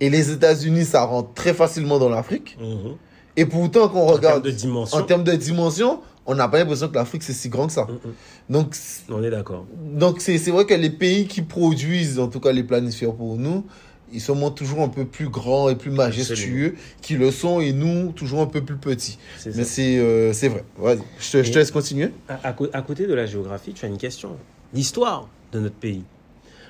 et 0.00 0.10
les 0.10 0.30
États-Unis, 0.30 0.84
ça 0.84 1.04
rentre 1.04 1.32
très 1.34 1.54
facilement 1.54 1.98
dans 1.98 2.08
l'Afrique. 2.08 2.56
-hmm. 2.60 2.96
Et 3.36 3.46
pourtant, 3.46 3.88
quand 3.88 4.00
on 4.00 4.06
regarde 4.06 4.38
en 4.38 4.42
termes 4.42 4.42
de 4.42 4.50
dimension, 4.50 4.98
en 4.98 5.02
termes 5.02 5.24
de 5.24 5.36
dimension 5.48 6.00
on 6.26 6.34
n'a 6.34 6.48
pas 6.48 6.58
l'impression 6.58 6.88
que 6.88 6.94
l'Afrique 6.94 7.22
c'est 7.22 7.32
si 7.32 7.48
grand 7.48 7.66
que 7.66 7.72
ça. 7.72 7.84
Mm 7.84 7.94
-hmm. 7.94 8.52
Donc, 8.52 8.76
on 9.08 9.22
est 9.22 9.30
d'accord. 9.30 9.66
Donc 10.02 10.20
c'est 10.20 10.38
vrai 10.50 10.64
que 10.66 10.74
les 10.74 10.90
pays 10.90 11.26
qui 11.26 11.42
produisent, 11.42 12.18
en 12.18 12.28
tout 12.28 12.40
cas 12.40 12.52
les 12.52 12.64
planisphères 12.64 13.14
pour 13.14 13.36
nous, 13.36 13.64
ils 14.12 14.20
sont 14.20 14.50
toujours 14.50 14.80
un 14.82 14.88
peu 14.88 15.04
plus 15.04 15.28
grands 15.28 15.68
et 15.68 15.76
plus 15.76 15.90
majestueux 15.90 16.74
qui 17.00 17.14
le 17.14 17.30
sont 17.30 17.60
et 17.60 17.72
nous 17.72 18.12
toujours 18.12 18.40
un 18.40 18.46
peu 18.46 18.62
plus 18.62 18.76
petits. 18.76 19.18
Mais 19.56 19.64
c'est 19.64 19.98
euh, 19.98 20.32
vrai. 20.42 20.64
Vas-y, 20.78 21.02
je, 21.18 21.30
te, 21.32 21.42
je 21.44 21.52
te 21.52 21.58
laisse 21.58 21.70
continuer. 21.70 22.10
À, 22.28 22.48
à, 22.48 22.54
à, 22.72 22.82
côté 22.82 23.06
de 23.06 23.14
la 23.14 23.26
géographie, 23.26 23.72
tu 23.72 23.84
as 23.84 23.88
une 23.88 23.98
question. 23.98 24.36
L'histoire 24.74 25.28
de 25.52 25.60
notre 25.60 25.76
pays. 25.76 26.04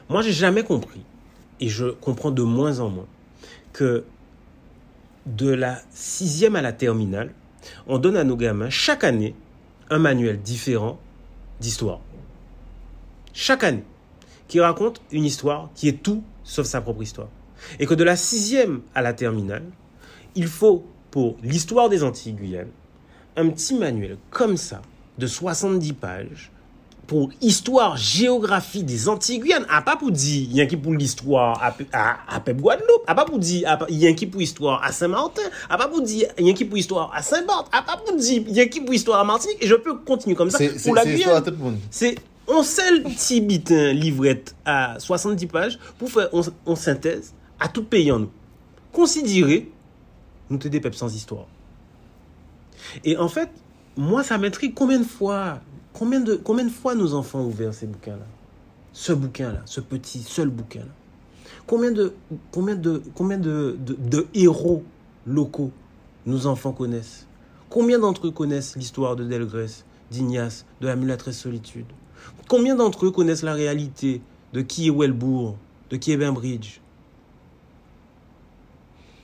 Moi, 0.09 0.23
j'ai 0.23 0.33
jamais 0.33 0.65
compris, 0.65 1.03
et 1.61 1.69
je 1.69 1.87
comprends 1.87 2.31
de 2.31 2.43
moins 2.43 2.81
en 2.81 2.91
moins, 2.91 3.07
que 3.73 4.05
de 5.27 5.51
la 5.51 5.81
sixième 5.93 6.57
à 6.57 6.63
la 6.63 6.73
terminale, 6.73 7.33
on 7.87 7.99
donne 7.99 8.17
à 8.17 8.25
nos 8.25 8.37
gamins 8.37 8.71
chaque 8.71 9.05
année 9.05 9.35
un 9.91 9.99
manuel 9.99 10.41
différent 10.41 10.99
d'histoire. 11.61 12.01
Chaque 13.33 13.65
année. 13.65 13.85
Qui 14.49 14.59
raconte 14.59 15.01
une 15.13 15.25
histoire 15.25 15.71
qui 15.77 15.87
est 15.87 16.03
tout 16.03 16.25
sauf 16.43 16.67
sa 16.67 16.81
propre 16.81 17.03
histoire. 17.03 17.29
Et 17.79 17.87
que 17.87 17.95
de 17.95 18.03
la 18.03 18.17
sixième 18.17 18.81
à 18.95 19.03
la 19.03 19.13
terminale, 19.13 19.65
il 20.35 20.49
faut, 20.49 20.85
pour 21.11 21.37
l'histoire 21.43 21.89
des 21.89 22.03
Antilles 22.03 22.33
Guyane, 22.33 22.71
un 23.37 23.49
petit 23.51 23.75
manuel 23.75 24.19
comme 24.31 24.57
ça, 24.57 24.83
de 25.19 25.27
70 25.27 25.93
pages, 25.93 26.51
pour 27.11 27.31
histoire, 27.41 27.97
géographie 27.97 28.85
des 28.85 29.09
Antilles 29.09 29.41
Guyane. 29.41 29.67
A 29.69 29.83
pas 29.83 29.97
pour 29.97 30.13
dire, 30.13 30.47
il 30.49 30.57
y 30.57 30.61
a 30.61 30.67
qui 30.67 30.77
pour 30.77 30.93
l'histoire 30.93 31.61
à, 31.61 31.75
à, 31.93 32.37
à 32.37 32.39
Pep 32.39 32.59
Guadeloupe. 32.59 33.03
A 33.05 33.17
pas 33.17 33.25
pour 33.25 33.41
dire, 33.41 33.79
il 33.89 33.99
y 33.99 34.07
a 34.07 34.13
qui 34.13 34.27
pour 34.27 34.41
histoire 34.41 34.81
à 34.85 34.93
Saint-Martin. 34.93 35.43
A 35.69 35.77
pas 35.77 35.89
pour 35.89 36.03
dire, 36.03 36.29
il 36.39 36.47
y 36.47 36.51
a 36.51 36.53
qui 36.53 36.65
pour 36.65 36.79
histoire 36.79 37.11
à 37.13 37.21
Saint-Barth. 37.21 37.67
A 37.73 37.83
pas 37.83 37.97
pour 37.97 38.15
dire, 38.15 38.45
il 38.47 38.55
y 38.55 38.61
a 38.61 38.67
qui 38.67 38.81
pour 38.81 38.95
histoire 38.95 39.19
à 39.19 39.25
Martinique. 39.25 39.57
Et 39.61 39.67
je 39.67 39.75
peux 39.75 39.97
continuer 39.97 40.37
comme 40.37 40.51
ça 40.51 40.61
pour 40.85 40.95
la 40.95 41.05
Guyane. 41.05 41.43
C'est 41.91 42.15
on 42.47 42.61
le 42.61 43.03
petit 43.03 43.41
bitin 43.41 43.93
livrette 43.93 44.55
à 44.65 44.95
70 45.01 45.47
pages 45.49 45.81
pour 45.99 46.13
faire 46.13 46.29
une 46.33 46.77
synthèse 46.77 47.35
à 47.59 47.67
tout 47.67 47.83
pays 47.83 48.13
en 48.13 48.21
nous. 48.21 48.31
Considérer, 48.93 49.69
nous 50.49 50.59
te 50.59 50.69
des 50.69 50.79
peps 50.79 50.97
sans 50.97 51.13
histoire. 51.13 51.47
Et 53.03 53.17
en 53.17 53.29
fait, 53.29 53.51
moi, 53.97 54.23
ça 54.23 54.39
m'intrigue 54.39 54.75
combien 54.75 55.01
de 55.01 55.05
fois 55.05 55.59
Combien 56.01 56.21
de, 56.21 56.35
combien 56.35 56.65
de 56.65 56.71
fois 56.71 56.95
nos 56.95 57.13
enfants 57.13 57.41
ont 57.41 57.49
ouvert 57.49 57.75
ces 57.75 57.87
bouquins-là? 57.87 58.25
Ce 58.95 59.13
bouquin-là, 59.13 59.61
ce 59.67 59.83
petit, 59.83 60.23
seul 60.23 60.49
bouquin-là. 60.49 60.95
Combien 61.67 61.93
de, 61.93 62.15
combien 62.51 62.75
de, 62.75 63.03
combien 63.15 63.37
de, 63.37 63.77
de, 63.79 64.27
héros 64.33 64.83
locaux 65.27 65.73
nos 66.25 66.47
enfants 66.47 66.73
connaissent? 66.73 67.27
Combien 67.69 67.99
d'entre 67.99 68.29
eux 68.29 68.31
connaissent 68.31 68.77
l'histoire 68.77 69.15
de 69.15 69.25
Delgrès, 69.25 69.85
d'Ignace, 70.11 70.65
de 70.81 70.87
la 70.87 70.97
mulâtresse 70.97 71.37
solitude? 71.37 71.85
Combien 72.49 72.77
d'entre 72.77 73.05
eux 73.05 73.11
connaissent 73.11 73.43
la 73.43 73.53
réalité 73.53 74.23
de 74.55 74.63
qui 74.63 74.87
est 74.87 74.91
Welbourg, 74.91 75.59
de 75.91 75.99
qui 75.99 76.13
est 76.13 76.17
Bainbridge? 76.17 76.81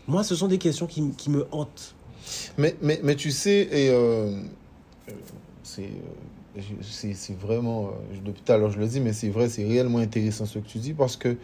Moi, 0.06 0.22
ce 0.24 0.34
sont 0.34 0.46
des 0.46 0.58
questions 0.58 0.86
qui, 0.86 1.10
qui 1.12 1.30
me 1.30 1.46
hantent. 1.52 1.94
Mais, 2.58 2.76
mais, 2.82 3.00
mais 3.02 3.16
tu 3.16 3.30
sais, 3.30 3.66
et 3.72 3.88
euh, 3.88 4.42
c'est 5.62 5.90
c'est 6.80 7.38
vraiment, 7.38 7.90
depuis 8.24 8.42
tout 8.42 8.52
à 8.52 8.56
l'heure 8.56 8.70
je 8.70 8.78
le 8.78 8.86
dis, 8.86 9.00
mais 9.00 9.12
c'est 9.12 9.28
vrai, 9.28 9.48
c'est 9.48 9.66
réellement 9.66 9.98
intéressant 9.98 10.46
ce 10.46 10.58
que 10.58 10.66
tu 10.66 10.78
dis 10.78 10.94
parce 10.94 11.16
que 11.16 11.36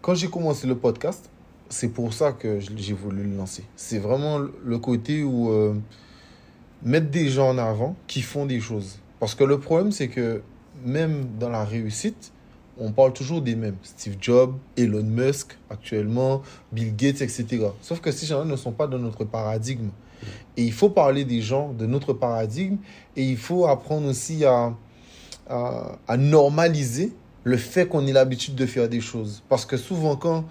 quand 0.00 0.14
j'ai 0.14 0.28
commencé 0.28 0.66
le 0.66 0.76
podcast, 0.76 1.30
c'est 1.68 1.88
pour 1.88 2.12
ça 2.12 2.32
que 2.32 2.58
j'ai 2.60 2.92
voulu 2.92 3.22
le 3.22 3.36
lancer. 3.36 3.64
C'est 3.76 3.98
vraiment 3.98 4.38
le 4.38 4.78
côté 4.78 5.22
où 5.22 5.50
euh, 5.50 5.74
mettre 6.82 7.10
des 7.10 7.28
gens 7.28 7.50
en 7.50 7.58
avant 7.58 7.96
qui 8.06 8.20
font 8.20 8.44
des 8.44 8.60
choses. 8.60 8.98
Parce 9.20 9.34
que 9.34 9.44
le 9.44 9.58
problème, 9.58 9.92
c'est 9.92 10.08
que 10.08 10.42
même 10.84 11.28
dans 11.38 11.48
la 11.48 11.64
réussite, 11.64 12.32
on 12.78 12.92
parle 12.92 13.12
toujours 13.12 13.42
des 13.42 13.54
mêmes. 13.54 13.76
Steve 13.82 14.16
Jobs, 14.20 14.54
Elon 14.76 15.04
Musk 15.04 15.56
actuellement, 15.70 16.42
Bill 16.72 16.94
Gates, 16.96 17.22
etc. 17.22 17.68
Sauf 17.80 18.00
que 18.00 18.10
ces 18.10 18.26
gens 18.26 18.44
ne 18.44 18.56
sont 18.56 18.72
pas 18.72 18.86
dans 18.86 18.98
notre 18.98 19.24
paradigme. 19.24 19.90
Et 20.56 20.64
il 20.64 20.72
faut 20.72 20.90
parler 20.90 21.24
des 21.24 21.40
gens 21.40 21.72
de 21.72 21.86
notre 21.86 22.12
paradigme 22.12 22.76
et 23.16 23.24
il 23.24 23.36
faut 23.36 23.66
apprendre 23.66 24.08
aussi 24.08 24.44
à, 24.44 24.74
à, 25.48 26.16
normaliser 26.16 27.12
le 27.44 27.56
fait 27.56 27.86
qu'on 27.86 28.06
ait 28.06 28.12
l'habitude 28.12 28.54
de 28.54 28.66
faire 28.66 28.88
des 28.88 29.00
choses. 29.00 29.42
Parce 29.48 29.64
que 29.64 29.76
souvent, 29.76 30.16
quand 30.16 30.44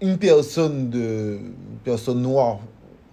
une 0.00 0.18
personne, 0.18 0.90
de, 0.90 1.38
une 1.42 1.78
personne 1.84 2.22
noire 2.22 2.58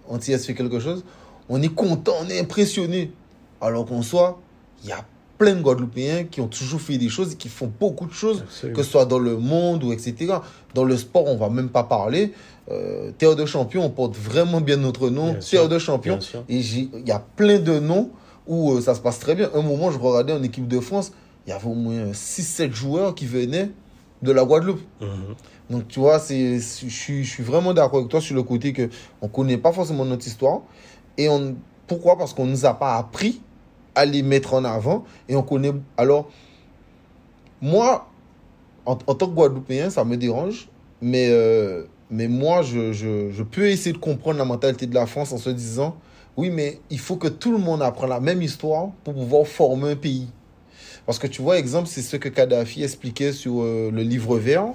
entière 0.08 0.40
fait 0.40 0.54
quelque 0.54 0.80
chose, 0.80 1.04
on 1.48 1.62
est 1.62 1.74
content, 1.74 2.14
on 2.22 2.28
est 2.28 2.40
impressionné. 2.40 3.12
Alors 3.60 3.86
qu'en 3.86 4.02
soi, 4.02 4.40
il 4.82 4.90
y 4.90 4.92
a 4.92 5.04
plein 5.38 5.54
de 5.54 5.60
Guadeloupéens 5.60 6.24
qui 6.24 6.40
ont 6.40 6.48
toujours 6.48 6.80
fait 6.80 6.98
des 6.98 7.08
choses 7.08 7.32
et 7.32 7.36
qui 7.36 7.48
font 7.48 7.70
beaucoup 7.80 8.06
de 8.06 8.12
choses, 8.12 8.42
Absolument. 8.42 8.76
que 8.76 8.82
ce 8.82 8.90
soit 8.90 9.04
dans 9.04 9.18
le 9.18 9.36
monde 9.36 9.84
ou 9.84 9.92
etc. 9.92 10.34
Dans 10.74 10.84
le 10.84 10.96
sport, 10.96 11.26
on 11.26 11.36
va 11.36 11.48
même 11.48 11.68
pas 11.68 11.84
parler. 11.84 12.32
Euh, 12.70 13.12
Terre 13.16 13.36
de 13.36 13.46
champion, 13.46 13.84
on 13.84 13.90
porte 13.90 14.16
vraiment 14.16 14.60
bien 14.60 14.76
notre 14.76 15.08
nom. 15.10 15.24
Bien 15.26 15.34
Terre 15.34 15.42
sûr, 15.42 15.68
de 15.68 15.78
champion. 15.78 16.18
Et 16.48 16.58
il 16.58 17.06
y 17.06 17.12
a 17.12 17.18
plein 17.36 17.58
de 17.58 17.78
noms 17.78 18.10
où 18.46 18.72
euh, 18.72 18.80
ça 18.80 18.94
se 18.94 19.00
passe 19.00 19.18
très 19.18 19.34
bien. 19.34 19.50
Un 19.54 19.62
moment, 19.62 19.90
je 19.90 19.98
regardais 19.98 20.32
en 20.32 20.42
équipe 20.42 20.66
de 20.68 20.80
France, 20.80 21.12
il 21.46 21.50
y 21.50 21.52
avait 21.52 21.66
au 21.68 21.74
moins 21.74 22.10
6-7 22.12 22.72
joueurs 22.72 23.14
qui 23.14 23.26
venaient 23.26 23.70
de 24.22 24.32
la 24.32 24.44
Guadeloupe. 24.44 24.80
Mhm. 25.00 25.34
Donc, 25.70 25.88
tu 25.88 26.00
vois, 26.00 26.18
c'est, 26.18 26.58
je, 26.58 26.88
suis, 26.88 27.24
je 27.24 27.30
suis 27.30 27.42
vraiment 27.42 27.74
d'accord 27.74 27.98
avec 27.98 28.08
toi 28.10 28.20
sur 28.20 28.34
le 28.34 28.42
côté 28.42 28.72
que 28.72 28.88
on 29.20 29.28
connaît 29.28 29.58
pas 29.58 29.72
forcément 29.72 30.04
notre 30.04 30.26
histoire. 30.26 30.60
Et 31.18 31.28
on, 31.28 31.56
pourquoi? 31.86 32.16
Parce 32.16 32.32
qu'on 32.32 32.46
nous 32.46 32.66
a 32.66 32.74
pas 32.74 32.96
appris 32.96 33.40
à 33.96 34.04
les 34.04 34.22
mettre 34.22 34.54
en 34.54 34.64
avant. 34.64 35.04
Et 35.28 35.34
on 35.34 35.42
connaît. 35.42 35.72
Alors, 35.96 36.30
moi, 37.60 38.08
en, 38.84 38.94
tant 38.94 39.26
que 39.26 39.34
Guadeloupéen, 39.34 39.90
ça 39.90 40.04
me 40.04 40.16
dérange. 40.16 40.68
Mais, 41.02 41.28
euh, 41.30 41.84
mais 42.10 42.28
moi, 42.28 42.62
je, 42.62 42.92
je, 42.92 43.30
je 43.32 43.42
peux 43.42 43.66
essayer 43.66 43.92
de 43.92 43.98
comprendre 43.98 44.38
la 44.38 44.44
mentalité 44.44 44.86
de 44.86 44.94
la 44.94 45.06
France 45.06 45.32
en 45.32 45.38
se 45.38 45.50
disant 45.50 45.96
oui, 46.36 46.50
mais 46.50 46.80
il 46.90 46.98
faut 46.98 47.16
que 47.16 47.28
tout 47.28 47.50
le 47.50 47.58
monde 47.58 47.82
apprenne 47.82 48.10
la 48.10 48.20
même 48.20 48.42
histoire 48.42 48.90
pour 49.04 49.14
pouvoir 49.14 49.46
former 49.46 49.92
un 49.92 49.96
pays. 49.96 50.28
Parce 51.06 51.18
que 51.18 51.26
tu 51.26 51.40
vois, 51.40 51.58
exemple, 51.58 51.88
c'est 51.88 52.02
ce 52.02 52.16
que 52.16 52.28
Kadhafi 52.28 52.82
expliquait 52.82 53.32
sur 53.32 53.62
euh, 53.62 53.90
le 53.90 54.02
livre 54.02 54.36
vert, 54.36 54.66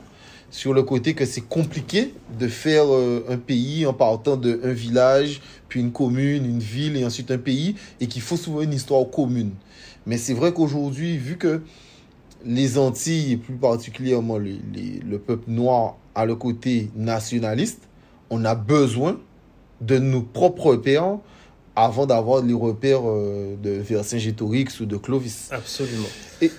sur 0.49 0.73
le 0.73 0.81
côté 0.81 1.13
que 1.13 1.25
c'est 1.25 1.41
compliqué 1.41 2.13
de 2.39 2.47
faire 2.47 2.85
euh, 2.87 3.25
un 3.29 3.37
pays 3.37 3.85
en 3.85 3.93
partant 3.93 4.37
d'un 4.37 4.73
village, 4.73 5.41
puis 5.71 5.79
une 5.79 5.93
commune, 5.93 6.45
une 6.45 6.59
ville 6.59 6.97
et 6.97 7.05
ensuite 7.05 7.31
un 7.31 7.37
pays, 7.37 7.75
et 8.01 8.07
qu'il 8.07 8.21
faut 8.21 8.35
souvent 8.35 8.61
une 8.61 8.73
histoire 8.73 9.09
commune. 9.09 9.51
Mais 10.05 10.17
c'est 10.17 10.33
vrai 10.33 10.51
qu'aujourd'hui, 10.53 11.17
vu 11.17 11.37
que 11.37 11.61
les 12.45 12.77
Antilles, 12.77 13.31
et 13.31 13.37
plus 13.37 13.55
particulièrement 13.55 14.37
les- 14.37 14.59
les- 14.73 14.99
le 14.99 15.17
peuple 15.17 15.49
noir, 15.49 15.95
a 16.13 16.25
le 16.25 16.35
côté 16.35 16.89
nationaliste, 16.95 17.83
on 18.29 18.43
a 18.43 18.53
besoin 18.53 19.17
de 19.79 19.97
nos 19.97 20.21
propres 20.21 20.71
repères 20.71 21.17
avant 21.77 22.05
d'avoir 22.05 22.43
les 22.43 22.53
repères 22.53 23.03
euh, 23.05 23.55
de 23.63 23.69
Vercingétorix 23.69 24.81
ou 24.81 24.85
de 24.85 24.97
Clovis. 24.97 25.47
Absolument. 25.51 26.09
Et, 26.41 26.51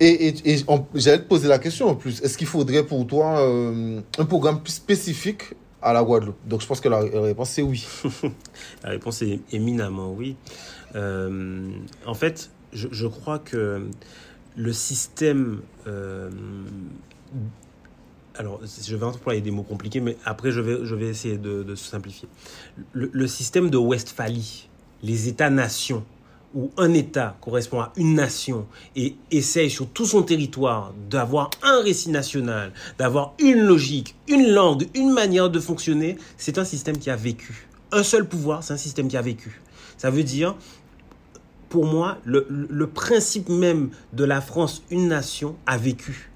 et, 0.00 0.34
et 0.52 0.56
j'allais 0.96 1.20
te 1.20 1.28
poser 1.28 1.48
la 1.48 1.58
question 1.58 1.88
en 1.88 1.94
plus. 1.94 2.20
Est-ce 2.20 2.36
qu'il 2.36 2.46
faudrait 2.46 2.84
pour 2.84 3.06
toi 3.06 3.40
euh, 3.40 4.00
un 4.18 4.24
programme 4.26 4.60
plus 4.62 4.74
spécifique 4.74 5.54
à 5.82 5.92
la 5.92 6.02
Guadeloupe 6.02 6.36
Donc 6.46 6.60
je 6.60 6.66
pense 6.66 6.80
que 6.80 6.88
la, 6.88 7.00
réponse 7.00 7.50
c'est 7.50 7.62
oui. 7.62 7.86
La 8.84 8.90
réponse 8.90 9.22
est 9.22 9.40
éminemment 9.52 10.12
oui. 10.12 10.36
Euh, 10.94 11.70
en 12.06 12.14
fait, 12.14 12.50
je, 12.72 12.88
je 12.90 13.06
crois 13.06 13.38
que 13.38 13.88
le 14.56 14.72
système. 14.72 15.60
euh, 15.86 16.30
alors, 18.34 18.60
je 18.64 18.96
vais 18.96 19.04
employer 19.04 19.42
des 19.42 19.50
mots 19.50 19.62
compliqués, 19.62 20.00
mais 20.00 20.16
après, 20.24 20.52
je 20.52 20.60
vais, 20.60 20.84
je 20.84 20.94
vais 20.94 21.06
essayer 21.06 21.36
de, 21.36 21.62
de 21.62 21.74
simplifier. 21.74 22.28
Le 22.94 23.26
système 23.26 23.68
de 23.68 23.76
Westphalie, 23.76 24.68
les 25.02 25.28
États-nations, 25.28 26.02
où 26.54 26.70
un 26.76 26.92
État 26.92 27.36
correspond 27.40 27.80
à 27.80 27.92
une 27.96 28.14
nation 28.14 28.66
et 28.96 29.16
essaye 29.30 29.70
sur 29.70 29.88
tout 29.88 30.06
son 30.06 30.22
territoire 30.22 30.92
d'avoir 31.08 31.50
un 31.62 31.82
récit 31.82 32.10
national, 32.10 32.72
d'avoir 32.98 33.34
une 33.38 33.60
logique, 33.60 34.14
une 34.28 34.48
langue, 34.48 34.86
une 34.94 35.12
manière 35.12 35.50
de 35.50 35.60
fonctionner, 35.60 36.18
c'est 36.36 36.58
un 36.58 36.64
système 36.64 36.98
qui 36.98 37.10
a 37.10 37.16
vécu. 37.16 37.68
Un 37.90 38.02
seul 38.02 38.26
pouvoir, 38.26 38.62
c'est 38.62 38.72
un 38.72 38.78
système 38.78 39.08
qui 39.08 39.16
a 39.16 39.22
vécu. 39.22 39.60
Ça 39.98 40.10
veut 40.10 40.24
dire, 40.24 40.56
pour 41.68 41.86
moi, 41.86 42.18
le, 42.24 42.46
le 42.48 42.86
principe 42.86 43.48
même 43.48 43.90
de 44.12 44.24
la 44.24 44.40
France, 44.40 44.82
une 44.90 45.08
nation, 45.08 45.56
a 45.66 45.76
vécu. 45.78 46.30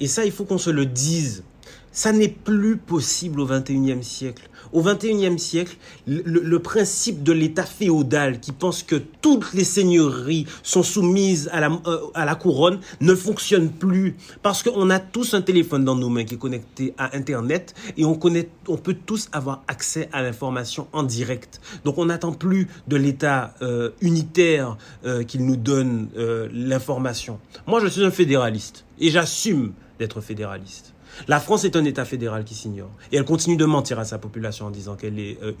Et 0.00 0.06
ça, 0.06 0.24
il 0.24 0.32
faut 0.32 0.44
qu'on 0.44 0.58
se 0.58 0.70
le 0.70 0.86
dise. 0.86 1.44
Ça 1.92 2.12
n'est 2.12 2.28
plus 2.28 2.76
possible 2.76 3.40
au 3.40 3.46
21e 3.46 4.02
siècle. 4.02 4.48
Au 4.72 4.82
21e 4.82 5.36
siècle, 5.36 5.76
le, 6.06 6.58
principe 6.58 7.22
de 7.22 7.32
l'État 7.32 7.64
féodal 7.64 8.40
qui 8.40 8.52
pense 8.52 8.82
que 8.82 8.96
toutes 9.20 9.52
les 9.52 9.64
seigneuries 9.64 10.46
sont 10.62 10.82
soumises 10.82 11.50
à 11.52 11.60
la, 11.60 11.70
euh, 11.86 11.98
à 12.14 12.24
la 12.24 12.34
couronne 12.34 12.80
ne 13.00 13.14
fonctionne 13.14 13.70
plus. 13.70 14.16
Parce 14.42 14.62
qu'on 14.62 14.88
a 14.90 14.98
tous 14.98 15.34
un 15.34 15.42
téléphone 15.42 15.84
dans 15.84 15.96
nos 15.96 16.08
mains 16.08 16.24
qui 16.24 16.36
est 16.36 16.38
connecté 16.38 16.94
à 16.96 17.14
Internet 17.16 17.74
et 17.96 18.04
on, 18.04 18.14
peut 18.14 18.96
tous 19.06 19.28
avoir 19.32 19.62
accès 19.68 20.08
à 20.12 20.22
l'information 20.22 20.86
en 20.92 21.02
direct. 21.02 21.60
Donc 21.84 21.98
on 21.98 22.06
n'attend 22.06 22.32
plus 22.32 22.68
de 22.88 22.96
l'État 22.96 23.54
euh, 23.60 23.90
unitaire 24.00 24.78
euh, 25.04 25.22
qu'il 25.24 25.44
nous 25.44 25.56
donne 25.56 26.08
l'information. 26.52 27.38
Moi, 27.66 27.80
je 27.80 27.88
suis 27.88 28.04
un 28.04 28.10
fédéraliste 28.10 28.84
et 28.98 29.10
j'assume 29.10 29.72
d'être 29.98 30.20
fédéraliste. 30.20 30.91
La 31.28 31.40
France 31.40 31.64
est 31.64 31.76
un 31.76 31.84
État 31.84 32.04
fédéral 32.04 32.44
qui 32.44 32.54
s'ignore. 32.54 32.90
Et 33.10 33.16
elle 33.16 33.24
continue 33.24 33.56
de 33.56 33.64
mentir 33.64 33.98
à 33.98 34.04
sa 34.04 34.18
population 34.18 34.66
en 34.66 34.70
disant 34.70 34.96
qu'elle 34.96 35.18
est 35.18 35.38
euh, 35.42 35.52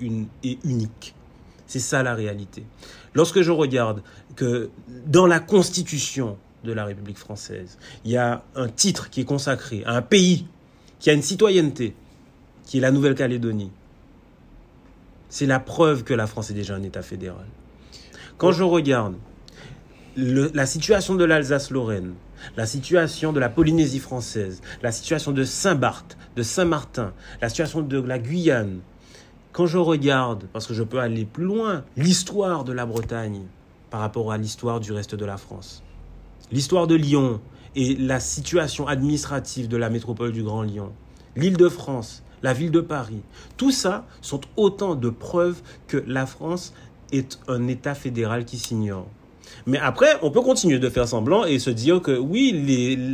unique. 0.64 1.14
C'est 1.66 1.80
ça 1.80 2.02
la 2.02 2.14
réalité. 2.14 2.64
Lorsque 3.14 3.42
je 3.42 3.50
regarde 3.50 4.02
que 4.36 4.70
dans 5.06 5.26
la 5.26 5.40
Constitution 5.40 6.36
de 6.64 6.72
la 6.72 6.84
République 6.84 7.18
française, 7.18 7.78
il 8.04 8.10
y 8.10 8.16
a 8.16 8.42
un 8.54 8.68
titre 8.68 9.10
qui 9.10 9.22
est 9.22 9.24
consacré 9.24 9.82
à 9.84 9.92
un 9.92 10.02
pays 10.02 10.46
qui 11.00 11.10
a 11.10 11.12
une 11.12 11.22
citoyenneté, 11.22 11.94
qui 12.64 12.78
est 12.78 12.80
la 12.80 12.90
Nouvelle-Calédonie, 12.90 13.70
c'est 15.28 15.46
la 15.46 15.60
preuve 15.60 16.04
que 16.04 16.14
la 16.14 16.26
France 16.26 16.50
est 16.50 16.54
déjà 16.54 16.74
un 16.74 16.82
État 16.82 17.02
fédéral. 17.02 17.46
Quand 18.36 18.52
je 18.52 18.62
regarde 18.62 19.14
la 20.16 20.66
situation 20.66 21.14
de 21.14 21.24
l'Alsace-Lorraine, 21.24 22.14
la 22.56 22.66
situation 22.66 23.32
de 23.32 23.40
la 23.40 23.48
Polynésie 23.48 23.98
française, 23.98 24.60
la 24.82 24.92
situation 24.92 25.32
de 25.32 25.44
Saint-Barth, 25.44 26.16
de 26.36 26.42
Saint-Martin, 26.42 27.12
la 27.40 27.48
situation 27.48 27.82
de 27.82 28.00
la 28.00 28.18
Guyane, 28.18 28.80
quand 29.52 29.66
je 29.66 29.78
regarde, 29.78 30.44
parce 30.52 30.66
que 30.66 30.74
je 30.74 30.82
peux 30.82 30.98
aller 30.98 31.24
plus 31.24 31.44
loin, 31.44 31.84
l'histoire 31.96 32.64
de 32.64 32.72
la 32.72 32.86
Bretagne 32.86 33.42
par 33.90 34.00
rapport 34.00 34.32
à 34.32 34.38
l'histoire 34.38 34.80
du 34.80 34.92
reste 34.92 35.14
de 35.14 35.24
la 35.24 35.36
France, 35.36 35.82
l'histoire 36.50 36.86
de 36.86 36.94
Lyon 36.94 37.40
et 37.76 37.94
la 37.96 38.20
situation 38.20 38.86
administrative 38.86 39.68
de 39.68 39.76
la 39.76 39.90
métropole 39.90 40.32
du 40.32 40.42
Grand 40.42 40.62
Lyon, 40.62 40.92
l'île 41.36 41.56
de 41.56 41.68
France, 41.68 42.22
la 42.42 42.54
ville 42.54 42.70
de 42.70 42.80
Paris, 42.80 43.22
tout 43.56 43.70
ça 43.70 44.06
sont 44.20 44.40
autant 44.56 44.94
de 44.94 45.10
preuves 45.10 45.60
que 45.86 46.02
la 46.06 46.26
France 46.26 46.72
est 47.12 47.38
un 47.46 47.68
État 47.68 47.94
fédéral 47.94 48.44
qui 48.44 48.58
s'ignore. 48.58 49.06
Mais 49.66 49.78
après, 49.78 50.08
on 50.22 50.30
peut 50.30 50.40
continuer 50.42 50.78
de 50.78 50.88
faire 50.88 51.06
semblant 51.08 51.44
et 51.44 51.58
se 51.58 51.70
dire 51.70 52.00
que 52.02 52.16
oui, 52.16 52.52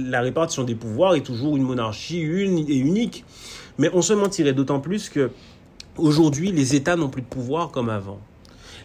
la 0.09 0.21
répartition 0.21 0.65
des 0.65 0.75
pouvoirs 0.75 1.15
est 1.15 1.21
toujours 1.23 1.57
une 1.57 1.63
monarchie 1.65 2.21
une 2.21 2.59
et 2.59 2.77
unique. 2.77 3.25
Mais 3.79 3.91
on 3.93 4.03
se 4.03 4.13
mentirait 4.13 4.53
d'autant 4.55 4.81
plus 4.81 5.09
que 5.09 5.31
aujourd'hui, 5.97 6.53
les 6.53 6.75
États 6.75 6.97
n'ont 6.97 7.09
plus 7.09 7.23
de 7.23 7.27
pouvoir 7.27 7.71
comme 7.71 7.89
avant. 7.89 8.19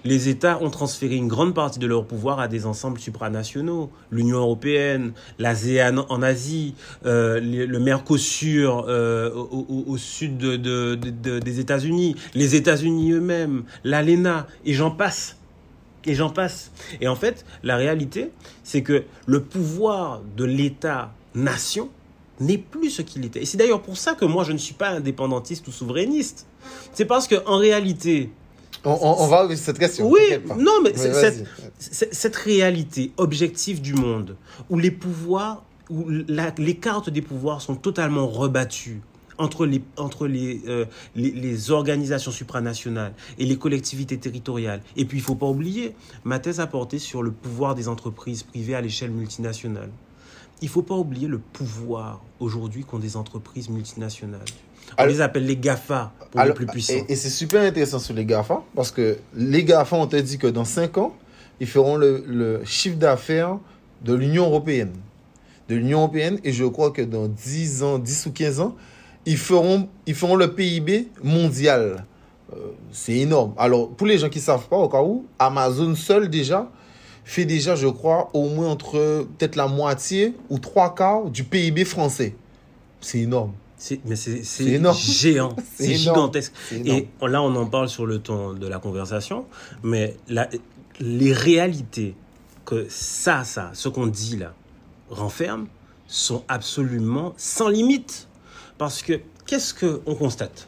Les 0.05 0.27
États 0.27 0.61
ont 0.61 0.69
transféré 0.69 1.15
une 1.15 1.29
grande 1.29 1.53
partie 1.55 1.79
de 1.79 1.87
leur 1.87 2.05
pouvoir 2.05 2.39
à 2.41 2.49
des 2.49 2.65
ensembles 2.65 2.99
supranationaux. 2.99 3.89
L'Union 4.11 4.39
européenne, 4.39 5.13
l'ASEAN 5.39 6.05
en 6.09 6.21
Asie, 6.21 6.75
euh, 7.05 7.39
le 7.39 7.79
Mercosur 7.79 8.85
euh, 8.89 9.31
au, 9.33 9.95
sud 9.95 10.37
de- 10.37 10.57
de- 10.57 10.95
de- 10.95 11.39
des 11.39 11.59
États-Unis, 11.61 12.15
les 12.35 12.55
États-Unis 12.55 13.13
eux-mêmes, 13.13 13.63
l'ALENA, 13.85 14.47
et 14.65 14.73
j'en 14.73 14.91
passe. 14.91 15.37
Et 16.05 16.15
j'en 16.15 16.29
passe. 16.29 16.71
Et 17.01 17.07
en 17.07 17.15
fait, 17.15 17.45
la 17.63 17.77
réalité, 17.77 18.31
c'est 18.63 18.81
que 18.83 19.03
le 19.25 19.41
pouvoir 19.41 20.21
de 20.35 20.43
l'État-nation 20.43 21.89
n'est 22.39 22.57
plus 22.57 22.89
ce 22.89 23.01
qu'il 23.01 23.23
était. 23.25 23.41
Et 23.41 23.45
c'est 23.45 23.57
d'ailleurs 23.57 23.81
pour 23.81 23.97
ça 23.97 24.15
que 24.15 24.25
moi, 24.25 24.43
je 24.43 24.51
ne 24.51 24.57
suis 24.57 24.73
pas 24.73 24.89
indépendantiste 24.89 25.67
ou 25.67 25.71
souverainiste. 25.71 26.45
C'est 26.93 27.05
parce 27.05 27.27
qu'en 27.27 27.57
réalité, 27.57 28.31
On, 28.83 28.91
on- 28.91 29.23
on 29.23 29.27
va 29.27 29.39
avec 29.39 29.57
cette 29.57 29.79
question. 29.79 30.09
oui, 30.09 30.21
non, 30.57 30.81
mais 30.83 30.93
cette, 31.77 32.35
réalité 32.35 33.13
objective 33.17 33.81
du 33.81 33.93
monde, 33.93 34.35
où 34.69 34.77
les 34.77 34.91
pouvoirs, 34.91 35.63
où 35.89 36.05
cartes 36.81 37.09
des 37.09 37.21
pouvoirs 37.21 37.61
sont 37.61 37.75
totalement 37.75 38.27
rebattues 38.27 39.01
entre 39.37 39.65
les, 39.65 39.81
entre 39.97 40.27
les, 40.27 40.61
euh, 40.67 40.85
les, 41.15 41.31
les 41.31 41.71
organisations 41.71 42.31
supranationales 42.31 43.13
et 43.37 43.45
les 43.45 43.57
collectivités 43.57 44.17
territoriales. 44.17 44.81
Et 44.95 45.05
puis, 45.05 45.17
il 45.17 45.21
ne 45.21 45.25
faut 45.25 45.35
pas 45.35 45.47
oublier, 45.47 45.95
ma 46.23 46.39
thèse 46.39 46.59
a 46.59 46.67
porté 46.67 46.99
sur 46.99 47.23
le 47.23 47.31
pouvoir 47.31 47.75
des 47.75 47.87
entreprises 47.87 48.43
privées 48.43 48.75
à 48.75 48.81
l'échelle 48.81 49.11
multinationale. 49.11 49.89
Il 50.61 50.65
ne 50.65 50.71
faut 50.71 50.83
pas 50.83 50.95
oublier 50.95 51.27
le 51.27 51.39
pouvoir 51.39 52.21
aujourd'hui 52.39 52.83
qu'ont 52.85 52.99
des 52.99 53.17
entreprises 53.17 53.69
multinationales. 53.69 54.45
On 54.91 55.01
Alors- 55.01 55.11
les 55.13 55.21
appelle 55.21 55.45
les 55.45 55.57
GAFA 55.57 56.13
pour 56.31 56.39
Alors, 56.39 56.53
les 56.53 56.65
plus 56.65 56.65
puissants. 56.67 56.93
Et, 56.93 57.13
et 57.13 57.15
c'est 57.15 57.29
super 57.29 57.61
intéressant 57.63 57.99
sur 57.99 58.13
les 58.13 58.25
GAFA 58.25 58.63
parce 58.75 58.91
que 58.91 59.17
les 59.35 59.63
GAFA, 59.63 59.95
on 59.97 60.07
te 60.07 60.15
dit 60.15 60.37
que 60.37 60.47
dans 60.47 60.65
5 60.65 60.97
ans, 60.99 61.15
ils 61.59 61.67
feront 61.67 61.95
le, 61.97 62.23
le 62.27 62.61
chiffre 62.65 62.97
d'affaires 62.97 63.57
de 64.03 64.13
l'Union 64.13 64.45
européenne. 64.45 64.91
De 65.69 65.75
l'Union 65.75 65.99
européenne, 65.99 66.39
et 66.43 66.51
je 66.51 66.65
crois 66.65 66.91
que 66.91 67.01
dans 67.01 67.27
10 67.27 67.83
ans, 67.83 67.97
10 67.97 68.25
ou 68.27 68.31
15 68.31 68.59
ans, 68.59 68.75
ils 69.25 69.37
feront, 69.37 69.87
ils 70.05 70.15
feront 70.15 70.35
le 70.35 70.53
PIB 70.53 71.09
mondial. 71.23 72.05
Euh, 72.53 72.57
c'est 72.91 73.13
énorme. 73.17 73.53
Alors, 73.57 73.89
pour 73.89 74.05
les 74.07 74.17
gens 74.17 74.29
qui 74.29 74.39
ne 74.39 74.43
savent 74.43 74.67
pas, 74.67 74.77
au 74.77 74.89
cas 74.89 75.01
où, 75.01 75.25
Amazon 75.39 75.95
seul 75.95 76.29
déjà 76.29 76.69
fait 77.25 77.45
déjà, 77.45 77.75
je 77.75 77.87
crois, 77.87 78.29
au 78.33 78.49
moins 78.49 78.69
entre 78.69 79.25
peut-être 79.37 79.55
la 79.55 79.67
moitié 79.67 80.33
ou 80.49 80.59
trois 80.59 80.93
quarts 80.93 81.29
du 81.29 81.43
PIB 81.45 81.85
français. 81.85 82.35
C'est 82.99 83.19
énorme. 83.19 83.53
C'est- 83.77 83.99
mais 84.05 84.15
c'est 84.17 84.43
géant, 84.93 85.55
C'est 85.77 85.85
gigantesque. 85.95 86.53
Et 86.85 87.07
là, 87.27 87.41
on 87.41 87.55
en 87.55 87.65
parle 87.65 87.87
sur 87.89 88.05
le 88.05 88.19
ton 88.19 88.53
de 88.53 88.67
la 88.67 88.79
conversation, 88.79 89.45
mais 89.83 90.15
la- 90.27 90.49
les 90.99 91.33
réalités 91.33 92.13
que 92.65 92.85
ça, 92.89 93.43
ça, 93.45 93.71
ce 93.73 93.87
qu'on 93.89 94.07
dit 94.07 94.37
là, 94.37 94.53
renferme, 95.09 95.67
sont 96.07 96.43
absolument 96.47 97.33
sans 97.37 97.67
limite. 97.69 98.27
Parce 98.77 99.01
que 99.01 99.19
qu'est-ce 99.45 99.73
qu'on 99.73 100.15
constate? 100.15 100.67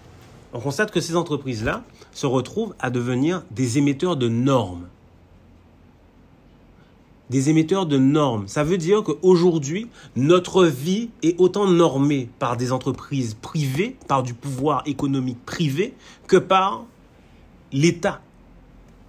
On 0.54 0.60
constate 0.60 0.92
que 0.92 1.02
ces 1.02 1.16
entreprises-là 1.16 1.84
se 2.14 2.26
retrouvent 2.26 2.76
à 2.80 2.90
devenir 2.90 3.44
des 3.52 3.78
émetteurs 3.78 4.16
de 4.16 4.30
normes. 4.30 4.88
Des 7.30 7.50
émetteurs 7.50 7.86
de 7.86 7.98
normes. 7.98 8.48
Ça 8.48 8.64
veut 8.64 8.78
dire 8.78 9.04
qu'aujourd'hui, 9.04 9.88
notre 10.16 10.66
vie 10.66 11.10
est 11.24 11.40
autant 11.40 11.68
normée 11.68 12.30
par 12.40 12.56
des 12.56 12.72
entreprises 12.72 13.34
privées, 13.34 13.98
par 14.08 14.24
du 14.24 14.34
pouvoir 14.34 14.84
économique 14.86 15.44
privé, 15.46 15.94
que 16.28 16.38
par 16.38 16.86
l'État. 17.74 18.22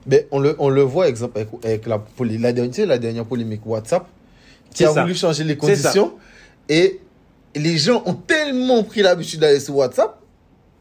Mais 0.06 0.26
on 0.30 0.40
le, 0.40 0.56
on 0.58 0.68
le 0.68 0.82
voit, 0.82 1.08
exemple, 1.08 1.38
avec, 1.38 1.48
avec 1.62 1.86
la, 1.86 2.52
dernière, 2.52 2.86
la 2.86 2.98
dernière 2.98 3.26
polémique 3.26 3.66
WhatsApp, 3.66 4.08
qui 4.72 4.84
a 4.84 4.92
ça. 4.92 5.02
voulu 5.02 5.14
changer 5.14 5.44
les 5.44 5.56
conditions. 5.56 6.14
Et 6.68 7.00
les 7.58 7.76
gens 7.78 8.02
ont 8.06 8.14
tellement 8.14 8.82
pris 8.84 9.02
l'habitude 9.02 9.40
d'aller 9.40 9.60
sur 9.60 9.76
WhatsApp 9.76 10.18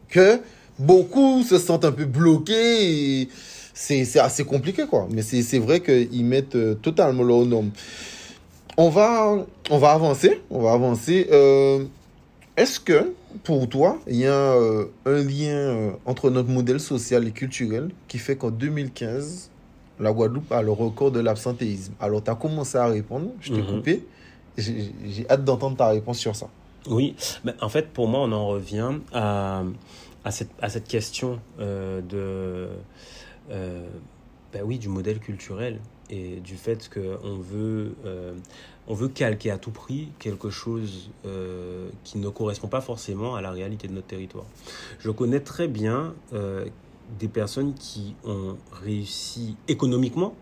que 0.10 0.40
beaucoup 0.80 1.44
se 1.44 1.58
sentent 1.58 1.86
un 1.86 1.92
peu 1.92 2.06
bloqués. 2.06 3.22
et 3.22 3.30
C'est 3.74 4.20
assez 4.20 4.44
compliqué, 4.46 4.86
quoi. 4.86 5.08
Mais 5.12 5.22
c'est 5.22 5.42
c'est 5.42 5.60
vrai 5.60 5.82
qu'ils 5.82 6.26
mettent 6.26 6.56
euh, 6.56 6.76
totalement 6.76 7.24
leurs 7.24 7.46
normes. 7.46 7.72
On 8.78 8.90
va, 8.90 9.46
on 9.70 9.78
va 9.78 9.92
avancer. 9.92 10.42
On 10.50 10.62
va 10.62 10.74
avancer. 10.74 11.28
Euh, 11.32 11.86
Est-ce 12.58 12.80
que, 12.80 13.14
pour 13.44 13.68
toi, 13.70 14.00
il 14.08 14.18
y 14.18 14.26
a 14.26 14.32
euh, 14.34 14.86
un 15.06 15.22
lien 15.24 15.56
euh, 15.56 15.92
entre 16.06 16.30
notre 16.30 16.50
modèle 16.50 16.80
social 16.80 17.28
et 17.28 17.32
culturel 17.32 17.90
qui 18.08 18.18
fait 18.18 18.36
qu'en 18.38 18.50
2015, 18.52 19.50
la 20.00 20.12
Guadeloupe 20.12 20.52
a 20.52 20.62
le 20.62 20.72
record 20.72 21.12
de 21.12 21.20
l'absentéisme? 21.22 21.94
Alors, 22.02 22.22
tu 22.24 22.30
as 22.32 22.36
commencé 22.36 22.78
à 22.78 22.88
répondre, 22.88 23.30
je 23.42 23.52
t'ai 23.54 23.62
Mhm. 23.62 23.68
coupé. 23.68 24.04
J'ai 24.58 24.92
j'ai 25.06 25.26
hâte 25.30 25.44
d'entendre 25.44 25.76
ta 25.78 25.88
réponse 25.90 26.18
sur 26.18 26.34
ça. 26.36 26.48
Oui, 26.88 27.16
mais 27.44 27.54
en 27.62 27.70
fait, 27.70 27.90
pour 27.92 28.08
moi, 28.08 28.22
on 28.22 28.32
en 28.32 28.48
revient 28.48 28.92
à, 29.12 29.64
à, 30.24 30.32
cette, 30.32 30.52
à 30.62 30.70
cette 30.70 30.88
question 30.88 31.40
euh, 31.60 32.02
de, 32.02 32.70
euh, 33.52 33.88
ben 34.54 34.62
oui, 34.64 34.78
du 34.78 34.88
modèle 34.88 35.20
culturel 35.20 35.80
et 36.10 36.40
du 36.42 36.56
fait 36.56 36.90
qu'on 36.94 37.38
veut, 37.38 37.96
euh, 38.06 38.34
on 38.88 38.94
veut 38.94 39.08
calquer 39.08 39.50
à 39.50 39.58
tout 39.58 39.72
prix 39.72 40.10
quelque 40.20 40.52
chose 40.52 41.10
qui 42.04 42.20
ne 42.20 42.30
correspond 42.30 42.68
pas 42.68 42.82
forcément 42.82 43.36
à 43.36 43.42
la 43.42 43.52
réalité 43.52 43.88
de 43.88 43.94
notre 43.94 44.08
territoire. 44.08 44.46
Je 45.00 45.10
connais 45.10 45.40
très 45.40 45.68
bien 45.68 46.14
des 47.20 47.28
personnes 47.28 47.74
qui 47.74 48.16
ont 48.24 48.58
réussi 48.84 49.58
économiquement, 49.68 50.36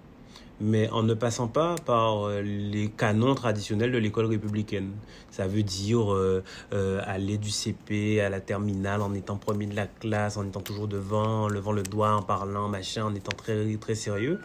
mais 0.63 0.89
en 0.89 1.03
ne 1.03 1.13
passant 1.13 1.47
pas 1.47 1.75
par 1.85 2.27
euh, 2.27 2.41
les 2.41 2.87
canons 2.89 3.35
traditionnels 3.35 3.91
de 3.91 3.97
l'école 3.97 4.25
républicaine. 4.27 4.91
Ça 5.29 5.45
veut 5.45 5.63
dire 5.63 6.13
euh, 6.13 6.43
euh, 6.73 7.01
aller 7.05 7.37
du 7.37 7.49
CP 7.49 8.21
à 8.21 8.29
la 8.29 8.39
terminale 8.39 9.01
en 9.01 9.13
étant 9.13 9.35
premier 9.35 9.65
de 9.65 9.75
la 9.75 9.87
classe, 9.87 10.37
en 10.37 10.45
étant 10.45 10.61
toujours 10.61 10.87
devant, 10.87 11.43
en 11.43 11.47
levant 11.49 11.73
le 11.73 11.83
doigt, 11.83 12.13
en 12.13 12.21
parlant, 12.21 12.69
machin, 12.69 13.03
en 13.03 13.13
étant 13.13 13.35
très, 13.35 13.75
très 13.77 13.95
sérieux. 13.95 14.39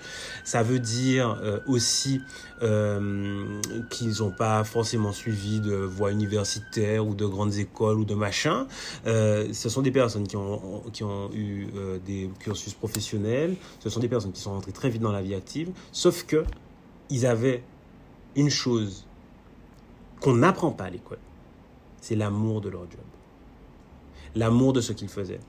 Ça 0.45 0.63
veut 0.63 0.81
dire 0.81 1.41
aussi 1.67 2.21
qu'ils 2.61 4.19
n'ont 4.19 4.31
pas 4.31 4.65
forcément 4.65 5.13
suivi 5.13 5.61
de 5.61 5.75
voie 5.75 6.11
universitaire 6.11 7.07
ou 7.07 7.15
de 7.15 7.27
grandes 7.27 7.55
écoles 7.55 7.99
ou 7.99 8.05
de 8.05 8.15
machin. 8.15 8.67
Ce 9.05 9.69
sont 9.69 9.83
des 9.83 9.93
personnes 9.93 10.27
qui 10.27 10.37
ont, 10.37 10.83
qui 10.93 11.05
ont 11.05 11.31
eu 11.33 11.69
des 12.05 12.31
cursus 12.41 12.75
professionnels, 12.75 13.55
ce 13.79 13.91
sont 13.91 14.01
des 14.01 14.09
personnes 14.09 14.33
qui 14.33 14.41
sont 14.41 14.53
rentrées 14.53 14.73
très 14.73 14.91
vite 14.91 15.03
dans 15.03 15.13
la 15.13 15.23
vie 15.23 15.35
active, 15.35 15.71
sauf 16.11 16.25
que 16.25 16.45
ils 17.11 17.27
avaient 17.27 17.63
une 18.35 18.49
chose 18.49 19.07
qu'on 20.23 20.37
n'apprend 20.37 20.71
pas 20.71 20.85
à 20.85 20.91
l'école, 20.91 21.19
c'est 22.01 22.17
l'amour 22.17 22.63
de 22.63 22.71
leur 22.71 22.83
job. 22.83 23.01
L'amour 24.35 24.73
de 24.73 24.81
ce 24.81 24.95
qu'ils 24.95 25.11
faisaient. 25.11 25.41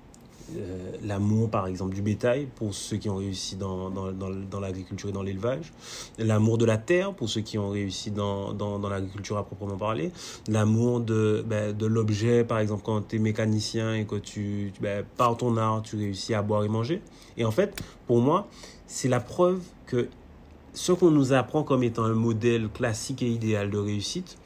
Euh, 0.57 0.91
l'amour, 1.03 1.49
par 1.49 1.67
exemple, 1.67 1.93
du 1.95 2.01
bétail 2.01 2.47
pour 2.55 2.73
ceux 2.73 2.97
qui 2.97 3.07
ont 3.07 3.17
réussi 3.17 3.55
dans, 3.55 3.89
dans, 3.89 4.11
dans, 4.11 4.59
l'agriculture 4.59 5.09
et 5.09 5.11
dans 5.13 5.21
l'élevage. 5.21 5.71
L'amour 6.17 6.57
de 6.57 6.65
la 6.65 6.77
terre 6.77 7.13
pour 7.13 7.29
ceux 7.29 7.41
qui 7.41 7.57
ont 7.57 7.69
réussi 7.69 8.11
dans, 8.11 8.53
l'agriculture 8.89 9.37
à 9.37 9.45
proprement 9.45 9.77
parler. 9.77 10.11
L'amour 10.49 10.99
de, 10.99 11.45
ben, 11.47 11.71
de 11.71 11.85
l'objet, 11.85 12.43
par 12.43 12.59
exemple, 12.59 12.81
quand 12.83 13.07
tu 13.07 13.15
es 13.15 13.19
mécanicien 13.19 13.93
et 13.93 14.05
que 14.05 14.15
tu, 14.15 14.71
tu- 14.73 14.81
ben, 14.81 15.05
par 15.15 15.37
ton 15.37 15.55
art, 15.55 15.83
tu 15.83 15.95
réussis 15.95 16.33
à 16.33 16.41
boire 16.41 16.65
et 16.65 16.69
manger. 16.69 17.01
Et 17.37 17.45
en 17.45 17.51
fait, 17.51 17.81
pour 18.07 18.19
moi, 18.19 18.47
c'est 18.87 19.07
la 19.07 19.19
preuve 19.19 19.61
que 19.85 20.09
ce 20.79 20.93
qu'on 20.93 21.11
nous 21.11 21.33
apprend 21.33 21.63
comme 21.63 21.83
étant 21.83 22.05
un 22.05 22.13
modèle 22.13 22.69
classique 22.69 23.21
et 23.21 23.27
idéal 23.27 23.69
de 23.69 23.77
réussite, 23.77 24.37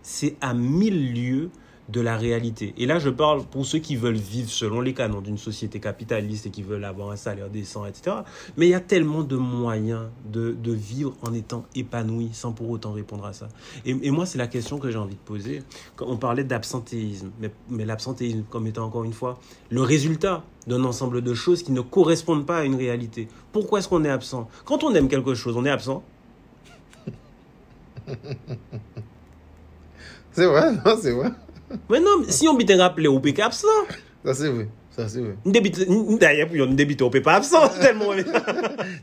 c'est 0.00 0.36
à 0.40 0.54
mille 0.54 1.12
lieues 1.12 1.50
de 1.88 2.00
la 2.00 2.16
réalité. 2.16 2.74
Et 2.78 2.86
là, 2.86 2.98
je 2.98 3.10
parle 3.10 3.44
pour 3.44 3.66
ceux 3.66 3.78
qui 3.78 3.96
veulent 3.96 4.14
vivre 4.14 4.48
selon 4.48 4.80
les 4.80 4.94
canons 4.94 5.20
d'une 5.20 5.38
société 5.38 5.80
capitaliste 5.80 6.46
et 6.46 6.50
qui 6.50 6.62
veulent 6.62 6.84
avoir 6.84 7.10
un 7.10 7.16
salaire 7.16 7.50
décent, 7.50 7.84
etc. 7.86 8.16
Mais 8.56 8.66
il 8.66 8.70
y 8.70 8.74
a 8.74 8.80
tellement 8.80 9.22
de 9.22 9.36
moyens 9.36 10.06
de, 10.24 10.52
de 10.52 10.72
vivre 10.72 11.14
en 11.22 11.34
étant 11.34 11.64
épanoui 11.74 12.30
sans 12.32 12.52
pour 12.52 12.70
autant 12.70 12.92
répondre 12.92 13.26
à 13.26 13.32
ça. 13.32 13.48
Et, 13.84 13.96
et 14.02 14.10
moi, 14.10 14.26
c'est 14.26 14.38
la 14.38 14.46
question 14.46 14.78
que 14.78 14.90
j'ai 14.90 14.98
envie 14.98 15.16
de 15.16 15.20
poser. 15.20 15.62
Quand 15.96 16.06
on 16.08 16.16
parlait 16.16 16.44
d'absentéisme, 16.44 17.30
mais, 17.40 17.52
mais 17.68 17.84
l'absentéisme 17.84 18.44
comme 18.48 18.66
étant 18.66 18.84
encore 18.84 19.04
une 19.04 19.12
fois 19.12 19.38
le 19.70 19.82
résultat 19.82 20.44
d'un 20.66 20.84
ensemble 20.84 21.22
de 21.22 21.34
choses 21.34 21.62
qui 21.62 21.72
ne 21.72 21.80
correspondent 21.80 22.46
pas 22.46 22.58
à 22.58 22.64
une 22.64 22.76
réalité. 22.76 23.28
Pourquoi 23.52 23.80
est-ce 23.80 23.88
qu'on 23.88 24.04
est 24.04 24.10
absent? 24.10 24.48
Quand 24.64 24.84
on 24.84 24.94
aime 24.94 25.08
quelque 25.08 25.34
chose, 25.34 25.56
on 25.56 25.64
est 25.64 25.70
absent. 25.70 26.04
C'est 30.32 30.46
vrai, 30.46 30.72
non, 30.72 30.96
c'est 30.98 31.12
vrai. 31.12 31.30
Mais 31.90 32.00
non, 32.00 32.20
mais 32.20 32.30
si 32.32 32.48
on 32.48 32.56
peut 32.56 32.64
rappeler, 32.76 33.08
on 33.08 33.20
peut 33.20 33.32
absent. 33.42 33.66
Ça, 34.24 34.34
c'est 34.34 34.48
vrai. 34.48 34.68
Ça, 34.90 35.08
c'est 35.08 35.20
vrai. 35.20 35.36
On 35.44 35.50
débite, 35.50 35.86
d'ailleurs, 36.18 36.48
puis 36.48 36.60
on 36.60 36.66
débite, 36.66 37.00
on 37.02 37.10
peut 37.10 37.22
pas 37.22 37.34
absent 37.36 37.68
tellement. 37.80 38.10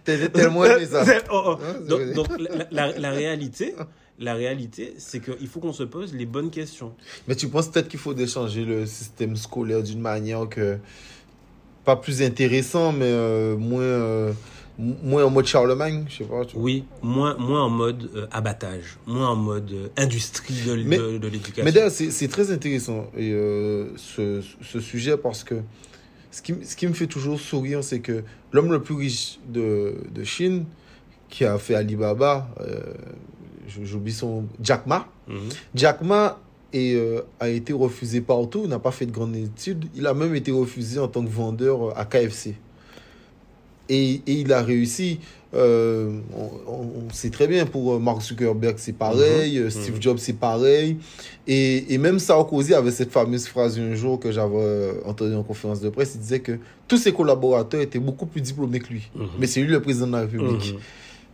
T'as 0.05 0.27
tellement 0.27 0.65
aimé 0.65 0.85
ça. 0.85 1.03
C'est- 1.03 1.23
oh, 1.31 1.41
oh. 1.45 1.55
Ouais, 1.55 2.05
c'est 2.07 2.13
Donc, 2.13 2.27
la, 2.71 3.11
réalité, 3.11 3.73
la 4.19 4.35
réalité, 4.35 4.93
c'est 4.97 5.19
qu'il 5.19 5.47
faut 5.47 5.59
qu'on 5.59 5.73
se 5.73 5.83
pose 5.83 6.13
les 6.13 6.25
bonnes 6.25 6.51
questions. 6.51 6.93
Mais 7.27 7.35
tu 7.35 7.47
penses 7.47 7.69
peut-être 7.69 7.87
qu'il 7.87 7.99
faut 7.99 8.15
changer 8.27 8.65
le 8.65 8.85
système 8.85 9.35
scolaire 9.35 9.81
d'une 9.83 10.01
manière 10.01 10.47
que. 10.47 10.77
Pas 11.85 11.95
plus 11.95 12.21
intéressant, 12.21 12.91
mais 12.91 13.05
euh, 13.05 13.55
moins, 13.57 13.81
euh, 13.81 14.31
moins 14.79 15.25
en 15.25 15.29
mode 15.29 15.45
Charlemagne, 15.45 16.05
je 16.07 16.17
sais 16.17 16.23
pas. 16.23 16.45
Tu 16.45 16.55
vois. 16.55 16.63
Oui, 16.63 16.85
moins, 17.03 17.35
moins 17.37 17.63
en 17.63 17.69
mode 17.69 18.09
euh, 18.15 18.27
abattage, 18.31 18.97
moins 19.05 19.29
en 19.29 19.35
mode 19.35 19.71
euh, 19.73 19.87
industrie 19.97 20.55
de, 20.65 20.75
Mais- 20.83 20.97
de, 20.97 21.17
de 21.17 21.27
l'éducation. 21.27 21.63
Mais 21.65 21.71
d'ailleurs, 21.71 21.91
c'est 21.91 22.27
très 22.29 22.51
intéressant 22.51 23.07
et, 23.17 23.31
euh, 23.33 23.89
ce, 23.97 24.41
ce 24.61 24.79
sujet 24.79 25.17
parce 25.17 25.43
que 25.43 25.55
ce 26.31 26.41
qui, 26.41 26.55
ce 26.63 26.75
qui 26.75 26.87
me 26.87 26.93
fait 26.93 27.07
toujours 27.07 27.39
sourire, 27.39 27.83
c'est 27.83 27.99
que 27.99 28.23
l'homme 28.53 28.71
le 28.71 28.81
plus 28.81 28.95
riche 28.95 29.39
de, 29.47 29.95
de 30.13 30.23
Chine, 30.23 30.65
qui 31.27 31.43
a 31.45 31.57
fait 31.59 31.75
Alibaba, 31.75 32.47
euh, 32.61 32.79
j'oublie 33.83 34.13
son. 34.13 34.45
Jack 34.61 34.85
Ma. 34.87 35.07
Mhm. 35.27 35.37
Jack 35.75 36.01
Ma 36.01 36.39
euh, 36.75 37.21
a 37.39 37.49
été 37.49 37.73
refusé 37.73 38.21
partout, 38.21 38.65
n'a 38.67 38.79
pas 38.79 38.91
fait 38.91 39.05
de 39.05 39.11
grandes 39.11 39.35
études. 39.35 39.85
Il 39.95 40.05
a 40.07 40.13
même 40.13 40.35
été 40.35 40.51
refusé 40.51 40.99
en 40.99 41.07
tant 41.07 41.23
que 41.23 41.29
vendeur 41.29 41.97
à 41.97 42.05
KFC. 42.05 42.55
Et, 43.89 44.21
et 44.27 44.33
il 44.33 44.53
a 44.53 44.61
réussi. 44.61 45.19
Euh, 45.55 46.11
on, 46.37 46.73
on, 46.73 47.11
sait 47.11 47.31
très 47.31 47.47
bien 47.47 47.65
pour 47.65 47.93
euh, 47.95 47.99
Mark 47.99 48.21
Zuckerberg, 48.21 48.75
c'est 48.77 48.93
pareil. 48.93 49.57
Mhm. 49.57 49.65
euh, 49.65 49.69
Steve 49.71 49.95
Mhm. 49.95 50.01
Jobs, 50.01 50.17
c'est 50.19 50.33
pareil. 50.33 50.97
Et, 51.47 51.91
et 51.91 51.97
même 51.97 52.19
Sarkozy 52.19 52.75
avait 52.75 52.91
cette 52.91 53.11
fameuse 53.11 53.47
phrase 53.47 53.79
un 53.79 53.95
jour 53.95 54.19
que 54.19 54.31
j'avais 54.31 54.91
entendue 55.05 55.33
en 55.33 55.41
conférence 55.41 55.81
de 55.81 55.89
presse. 55.89 56.11
Il 56.15 56.21
disait 56.21 56.39
que 56.41 56.59
tous 56.87 56.97
ses 56.97 57.11
collaborateurs 57.13 57.81
étaient 57.81 57.97
beaucoup 57.97 58.27
plus 58.27 58.41
diplômés 58.41 58.79
que 58.79 58.89
lui. 58.93 59.09
Mhm. 59.15 59.27
Mais 59.39 59.47
c'est 59.47 59.61
lui 59.61 59.71
le 59.71 59.81
président 59.81 60.05
de 60.05 60.11
la 60.11 60.21
République. 60.21 60.75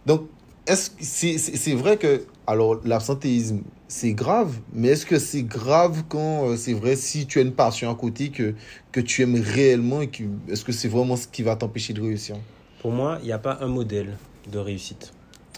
Donc, 0.06 0.22
est-ce 0.66 0.92
c'est- 1.00 1.38
c'est 1.38 1.74
vrai 1.74 1.98
que, 1.98 2.22
alors, 2.48 2.82
l'absentéisme, 2.86 3.64
c'est 3.88 4.14
grave, 4.14 4.62
mais 4.72 4.90
est-ce 4.90 5.06
que 5.06 5.20
c'est 5.20 5.44
grave 5.44 6.04
quand 6.10 6.50
euh, 6.52 6.58
c'est 6.58 6.74
vrai, 6.74 6.96
si 6.96 7.28
tu 7.28 7.40
as 7.40 7.42
une 7.42 7.56
passion 7.56 7.90
à 7.92 7.96
côté 7.96 8.32
que, 8.32 8.56
que 8.92 9.00
tu 9.02 9.22
aimes 9.24 9.36
réellement, 9.42 10.02
et 10.02 10.10
que, 10.12 10.24
est-ce 10.48 10.64
que 10.66 10.72
c'est 10.72 10.88
vraiment 10.88 11.16
ce 11.16 11.28
qui 11.28 11.44
va 11.44 11.56
t'empêcher 11.56 11.94
de 11.94 12.02
réussir? 12.02 12.38
Pour 12.78 12.92
moi, 12.92 13.18
il 13.22 13.26
n'y 13.26 13.32
a 13.32 13.40
pas 13.40 13.58
un 13.62 13.68
modèle 13.68 14.18
de 14.48 14.60
réussite. 14.60 15.14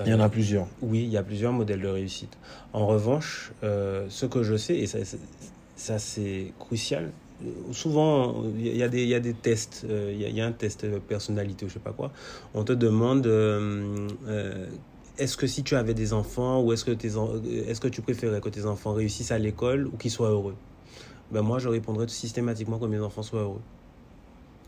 Il 0.05 0.11
y 0.11 0.13
en 0.13 0.19
Euh, 0.19 0.23
a 0.23 0.29
plusieurs. 0.29 0.67
Oui, 0.81 0.99
il 1.03 1.09
y 1.09 1.17
a 1.17 1.23
plusieurs 1.23 1.53
modèles 1.53 1.81
de 1.81 1.87
réussite. 1.87 2.37
En 2.73 2.85
revanche, 2.87 3.51
euh, 3.63 4.05
ce 4.09 4.25
que 4.27 4.43
je 4.43 4.55
sais, 4.55 4.77
et 4.77 4.87
ça, 4.87 4.99
ça, 5.75 5.99
c'est 5.99 6.53
crucial, 6.59 7.13
euh, 7.43 7.73
souvent 7.73 8.43
il 8.55 8.75
y, 8.77 8.83
a 8.83 8.87
des- 8.89 9.03
il 9.03 9.09
y 9.09 9.15
a 9.15 9.19
des 9.19 9.33
tests, 9.33 9.85
euh, 9.89 10.11
il 10.13 10.19
y, 10.21 10.25
a- 10.25 10.29
il 10.29 10.35
y 10.35 10.41
a 10.41 10.45
un 10.45 10.51
test 10.51 10.85
de 10.85 10.99
personnalité 10.99 11.65
ou 11.65 11.69
je 11.69 11.75
sais 11.75 11.79
pas 11.79 11.93
quoi, 11.93 12.11
on 12.53 12.63
te 12.63 12.73
demande 12.73 13.27
euh, 13.27 14.07
euh, 14.27 14.67
est-ce 15.17 15.37
que 15.37 15.47
si 15.47 15.63
tu 15.63 15.75
avais 15.75 15.93
des 15.93 16.13
enfants 16.13 16.61
ou 16.61 16.73
est-ce 16.73 16.85
que, 16.85 16.91
tes 16.91 17.15
en- 17.15 17.27
que 17.39 17.87
tu 17.87 18.01
préférais 18.01 18.41
que 18.41 18.49
tes 18.49 18.65
enfants 18.65 18.93
réussissent 18.93 19.31
à 19.31 19.39
l'école 19.39 19.87
ou 19.87 19.97
qu'ils 19.97 20.11
soient 20.11 20.29
heureux? 20.29 20.55
Ben 21.31 21.41
Moi, 21.41 21.59
je 21.59 21.67
répondrais 21.69 22.07
systématiquement 22.07 22.79
que 22.79 22.85
mes 22.85 22.99
enfants 22.99 23.23
soient 23.23 23.41
heureux. 23.41 23.61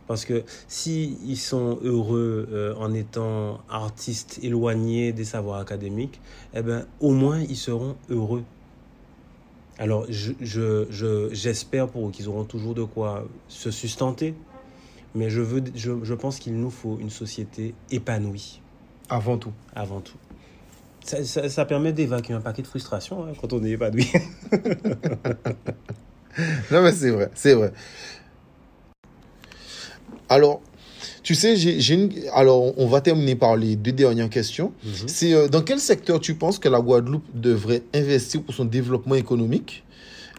Parce 0.08 0.26
que 0.26 0.43
si 0.68 1.18
ils 1.26 1.38
sont 1.38 1.78
heureux 1.84 2.47
euh, 2.52 2.74
en 2.76 2.93
étant 2.95 3.60
artistes 3.70 4.39
éloignés 4.41 5.12
des 5.14 5.24
savoirs 5.24 5.60
académiques, 5.60 6.20
eh 6.56 6.62
ben, 6.64 6.86
au 7.00 7.12
moins 7.12 7.39
ils 7.41 7.56
seront 7.56 7.95
heureux. 8.10 8.43
Alors, 9.78 10.06
je, 10.10 10.34
je, 10.41 10.88
je- 10.89 11.30
j'espère 11.32 11.88
pour 11.88 12.08
eux 12.08 12.12
qu'ils 12.12 12.28
auront 12.28 12.43
toujours 12.43 12.74
de 12.74 12.84
quoi 12.84 13.24
se 13.47 13.70
sustenter, 13.72 14.34
mais 15.16 15.30
je, 15.30 15.41
veux, 15.41 15.64
je, 15.76 15.91
je 16.04 16.14
pense 16.16 16.39
qu'il 16.39 16.56
nous 16.56 16.72
faut 16.72 16.97
une 17.00 17.12
société 17.12 17.74
épanouie 17.91 18.62
Avant 19.10 19.38
tout. 19.38 19.54
avant 19.76 20.02
tout. 20.02 20.18
Ça, 21.04 21.24
ça, 21.24 21.50
ça 21.50 21.66
permet 21.66 21.93
d'évacuer 21.93 22.34
un 22.34 22.41
paquet 22.41 22.62
de 22.62 22.68
frustration 22.68 23.26
hein, 23.26 23.32
quand 23.39 23.54
on 23.54 23.64
est 23.64 23.72
épanoui. 23.72 24.08
Non, 26.72 26.82
mais 26.82 26.91
c'est 26.91 27.10
vrai, 27.10 27.30
c'est 27.36 27.54
vrai. 27.54 27.74
Alors, 30.30 30.62
tu 31.24 31.36
sais, 31.36 31.56
j'ai 31.56 31.93
une... 31.93 32.12
Alors, 32.34 32.78
on 32.78 32.88
va 32.88 33.02
terminer 33.02 33.36
par 33.36 33.56
les 33.56 33.76
deux 33.76 33.91
dernières 33.91 34.30
questions. 34.30 34.74
Mhm. 34.84 35.08
C'est 35.08 35.34
euh, 35.34 35.47
dans 35.47 35.62
quel 35.62 35.80
secteur 35.80 36.20
tu 36.20 36.36
penses 36.36 36.60
que 36.60 36.70
la 36.70 36.80
Guadeloupe 36.80 37.26
devrait 37.34 37.84
investir 37.93 38.43
pour 38.43 38.54
son 38.54 38.66
développement 38.66 39.16
économique? 39.16 39.84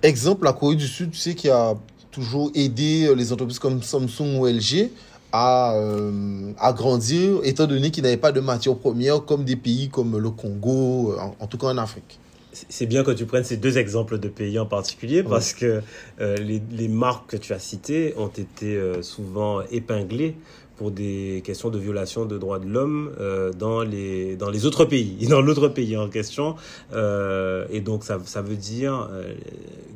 Exemple, 0.03 0.45
la 0.45 0.53
Corée 0.53 0.77
du 0.77 0.87
Sud, 0.87 1.11
tu 1.11 1.19
sais, 1.19 1.35
qui 1.35 1.51
a 1.51 1.75
toujours 2.11 2.51
aidé 2.55 3.07
euh, 3.07 3.15
les 3.15 3.33
entreprises 3.33 3.59
comme 3.59 3.83
Samsung 3.83 4.39
ou 4.39 4.47
LG 4.47 4.91
à, 5.33 5.75
euh, 5.77 6.53
à 6.59 6.73
grandir, 6.73 7.41
étant 7.45 7.67
donné 7.67 7.91
qu'ils 7.91 8.03
n'avaient 8.03 8.17
pas 8.17 8.33
de 8.33 8.41
matières 8.41 8.77
premières 8.77 9.25
comme 9.25 9.45
des 9.45 9.57
pays 9.57 9.89
comme 9.89 10.19
le 10.19 10.31
Congo, 10.31 11.13
euh, 11.13 11.19
en, 11.21 11.37
en 11.39 11.47
tout 11.47 11.59
cas 11.59 11.69
en 11.69 11.79
Afrique. 11.79 12.19
C'est 12.53 12.87
bien 12.87 13.05
que 13.05 13.13
tu 13.13 13.27
prennes 13.27 13.45
ces 13.45 13.57
deux 13.57 13.79
exemples 13.79 14.19
de 14.19 14.29
pays 14.29 14.59
en 14.59 14.67
particulier 14.67 15.23
parce 15.23 15.53
que 15.55 15.83
euh, 16.21 16.37
les, 16.37 16.61
les 16.73 16.89
marques 16.89 17.31
que 17.31 17.37
tu 17.37 17.53
as 17.53 17.61
citées 17.61 18.13
ont 18.19 18.27
été 18.27 18.75
euh, 18.77 19.03
souvent 19.03 19.61
épinglées 19.71 20.35
pour 20.77 20.91
des 20.91 21.43
questions 21.45 21.69
de 21.69 21.79
violation 21.79 22.25
de 22.25 22.39
droits 22.39 22.59
de 22.59 22.67
l'homme 22.67 23.13
euh, 23.21 23.53
dans, 23.53 23.83
les, 23.83 24.35
dans 24.35 24.49
les 24.51 24.65
autres 24.67 24.85
pays, 24.85 25.27
dans 25.29 25.43
l'autre 25.43 25.69
pays 25.69 25.97
en 25.97 26.09
question. 26.09 26.57
Euh, 26.93 27.67
et 27.71 27.81
donc 27.81 28.03
ça, 28.03 28.19
ça 28.25 28.43
veut 28.43 28.57
dire 28.57 29.09
euh, 29.13 29.35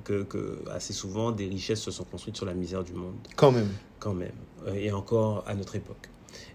que, 0.05 0.23
que 0.23 0.59
assez 0.73 0.93
souvent 0.93 1.33
des 1.33 1.47
richesses 1.47 1.81
se 1.81 1.91
sont 1.91 2.05
construites 2.05 2.37
sur 2.37 2.47
la 2.47 2.55
misère 2.55 2.85
du 2.85 2.93
monde 2.93 3.15
Quand 3.35 3.51
même. 3.51 3.69
quand 3.99 4.13
même, 4.15 4.29
euh, 4.29 4.54
et 4.75 4.93
encore 4.93 5.45
à 5.47 5.55
notre 5.55 5.77
époque. 5.77 6.09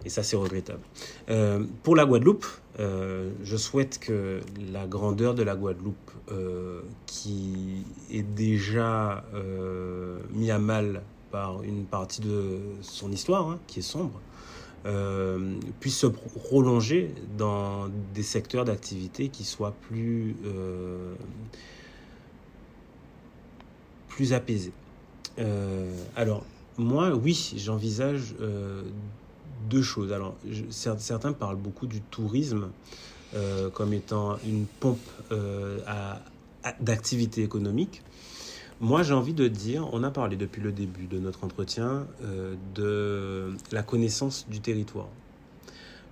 Et 0.06 0.10
ça, 0.10 0.24
c'est 0.24 0.36
regrettable. 0.36 0.82
Euh, 1.30 1.66
pour 1.84 1.96
la 1.96 2.06
Guadeloupe, 2.06 2.46
euh, 2.80 3.32
je 3.44 3.58
souhaite 3.58 4.00
que 4.00 4.40
la 4.72 4.88
grandeur 4.88 5.36
de 5.36 5.44
la 5.44 5.56
Guadeloupe, 5.56 6.12
euh, 6.32 6.82
qui 7.06 7.84
est 8.12 8.24
déjà 8.24 9.26
euh, 9.34 10.20
mis 10.32 10.52
à 10.52 10.60
mal 10.60 11.02
par 11.32 11.64
une 11.64 11.86
partie 11.86 12.22
de 12.22 12.60
son 12.82 13.12
histoire, 13.12 13.50
hein, 13.50 13.60
qui 13.68 13.80
est 13.80 13.84
sombre, 13.84 14.20
euh, 14.86 15.56
puisse 15.80 15.98
se 15.98 16.08
prolonger 16.08 17.14
dans 17.38 17.90
des 18.14 18.24
secteurs 18.24 18.64
d'activité 18.64 19.28
qui 19.28 19.44
soient 19.44 19.76
plus, 19.82 20.36
euh, 20.46 21.14
plus 24.08 24.34
apaisés. 24.34 24.72
Euh, 25.38 25.92
alors, 26.16 26.46
moi, 26.80 27.14
oui, 27.14 27.54
j'envisage 27.58 28.34
euh, 28.40 28.84
deux 29.70 29.82
choses. 29.82 30.14
Alors, 30.14 30.36
certains 30.70 31.34
parlent 31.34 31.58
beaucoup 31.58 31.88
du 31.88 32.02
tourisme 32.02 32.70
euh, 33.36 33.70
comme 33.70 33.94
étant 33.94 34.38
une 34.48 34.66
pompe 34.66 34.98
euh, 35.32 35.78
d'activité 36.80 37.44
économique. 37.44 38.02
Moi, 38.80 39.04
j'ai 39.04 39.14
envie 39.14 39.34
de 39.34 39.50
dire, 39.50 39.90
on 39.92 40.04
a 40.04 40.10
parlé 40.10 40.38
depuis 40.38 40.62
le 40.62 40.72
début 40.72 41.06
de 41.06 41.20
notre 41.20 41.44
entretien 41.44 42.08
de 42.76 43.54
la 43.74 43.84
connaissance 43.84 44.48
du 44.50 44.62
territoire. 44.62 45.10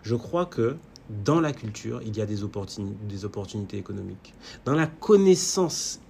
Je 0.04 0.16
crois 0.16 0.46
que 0.46 0.76
dans 1.24 1.40
la 1.40 1.54
culture, 1.54 2.02
il 2.06 2.18
y 2.18 2.20
a 2.20 2.26
des, 2.26 2.40
des 3.08 3.26
opportunités 3.26 3.78
économiques. 3.78 4.34
Dans 4.66 4.76
la 4.76 4.88
connaissance 4.88 6.02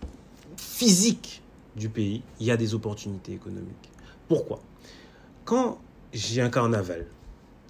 physique 0.58 1.43
du 1.76 1.89
pays, 1.89 2.24
il 2.39 2.47
y 2.47 2.51
a 2.51 2.58
des 2.58 2.74
opportunités 2.74 3.34
économiques. 3.34 3.91
Pourquoi? 4.28 4.62
Quand 5.46 5.80
j'ai 6.14 6.42
un 6.42 6.50
carnaval 6.50 7.06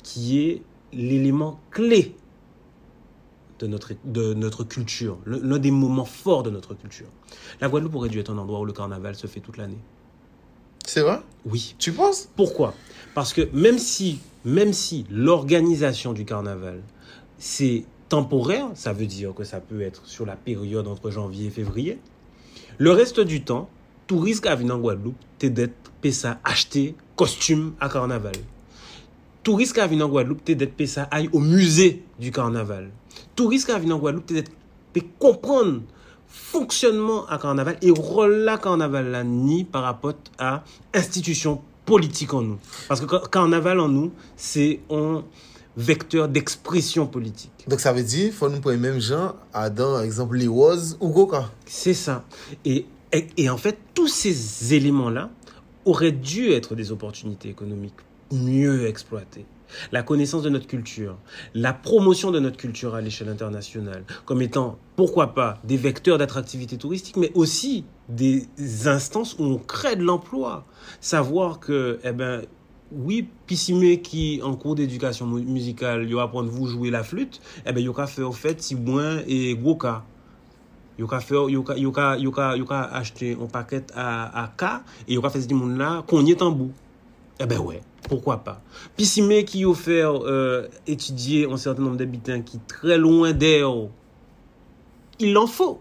qui 0.04 0.40
est 0.42 0.62
l'élément 0.94 1.60
clé 1.70 2.16
de 3.60 3.68
notre, 3.68 3.94
de 4.06 4.34
notre 4.34 4.64
culture, 4.64 5.18
l'un 5.26 5.60
des 5.60 5.72
moments 5.72 6.06
forts 6.06 6.44
de 6.44 6.50
notre 6.50 6.74
culture, 6.74 7.08
la 7.60 7.70
Guadeloupe 7.70 7.96
aurait 7.96 8.10
dû 8.10 8.20
être 8.20 8.32
un 8.32 8.38
endroit 8.38 8.60
où 8.60 8.66
le 8.66 8.74
carnaval 8.74 9.16
se 9.16 9.28
fait 9.28 9.40
toute 9.40 9.58
l'année. 9.58 9.80
C'est 10.86 11.02
vrai? 11.02 11.20
Oui. 11.46 11.76
Tu 11.78 11.92
penses? 11.92 12.30
Pourquoi? 12.36 12.74
Parce 13.14 13.34
que 13.34 13.50
même 13.54 13.78
si, 13.78 14.20
même 14.46 14.74
si 14.74 15.06
l'organisation 15.10 16.14
du 16.14 16.24
carnaval, 16.24 16.82
c'est 17.38 17.84
temporaire, 18.10 18.70
ça 18.74 18.94
veut 18.94 19.06
dire 19.06 19.34
que 19.34 19.44
ça 19.44 19.60
peut 19.60 19.82
être 19.82 20.06
sur 20.06 20.26
la 20.26 20.36
période 20.36 20.88
entre 20.88 21.12
janvier 21.12 21.48
et 21.48 21.50
février, 21.50 22.00
le 22.78 22.92
reste 22.92 23.20
du 23.20 23.44
temps, 23.44 23.70
tout 24.08 24.20
risque 24.20 24.46
à 24.46 24.56
venir 24.56 24.76
en 24.76 24.80
Guadeloupe, 24.80 25.18
t'es 25.40 25.50
d'être 25.50 25.87
ça 26.12 26.40
acheter 26.44 26.96
costume 27.16 27.74
à 27.80 27.90
carnaval. 27.90 28.34
Tout 29.44 29.56
risque 29.56 29.78
à 29.78 29.88
venir 29.88 30.06
en 30.06 30.10
Guadeloupe, 30.10 30.44
t'es 30.44 30.56
d'être 30.56 30.86
ça 30.86 31.04
aille 31.12 31.30
au 31.32 31.40
musée 31.40 32.04
du 32.20 32.32
carnaval. 32.32 32.90
Tout 33.36 33.48
risque 33.48 33.70
à 33.70 33.78
venir 33.80 33.96
en 33.96 34.00
Guadeloupe, 34.00 34.26
t'es 34.26 34.34
d'être 34.36 34.52
comprendre 35.20 35.82
fonctionnement 36.28 37.26
à 37.28 37.38
carnaval 37.38 37.78
et 37.82 37.92
rôle 37.92 38.32
là 38.44 38.58
carnaval 38.58 39.10
là 39.12 39.24
ni 39.24 39.64
par 39.64 39.84
rapport 39.84 40.14
à 40.38 40.64
institution 40.94 41.62
politique 41.86 42.34
en 42.34 42.42
nous. 42.42 42.58
Parce 42.88 43.00
que 43.00 43.06
car- 43.06 43.30
carnaval 43.30 43.80
en 43.80 43.88
nous, 43.88 44.12
c'est 44.36 44.80
un 44.90 45.24
vecteur 45.78 46.28
d'expression 46.28 47.06
politique. 47.08 47.52
Donc 47.68 47.80
ça 47.80 47.94
veut 47.94 48.04
dire, 48.04 48.34
faut 48.34 48.50
nous 48.50 48.60
prendre 48.60 48.76
les 48.76 48.82
mêmes 48.82 49.00
gens, 49.00 49.36
Adam, 49.54 50.02
exemple, 50.02 50.36
les 50.38 50.48
ou 50.48 51.10
Goka. 51.10 51.50
C'est 51.66 51.94
ça. 51.94 52.26
Et, 52.66 52.86
et, 53.14 53.28
et 53.38 53.50
en 53.50 53.58
fait, 53.58 53.78
tous 53.94 54.08
ces 54.08 54.74
éléments-là 54.74 55.30
auraient 55.88 56.12
dû 56.12 56.52
être 56.52 56.76
des 56.76 56.92
opportunités 56.92 57.50
économiques 57.50 58.02
mieux 58.32 58.88
exploitées. 58.88 59.46
La 59.92 60.02
connaissance 60.02 60.44
de 60.44 60.50
notre 60.50 60.68
culture, 60.68 61.18
la 61.54 61.74
promotion 61.74 62.32
de 62.32 62.40
notre 62.40 62.56
culture 62.58 62.96
à 62.96 63.02
l'échelle 63.02 63.28
internationale, 63.28 64.04
comme 64.26 64.42
étant, 64.42 64.78
pourquoi 64.96 65.34
pas, 65.34 65.60
des 65.66 65.76
vecteurs 65.76 66.18
d'attractivité 66.18 66.78
touristique, 66.78 67.18
mais 67.18 67.32
aussi 67.34 67.84
des 68.08 68.48
instances 68.86 69.36
où 69.40 69.44
on 69.44 69.58
crée 69.58 69.98
de 69.98 70.04
l'emploi. 70.04 70.66
Savoir 71.02 71.60
que, 71.60 72.00
eh 72.04 72.14
ben, 72.14 72.44
oui, 72.94 73.28
Pissimé 73.46 74.02
qui, 74.02 74.40
en 74.42 74.56
cours 74.56 74.76
d'éducation 74.76 75.26
mu- 75.28 75.42
musicale, 75.44 76.06
il 76.08 76.16
va 76.16 76.24
apprendre 76.24 76.50
vous 76.50 76.68
jouer 76.68 76.90
la 76.90 77.04
flûte, 77.04 77.42
eh 77.66 77.74
ben, 77.74 77.82
il 77.82 77.90
va 77.90 78.08
faire 78.08 78.30
au 78.30 78.32
fait 78.32 78.62
si 78.62 78.76
moins 78.76 79.20
et 79.28 79.54
goka. 79.56 80.06
Yo 80.98 81.06
ka, 81.06 81.20
ka, 81.22 82.56
ka 82.68 82.82
achete 82.98 83.36
an 83.38 83.50
paket 83.54 83.92
a, 83.94 84.08
a 84.44 84.48
ka, 84.58 84.82
e 85.06 85.14
yo 85.14 85.22
ka 85.22 85.30
fese 85.30 85.50
di 85.50 85.54
moun 85.54 85.78
la 85.78 86.02
konye 86.10 86.34
tambou. 86.36 86.74
Ebe 87.38 87.54
eh 87.54 87.62
wè, 87.62 87.82
poukwa 88.08 88.40
pa. 88.42 88.56
Pi 88.98 89.06
si 89.06 89.22
me 89.22 89.44
ki 89.46 89.62
yo 89.68 89.76
fèr 89.78 90.10
euh, 90.10 90.66
etudye 90.90 91.46
an 91.46 91.62
certain 91.62 91.86
nombre 91.86 92.02
d'abitant 92.02 92.42
ki 92.42 92.58
trè 92.72 92.98
loin 92.98 93.36
dè 93.38 93.60
yo, 93.60 93.92
il 95.22 95.36
l'an 95.36 95.46
fò 95.46 95.76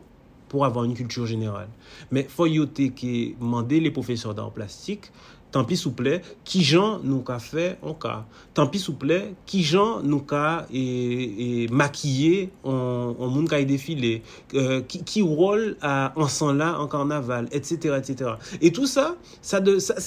pou 0.50 0.66
avan 0.66 0.90
yon 0.90 0.98
kultur 0.98 1.24
jeneral. 1.30 1.70
Men 2.12 2.28
fò 2.28 2.44
yo 2.50 2.68
te 2.68 2.90
ke 2.92 3.32
mande 3.40 3.80
le 3.80 3.92
profeseur 3.96 4.36
d'art 4.36 4.52
plastik, 4.52 5.08
Tant 5.56 5.64
pis, 5.64 5.78
s'il 5.78 5.86
vous 5.86 5.92
plaît, 5.92 6.20
qui 6.44 6.62
Jean 6.62 7.00
nous 7.02 7.24
a 7.28 7.38
fait 7.38 7.78
en 7.80 7.94
cas. 7.94 8.26
Tant 8.52 8.66
pis, 8.66 8.78
s'il 8.78 8.88
vous 8.88 8.98
plaît, 8.98 9.32
qui 9.46 9.64
Jean 9.64 10.02
nous 10.02 10.22
a 10.32 10.66
et, 10.70 11.62
et 11.62 11.68
maquillé 11.68 12.50
en, 12.62 13.16
en 13.18 13.26
monde 13.28 13.48
qui 13.48 13.54
a 13.54 13.64
défilé. 13.64 14.20
Euh, 14.52 14.82
qui, 14.82 15.02
qui 15.02 15.22
rôle 15.22 15.78
à, 15.80 16.12
en 16.16 16.28
sang 16.28 16.52
là 16.52 16.78
en 16.78 16.88
carnaval, 16.88 17.48
etc., 17.52 17.96
etc. 17.96 18.32
Et 18.60 18.70
tout 18.70 18.86
ça, 18.86 19.16
ça, 19.40 19.62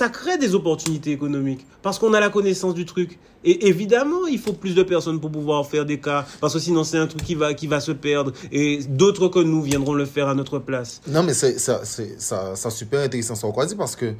crée 0.10 0.38
des 0.38 0.54
opportunités 0.54 1.14
économiques 1.14 1.66
parce 1.82 1.98
qu'on 1.98 2.14
a 2.14 2.20
la 2.20 2.30
connaissance 2.30 2.76
du 2.76 2.86
truc. 2.86 3.18
Et 3.44 3.70
évidemment, 3.70 4.28
il 4.28 4.38
faut 4.38 4.54
plus 4.54 4.76
de 4.76 4.84
personnes 4.84 5.20
pour 5.20 5.32
pouvoir 5.32 5.66
faire 5.66 5.86
des 5.86 6.00
cas, 6.00 6.28
parce 6.42 6.54
que 6.54 6.60
sinon 6.60 6.84
c'est 6.84 6.98
un 7.00 7.08
truc 7.08 7.24
qui 7.24 7.34
va, 7.34 7.56
qui 7.56 7.66
va 7.66 7.80
se 7.80 7.94
perdre, 7.94 8.34
et 8.52 8.82
d'autres 8.88 9.30
que 9.30 9.40
nous 9.40 9.64
viendront 9.64 9.94
le 9.94 10.06
faire 10.06 10.28
à 10.28 10.36
notre 10.36 10.60
place. 10.60 11.02
Non, 11.08 11.24
mais 11.24 11.34
c'est 11.34 11.58
ça, 11.58 11.82
ça, 11.86 12.56
ça 12.56 12.70
super 12.70 13.00
intéressant 13.00 13.34
ça 13.34 13.48
quoi 13.48 13.66
dire 13.66 13.78
parce 13.78 13.96
que 13.96 14.14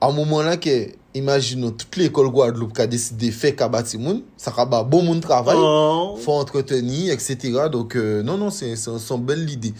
à 0.00 0.08
un 0.08 0.12
moment 0.12 0.42
là 0.42 0.56
que 0.56 0.88
imaginons 1.14 1.70
toute 1.70 1.96
l'école 1.96 2.28
Guadeloupe 2.28 2.74
qui 2.74 2.80
a 2.82 2.86
décidé 2.86 3.28
de 3.28 3.32
faire 3.32 3.56
kabati 3.56 3.98
moun, 3.98 4.22
ça 4.36 4.52
ba 4.64 4.82
bon 4.82 5.02
monde 5.02 5.20
travail, 5.20 5.56
Oh. 5.58 6.16
faut 6.18 6.32
entretenir, 6.32 7.12
etc. 7.12 7.68
Donc 7.70 7.96
euh, 7.96 8.22
non 8.22 8.36
non 8.36 8.50
c'est 8.50 8.74
une 8.86 9.24
belle 9.24 9.48
idée. 9.48 9.74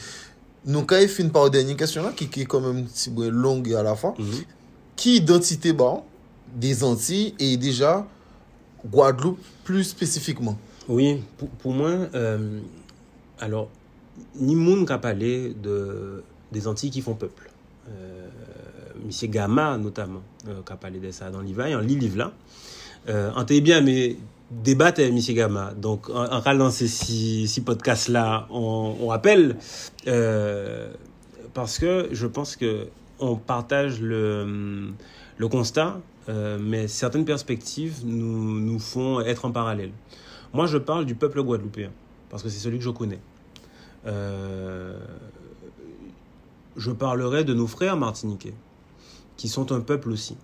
Nous 0.64 0.82
quand 0.82 0.98
il 0.98 1.08
finit 1.08 1.28
par 1.30 1.44
la 1.44 1.50
dernière 1.50 1.76
question 1.76 2.02
là 2.02 2.12
qui, 2.16 2.28
qui 2.28 2.42
est 2.42 2.46
quand 2.46 2.60
même 2.60 2.86
peu 3.14 3.28
longue 3.28 3.72
à 3.74 3.82
la 3.82 3.94
fois. 3.94 4.14
Mhm. 4.18 4.26
Qui 4.96 5.16
identité 5.16 5.72
bon 5.72 6.02
des 6.54 6.82
Antilles 6.82 7.34
et 7.38 7.56
déjà 7.56 8.06
Guadeloupe 8.90 9.38
plus 9.64 9.84
spécifiquement? 9.84 10.56
Oui, 10.88 11.20
pour, 11.36 11.48
pour 11.48 11.72
moi, 11.72 11.90
euh, 12.14 12.60
alors, 13.40 13.68
ni 14.36 14.54
moun 14.54 14.86
qu'a 14.86 14.98
parlé 14.98 15.54
de, 15.60 16.22
des 16.52 16.68
Antilles 16.68 16.90
qui 16.90 17.00
font 17.02 17.14
peuple. 17.14 17.50
Euh, 18.96 19.06
Monsieur 19.06 19.28
Gama, 19.28 19.78
notamment, 19.78 20.22
euh, 20.48 20.62
qu'a 20.62 20.76
parlé 20.76 20.98
de 20.98 21.10
ça 21.10 21.30
dans 21.30 21.40
l'Ivaille, 21.40 21.74
en 21.74 21.80
lit 21.80 21.96
livre 21.96 22.18
là. 22.18 22.32
Euh, 23.08 23.30
en 23.34 23.44
bien, 23.44 23.80
mais 23.80 24.16
débattre 24.50 25.00
avec 25.00 25.12
Monsieur 25.12 25.34
Gama. 25.34 25.72
Donc, 25.76 26.10
en, 26.10 26.26
en 26.26 26.70
ces 26.70 26.88
six, 26.88 27.60
podcasts-là, 27.64 28.46
on, 28.50 29.06
rappelle, 29.08 29.56
parce 31.54 31.78
que 31.78 32.08
je 32.12 32.26
pense 32.26 32.56
que 32.56 32.88
on 33.18 33.36
partage 33.36 34.00
le, 34.00 34.92
le 35.36 35.48
constat, 35.48 36.00
mais 36.60 36.88
certaines 36.88 37.24
perspectives 37.24 38.00
nous, 38.04 38.60
nous 38.60 38.78
font 38.78 39.20
être 39.20 39.44
en 39.44 39.52
parallèle. 39.52 39.92
Moi, 40.52 40.66
je 40.66 40.78
parle 40.78 41.06
du 41.06 41.14
peuple 41.14 41.42
guadeloupéen, 41.42 41.90
parce 42.28 42.42
que 42.42 42.48
c'est 42.48 42.58
celui 42.58 42.78
que 42.78 42.84
je 42.84 42.90
connais. 42.90 43.20
Je 46.76 46.90
parlerai 46.90 47.44
de 47.44 47.54
nos 47.54 47.66
frères 47.66 47.96
martiniquais, 47.96 48.54
qui 49.36 49.48
sont 49.48 49.72
un 49.72 49.80
peuple 49.80 50.10
aussi. 50.10 50.36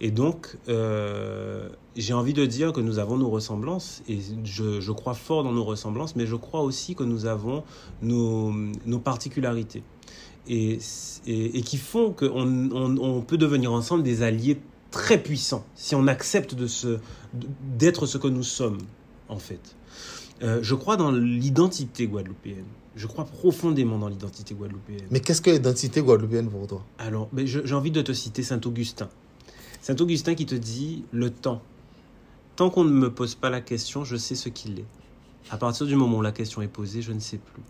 Et 0.00 0.10
donc, 0.10 0.56
euh, 0.68 1.68
j'ai 1.94 2.14
envie 2.14 2.32
de 2.32 2.46
dire 2.46 2.72
que 2.72 2.80
nous 2.80 2.98
avons 2.98 3.18
nos 3.18 3.28
ressemblances, 3.28 4.02
et 4.08 4.18
je, 4.44 4.92
crois 4.92 5.12
fort 5.12 5.44
dans 5.44 5.52
nos 5.52 5.64
ressemblances, 5.64 6.16
mais 6.16 6.26
je 6.26 6.36
crois 6.36 6.62
aussi 6.62 6.94
que 6.94 7.04
nous 7.04 7.26
avons 7.26 7.64
nos, 8.00 8.52
particularités. 9.04 9.82
Et, 10.48 10.78
qui 11.26 11.76
font 11.76 12.12
qu'on 12.12 12.70
on, 12.72 13.20
peut 13.20 13.36
devenir 13.36 13.72
ensemble 13.72 14.02
des 14.02 14.22
alliés 14.22 14.58
très 14.90 15.22
puissants, 15.22 15.64
si 15.74 15.94
on 15.94 16.06
accepte 16.06 16.56
d'être 17.78 18.06
ce 18.06 18.16
que 18.16 18.26
nous 18.26 18.42
sommes, 18.42 18.78
en 19.28 19.38
fait. 19.38 19.76
Euh, 20.42 20.60
je 20.62 20.74
crois 20.74 20.96
dans 20.96 21.10
l'identité 21.12 22.06
guadeloupéenne. 22.06 22.64
Je 22.96 23.06
crois 23.06 23.24
profondément 23.24 23.98
dans 23.98 24.08
l'identité 24.08 24.54
guadeloupéenne. 24.54 25.06
Mais 25.10 25.20
qu'est-ce 25.20 25.40
que 25.40 25.50
l'identité 25.50 26.02
guadeloupéenne 26.02 26.48
pour 26.48 26.66
toi? 26.66 26.84
Alors, 26.98 27.28
j'ai 27.36 27.74
envie 27.74 27.90
de 27.90 28.02
te 28.02 28.12
citer 28.12 28.42
Saint-Augustin. 28.42 29.08
Saint-Augustin 29.80 30.34
qui 30.34 30.46
te 30.46 30.54
dit 30.54 31.04
le 31.12 31.30
temps. 31.30 31.62
Tant 32.56 32.68
qu'on 32.70 32.84
ne 32.84 32.90
me 32.90 33.12
pose 33.12 33.34
pas 33.34 33.48
la 33.48 33.60
question, 33.60 34.04
je 34.04 34.16
sais 34.16 34.34
ce 34.34 34.48
qu'il 34.48 34.80
est. 34.80 34.84
À 35.50 35.56
partir 35.56 35.86
du 35.86 35.96
moment 35.96 36.18
où 36.18 36.22
la 36.22 36.32
question 36.32 36.62
est 36.62 36.68
posée, 36.68 37.00
je 37.00 37.12
ne 37.12 37.20
sais 37.20 37.38
plus. 37.38 37.62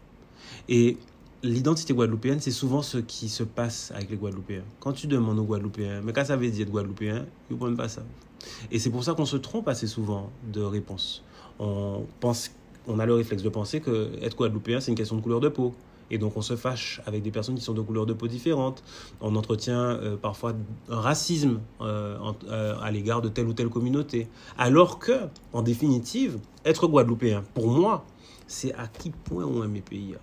Et 0.69 0.97
l'identité 1.43 1.95
guadeloupéenne, 1.95 2.41
c'est 2.41 2.51
souvent 2.51 2.83
ce 2.83 2.99
qui 2.99 3.29
se 3.29 3.43
passe 3.43 3.93
avec 3.95 4.11
les 4.11 4.17
Guadeloupéens. 4.17 4.65
Quand 4.79 4.93
tu 4.93 5.07
demandes 5.07 5.39
aux 5.39 5.45
Guadeloupéens, 5.45 6.01
mais 6.03 6.13
qu'est-ce 6.13 6.29
que 6.29 6.35
ça 6.35 6.37
veut 6.37 6.51
dire 6.51 6.67
de 6.67 6.71
Guadeloupéen 6.71 7.27
Ils 7.49 7.55
ne 7.55 7.59
comprennent 7.59 7.77
pas 7.77 7.89
ça. 7.89 8.03
Et 8.71 8.79
c'est 8.79 8.91
pour 8.91 9.05
ça 9.05 9.15
qu'on 9.15 9.27
se 9.27 9.37
trompe 9.37 9.69
assez 9.69 9.87
souvent 9.87 10.31
de 10.53 10.61
réponse. 10.61 11.23
On 11.59 12.07
pense, 12.21 12.51
on 12.87 12.99
a 12.99 13.07
le 13.07 13.15
réflexe 13.15 13.43
de 13.43 13.49
penser 13.49 13.81
que 13.81 14.11
être 14.23 14.37
Guadeloupéen, 14.37 14.81
c'est 14.81 14.91
une 14.91 14.97
question 14.97 15.17
de 15.17 15.23
couleur 15.23 15.41
de 15.41 15.49
peau. 15.49 15.75
Et 16.11 16.19
donc 16.19 16.37
on 16.37 16.43
se 16.43 16.57
fâche 16.57 17.01
avec 17.07 17.23
des 17.23 17.31
personnes 17.31 17.55
qui 17.55 17.63
sont 17.63 17.73
de 17.73 17.81
couleurs 17.81 18.07
de 18.07 18.13
peau 18.13 18.27
différentes. 18.27 18.83
On 19.21 19.37
entretient 19.37 19.79
euh, 19.81 20.17
parfois 20.17 20.55
un 20.89 21.01
racisme 21.01 21.61
euh, 21.81 22.19
euh, 22.49 22.75
à 22.81 22.91
l'égard 22.91 23.23
de 23.23 23.29
telle 23.29 23.47
ou 23.47 23.53
telle 23.53 23.69
communauté. 23.69 24.27
Alors 24.59 24.99
que, 24.99 25.13
en 25.53 25.63
définitive, 25.63 26.39
être 26.65 26.89
Guadeloupéen, 26.89 27.45
pour 27.55 27.69
moi, 27.69 28.05
c'est 28.49 28.75
à 28.75 28.89
qui 28.89 29.11
point 29.11 29.45
on 29.45 29.63
aime 29.63 29.71
mes 29.71 29.81
pays. 29.81 30.17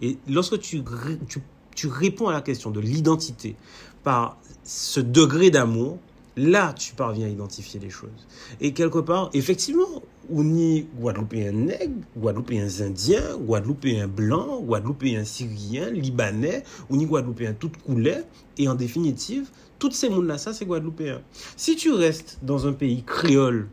Et 0.00 0.18
lorsque 0.28 0.60
tu, 0.60 0.84
tu, 1.28 1.42
tu 1.74 1.88
réponds 1.88 2.28
à 2.28 2.32
la 2.32 2.40
question 2.40 2.70
de 2.70 2.78
l'identité 2.78 3.56
par 4.04 4.36
ce 4.62 5.00
degré 5.00 5.50
d'amour, 5.50 5.98
là, 6.36 6.72
tu 6.72 6.94
parviens 6.94 7.26
à 7.26 7.30
identifier 7.30 7.80
les 7.80 7.90
choses. 7.90 8.28
Et 8.60 8.72
quelque 8.72 9.00
part, 9.00 9.30
effectivement, 9.32 10.02
on 10.30 10.56
y 10.56 10.86
Guadeloupéen 10.98 11.52
nègre, 11.52 11.94
Guadeloupéen 12.16 12.68
indien, 12.80 13.36
Guadeloupéen 13.38 14.08
blanc, 14.08 14.60
Guadeloupéen 14.60 15.24
syrien, 15.24 15.90
libanais, 15.90 16.64
on 16.90 16.98
y 16.98 17.06
Guadeloupéen 17.06 17.54
toute 17.54 17.76
couleur. 17.78 18.24
Et 18.56 18.68
en 18.68 18.74
définitive, 18.74 19.48
toutes 19.78 19.94
ces 19.94 20.08
mondes-là, 20.08 20.38
ça, 20.38 20.52
c'est 20.52 20.64
Guadeloupéen. 20.64 21.20
Si 21.56 21.76
tu 21.76 21.92
restes 21.92 22.38
dans 22.42 22.66
un 22.66 22.72
pays 22.72 23.02
créole, 23.04 23.68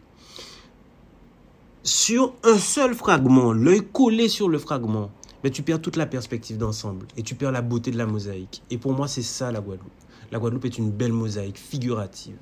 sur 1.84 2.34
un 2.43 2.58
seul 2.58 2.95
fragment, 2.95 3.53
l'œil 3.53 3.84
collé 3.93 4.28
sur 4.28 4.49
le 4.49 4.58
fragment, 4.58 5.12
mais 5.43 5.51
tu 5.51 5.62
perds 5.62 5.82
toute 5.82 5.97
la 5.97 6.08
perspective 6.08 6.58
d'ensemble 6.58 7.06
et 7.16 7.22
tu 7.22 7.36
perds 7.36 7.51
la 7.51 7.62
beauté 7.62 7.91
de 7.91 7.97
la 7.97 8.08
mosaïque. 8.08 8.64
Et 8.72 8.80
pour 8.80 8.93
moi, 8.93 9.08
c'est 9.08 9.22
ça 9.22 9.51
la 9.51 9.62
Guadeloupe. 9.62 9.91
La 10.32 10.39
Guadeloupe 10.39 10.66
est 10.66 10.78
une 10.80 10.89
belle 10.89 11.14
mosaïque 11.14 11.60
figurative. 11.60 12.38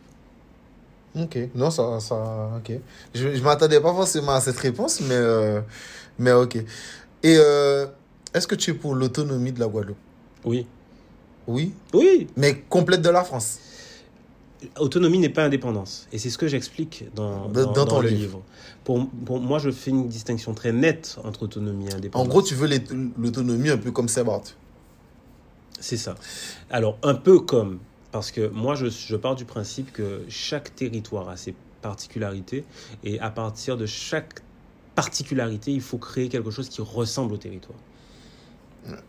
Ok, 1.15 1.37
non, 1.53 1.69
ça, 1.69 1.99
ça, 1.99 2.49
ok. 2.57 2.73
Je, 3.13 3.35
je 3.35 3.43
m'attendais 3.43 3.79
pas 3.79 3.93
forcément 3.93 4.31
à 4.31 4.41
cette 4.41 4.57
réponse, 4.57 4.99
mais, 5.01 5.13
euh, 5.13 5.61
mais 6.17 6.31
ok. 6.31 6.55
Et 6.55 6.63
euh, 7.37 7.85
est-ce 8.33 8.47
que 8.47 8.55
tu 8.55 8.71
es 8.71 8.73
pour 8.73 8.95
l'autonomie 8.95 9.51
de 9.51 9.59
la 9.59 9.67
Guadeloupe? 9.67 9.97
Oui. 10.43 10.65
Oui, 11.45 11.73
Oui, 11.93 12.27
mais 12.37 12.55
complète 12.69 13.01
de 13.01 13.09
la 13.09 13.23
France? 13.23 13.59
autonomie 14.79 15.19
n'est 15.19 15.27
pas 15.27 15.43
indépendance. 15.43 16.07
Et 16.13 16.17
c'est 16.17 16.29
ce 16.29 16.37
que 16.37 16.47
j'explique 16.47 17.03
dans, 17.15 17.49
dans, 17.49 17.65
dans 17.65 17.71
dans 17.73 17.85
ton 17.85 17.99
le 17.99 18.07
livre. 18.07 18.21
livre. 18.21 18.41
Pour, 18.85 19.09
pour 19.25 19.41
moi, 19.41 19.59
je 19.59 19.69
fais 19.71 19.91
une 19.91 20.07
distinction 20.07 20.53
très 20.53 20.71
nette 20.71 21.17
entre 21.25 21.43
autonomie 21.43 21.87
et 21.89 21.93
En 21.93 21.97
indépendance. 21.97 22.29
gros, 22.29 22.41
tu 22.41 22.55
veux 22.55 22.69
l'autonomie 23.17 23.69
un 23.69 23.77
peu 23.77 23.91
comme 23.91 24.07
Sebart. 24.07 24.43
C'est 25.81 25.97
ça. 25.97 26.15
Alors, 26.69 26.97
un 27.03 27.13
peu 27.13 27.41
comme, 27.41 27.79
parce 28.13 28.31
que 28.31 28.47
moi, 28.47 28.75
je, 28.75 28.85
je 28.87 29.15
pars 29.15 29.35
du 29.35 29.43
principe 29.43 29.91
que 29.91 30.21
chaque 30.29 30.75
territoire 30.75 31.27
a 31.29 31.35
ses 31.35 31.55
particularités, 31.81 32.63
et 33.03 33.19
à 33.19 33.31
partir 33.31 33.75
de 33.75 33.87
chaque 33.87 34.35
particularité, 34.93 35.71
il 35.71 35.81
faut 35.81 35.97
créer 35.97 36.29
quelque 36.29 36.51
chose 36.51 36.69
qui 36.69 36.81
ressemble 36.81 37.33
au 37.33 37.37
territoire. 37.37 37.79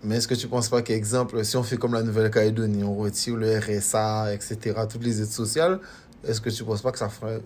Mais 0.02 0.16
est-ce 0.16 0.26
que 0.26 0.34
tu 0.34 0.48
penses 0.48 0.70
pas 0.70 0.80
qu'exemple, 0.80 1.44
si 1.44 1.56
on 1.58 1.62
fait 1.62 1.76
comme 1.76 1.92
la 1.92 2.02
Nouvelle-Calédonie, 2.02 2.82
on 2.82 2.96
retire 2.96 3.36
le 3.36 3.58
RSA, 3.58 4.32
etc., 4.32 4.80
toutes 4.90 5.04
les 5.04 5.20
aides 5.20 5.26
sociales, 5.26 5.80
est-ce 6.26 6.40
que 6.40 6.48
tu 6.48 6.64
penses 6.64 6.80
pas 6.80 6.90
que 6.90 6.98
ça 6.98 7.10
ferait 7.10 7.42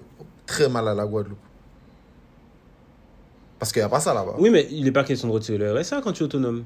très 0.47 0.69
mal 0.69 0.87
à 0.87 0.95
la 0.95 1.07
Guadeloupe? 1.07 1.39
Parce 3.59 3.73
qu'il 3.73 3.81
n'y 3.83 3.87
a 3.87 3.89
pas 3.89 3.99
ça 3.99 4.15
là-bas. 4.15 4.37
Oui, 4.39 4.51
mais 4.51 4.69
il 4.71 4.85
n'est 4.85 4.93
pas 4.93 5.03
question 5.03 5.27
de 5.27 5.33
retirer 5.33 5.59
le 5.59 5.73
RSA 5.77 6.03
quand 6.03 6.13
tu 6.13 6.23
es 6.23 6.27
autonome. 6.27 6.63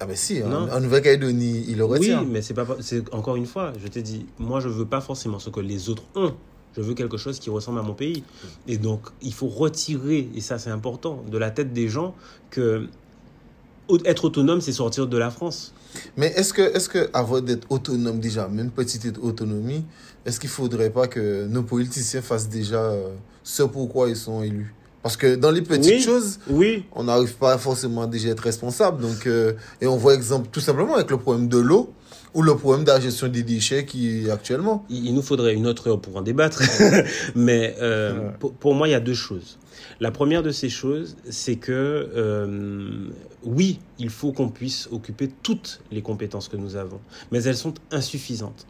Ah 0.00 0.06
ben 0.06 0.16
si, 0.16 0.40
Non. 0.40 0.68
en, 0.70 0.76
en 0.76 0.80
Nouvelle-Calédonie, 0.80 1.64
il 1.68 1.76
le 1.78 1.84
retire. 1.84 2.20
Oui, 2.20 2.28
mais 2.30 2.42
c'est 2.42 2.54
pas, 2.54 2.66
c'est 2.80 3.12
encore 3.14 3.36
une 3.36 3.46
fois, 3.46 3.72
je 3.82 3.88
t'ai 3.88 4.02
dit, 4.02 4.26
moi 4.38 4.60
je 4.60 4.68
veux 4.68 4.84
pas 4.86 5.00
forcément 5.00 5.38
ce 5.38 5.50
que 5.50 5.60
les 5.60 5.88
autres 5.88 6.04
ont. 6.14 6.34
Je 6.76 6.80
veux 6.80 6.94
quelque 6.94 7.18
chose 7.18 7.38
qui 7.38 7.50
ressemble 7.50 7.78
à 7.80 7.82
mon 7.82 7.92
pays. 7.92 8.24
Et 8.66 8.78
donc, 8.78 9.02
il 9.20 9.34
faut 9.34 9.48
retirer, 9.48 10.30
et 10.34 10.40
ça 10.40 10.58
c'est 10.58 10.70
important, 10.70 11.22
de 11.30 11.36
la 11.36 11.50
tête 11.50 11.72
des 11.72 11.88
gens 11.88 12.14
que 12.50 12.86
être 14.06 14.24
autonome, 14.24 14.60
c'est 14.62 14.72
sortir 14.72 15.06
de 15.06 15.18
la 15.18 15.30
France. 15.30 15.74
Mais 16.16 16.28
est-ce 16.28 16.54
que, 16.54 16.62
est-ce 16.62 16.88
que 16.88 17.10
avant 17.12 17.40
d'être 17.42 17.66
autonome 17.70 18.20
déjà, 18.20 18.48
même 18.48 18.70
petite 18.70 19.18
autonomie, 19.20 19.84
est-ce 20.24 20.40
qu'il 20.40 20.48
faudrait 20.48 20.88
pas 20.90 21.08
que 21.08 21.46
nos 21.46 21.62
politiciens 21.62 22.22
fassent 22.22 22.48
déjà 22.48 22.80
euh, 22.82 23.08
ce 23.42 23.62
pourquoi 23.64 24.08
ils 24.08 24.16
sont 24.16 24.42
élus? 24.42 24.74
Parce 25.02 25.16
que 25.16 25.34
dans 25.34 25.50
les 25.50 25.62
petites 25.62 25.94
Oui. 25.96 26.00
choses, 26.02 26.38
Oui, 26.48 26.84
on 26.92 27.04
n'arrive 27.04 27.34
pas 27.34 27.58
forcément 27.58 28.06
déjà 28.06 28.28
à 28.28 28.32
être 28.32 28.40
responsable. 28.40 29.02
Donc, 29.02 29.26
euh, 29.26 29.54
et 29.80 29.86
on 29.86 29.96
voit 29.96 30.14
exemple 30.14 30.48
tout 30.52 30.60
simplement 30.60 30.94
avec 30.94 31.10
le 31.10 31.16
problème 31.18 31.48
de 31.48 31.58
l'eau 31.58 31.92
ou 32.34 32.42
le 32.42 32.56
problème 32.56 32.84
de 32.84 32.90
la 32.90 33.00
gestion 33.00 33.28
des 33.28 33.42
déchets 33.42 33.84
qui 33.84 34.26
est 34.26 34.30
actuellement. 34.30 34.86
il, 34.88 35.06
il 35.06 35.14
nous 35.14 35.20
faudrait 35.22 35.54
une 35.54 35.66
autre 35.66 35.88
heure 35.90 36.00
pour 36.00 36.16
en 36.16 36.22
débattre. 36.22 36.62
mais 37.34 37.74
euh, 37.80 38.12
Ouais. 38.18 38.30
pour, 38.38 38.52
pour 38.54 38.74
moi, 38.74 38.86
il 38.88 38.92
y 38.92 38.94
a 38.94 39.00
deux 39.00 39.12
choses. 39.14 39.58
La 40.00 40.10
première 40.12 40.42
de 40.42 40.50
ces 40.50 40.68
choses, 40.68 41.16
c'est 41.28 41.56
que 41.56 41.72
euh, 42.16 43.08
oui, 43.44 43.80
il 43.98 44.08
faut 44.10 44.32
qu'on 44.32 44.48
puisse 44.48 44.88
occuper 44.92 45.28
toutes 45.42 45.80
les 45.90 46.02
compétences 46.02 46.48
que 46.48 46.56
nous 46.56 46.76
avons, 46.76 47.00
mais 47.30 47.42
elles 47.42 47.56
sont 47.56 47.74
insuffisantes. 47.90 48.66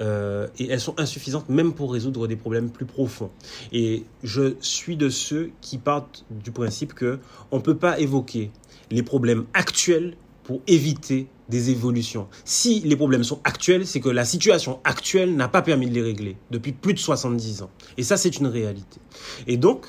Euh, 0.00 0.48
et 0.58 0.68
elles 0.68 0.80
sont 0.80 0.98
insuffisantes 0.98 1.48
même 1.48 1.72
pour 1.72 1.92
résoudre 1.92 2.26
des 2.26 2.36
problèmes 2.36 2.70
plus 2.70 2.86
profonds. 2.86 3.30
Et 3.72 4.04
je 4.22 4.54
suis 4.60 4.96
de 4.96 5.08
ceux 5.08 5.50
qui 5.60 5.78
partent 5.78 6.24
du 6.30 6.50
principe 6.50 6.94
que 6.94 7.18
on 7.50 7.60
peut 7.60 7.76
pas 7.76 7.98
évoquer 7.98 8.50
les 8.90 9.02
problèmes 9.02 9.44
actuels 9.54 10.16
pour 10.44 10.60
éviter 10.66 11.26
des 11.48 11.70
évolutions. 11.70 12.28
Si 12.44 12.80
les 12.80 12.96
problèmes 12.96 13.24
sont 13.24 13.40
actuels, 13.44 13.86
c'est 13.86 14.00
que 14.00 14.08
la 14.08 14.24
situation 14.24 14.80
actuelle 14.84 15.34
n'a 15.36 15.48
pas 15.48 15.62
permis 15.62 15.88
de 15.88 15.94
les 15.94 16.02
régler 16.02 16.36
depuis 16.50 16.72
plus 16.72 16.94
de 16.94 16.98
70 16.98 17.62
ans. 17.62 17.70
Et 17.96 18.02
ça, 18.02 18.16
c'est 18.16 18.38
une 18.38 18.46
réalité. 18.46 19.00
Et 19.46 19.56
donc, 19.56 19.86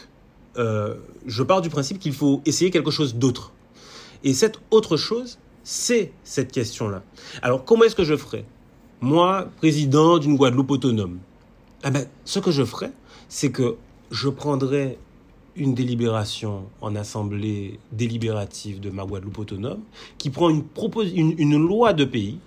euh, 0.58 0.96
je 1.26 1.44
pars 1.44 1.62
du 1.62 1.70
principe 1.70 2.00
qu'il 2.00 2.14
faut 2.14 2.42
essayer 2.46 2.72
quelque 2.72 2.92
chose 2.92 3.16
d'autre. 3.16 3.54
Et 4.24 4.34
cette 4.34 4.60
autre 4.72 4.98
chose, 4.98 5.38
c'est 5.64 6.12
cette 6.24 6.52
question-là. 6.52 7.04
Alors, 7.42 7.66
comment 7.66 7.84
est-ce 7.84 7.96
que 7.96 8.04
je 8.04 8.16
ferai 8.16 8.46
Moi, 9.06 9.48
président 9.58 10.18
d'une 10.18 10.36
Guadeloupe 10.36 10.72
autonome, 10.72 11.20
eh 11.86 11.92
ben, 11.92 12.08
ce 12.24 12.40
que 12.40 12.50
je 12.50 12.64
ferai, 12.64 12.90
c'est 13.30 13.52
que 13.52 13.76
je 14.10 14.30
prendrai 14.30 14.98
une 15.56 15.76
délibération 15.76 16.64
en 16.82 16.96
assemblée 16.96 17.80
délibérative 17.92 18.80
de 18.80 18.90
ma 18.90 19.06
Guadeloupe 19.06 19.38
autonome 19.38 19.82
qui 20.18 20.32
prend 20.32 20.50
une, 20.50 20.64
une, 21.14 21.36
une 21.38 21.56
loi 21.56 21.94
de 21.94 22.04
pays 22.04 22.40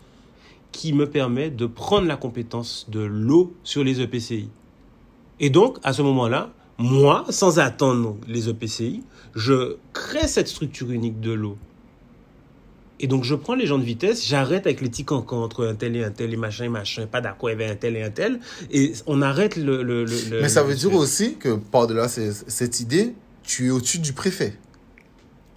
qui 0.72 0.92
me 0.92 1.08
permet 1.08 1.50
de 1.50 1.66
prendre 1.66 2.08
la 2.08 2.16
compétence 2.16 2.86
de 2.90 3.02
l'eau 3.02 3.52
sur 3.62 3.84
les 3.84 4.00
EPCI. 4.00 4.48
Et 5.38 5.50
donc, 5.50 5.78
à 5.84 5.92
ce 5.92 6.02
moment-là, 6.02 6.50
moi, 6.76 7.24
sans 7.28 7.60
attendre 7.60 8.16
les 8.26 8.48
EPCI, 8.48 9.04
je 9.36 9.76
crée 9.92 10.26
cette 10.26 10.48
structure 10.48 10.90
unique 10.90 11.20
de 11.20 11.30
l'eau. 11.30 11.56
Et 13.00 13.06
donc, 13.06 13.24
je 13.24 13.34
prends 13.34 13.54
les 13.54 13.66
gens 13.66 13.78
de 13.78 13.84
vitesse, 13.84 14.26
j'arrête 14.26 14.66
avec 14.66 14.80
les 14.80 14.88
petits 14.88 15.04
cancans 15.04 15.42
entre 15.42 15.66
un 15.66 15.74
tel 15.74 15.96
et 15.96 16.04
un 16.04 16.10
tel 16.10 16.32
et 16.32 16.36
machin 16.36 16.64
et 16.64 16.68
machin, 16.68 17.06
pas 17.06 17.20
d'accord 17.20 17.50
avec 17.50 17.70
un 17.70 17.76
tel 17.76 17.96
et 17.96 18.02
un 18.02 18.10
tel, 18.10 18.40
et 18.70 18.92
on 19.06 19.22
arrête 19.22 19.56
le. 19.56 19.82
le, 19.82 20.04
le 20.04 20.40
Mais 20.40 20.48
ça 20.48 20.62
veut 20.62 20.74
dire 20.74 20.94
aussi 20.94 21.34
que, 21.34 21.56
par-delà 21.56 22.08
cette 22.08 22.80
idée, 22.80 23.14
tu 23.42 23.68
es 23.68 23.70
au-dessus 23.70 23.98
du 23.98 24.12
préfet. 24.12 24.54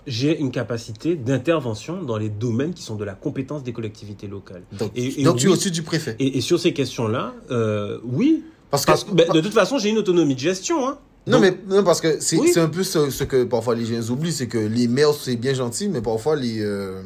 J'ai 0.08 0.40
une 0.40 0.52
capacité 0.52 1.16
d'intervention 1.16 2.02
dans 2.02 2.18
les 2.18 2.30
domaines 2.30 2.74
qui 2.74 2.82
sont 2.82 2.96
de 2.96 3.04
la 3.04 3.14
compétence 3.14 3.64
des 3.64 3.72
collectivités 3.72 4.28
locales. 4.28 4.64
Donc, 4.72 4.92
et, 4.96 5.24
donc 5.24 5.38
tu 5.38 5.48
es 5.48 5.50
au-dessus 5.50 5.72
du 5.72 5.84
préfet. 5.84 6.16
Et, 6.20 6.42
sur 6.42 6.60
ces 6.60 6.74
questions-là, 6.74 7.36
euh, 7.52 8.00
oui. 8.04 8.44
Parce 8.72 8.86
que, 8.86 9.12
ben, 9.12 9.28
de 9.32 9.42
toute 9.42 9.54
façon, 9.54 9.78
j'ai 9.78 9.90
une 9.90 9.98
autonomie 9.98 10.34
de 10.34 10.40
gestion. 10.40 10.88
Hein. 10.88 10.98
Non, 11.28 11.40
mais 11.40 11.56
non, 11.68 11.84
parce 11.84 12.02
que 12.02 12.20
c'est 12.20 12.58
un 12.58 12.70
peu 12.70 12.84
ce, 12.84 13.24
que 13.24 13.44
parfois 13.44 13.76
les 13.76 13.86
gens 13.86 14.10
oublient, 14.12 14.32
c'est 14.32 14.48
que 14.48 14.58
les 14.58 14.88
maires, 14.88 15.14
c'est 15.14 15.36
bien 15.36 15.54
gentil, 15.54 15.88
mais 15.88 16.02
parfois 16.02 16.36
les... 16.36 16.62
Euh, 16.62 17.04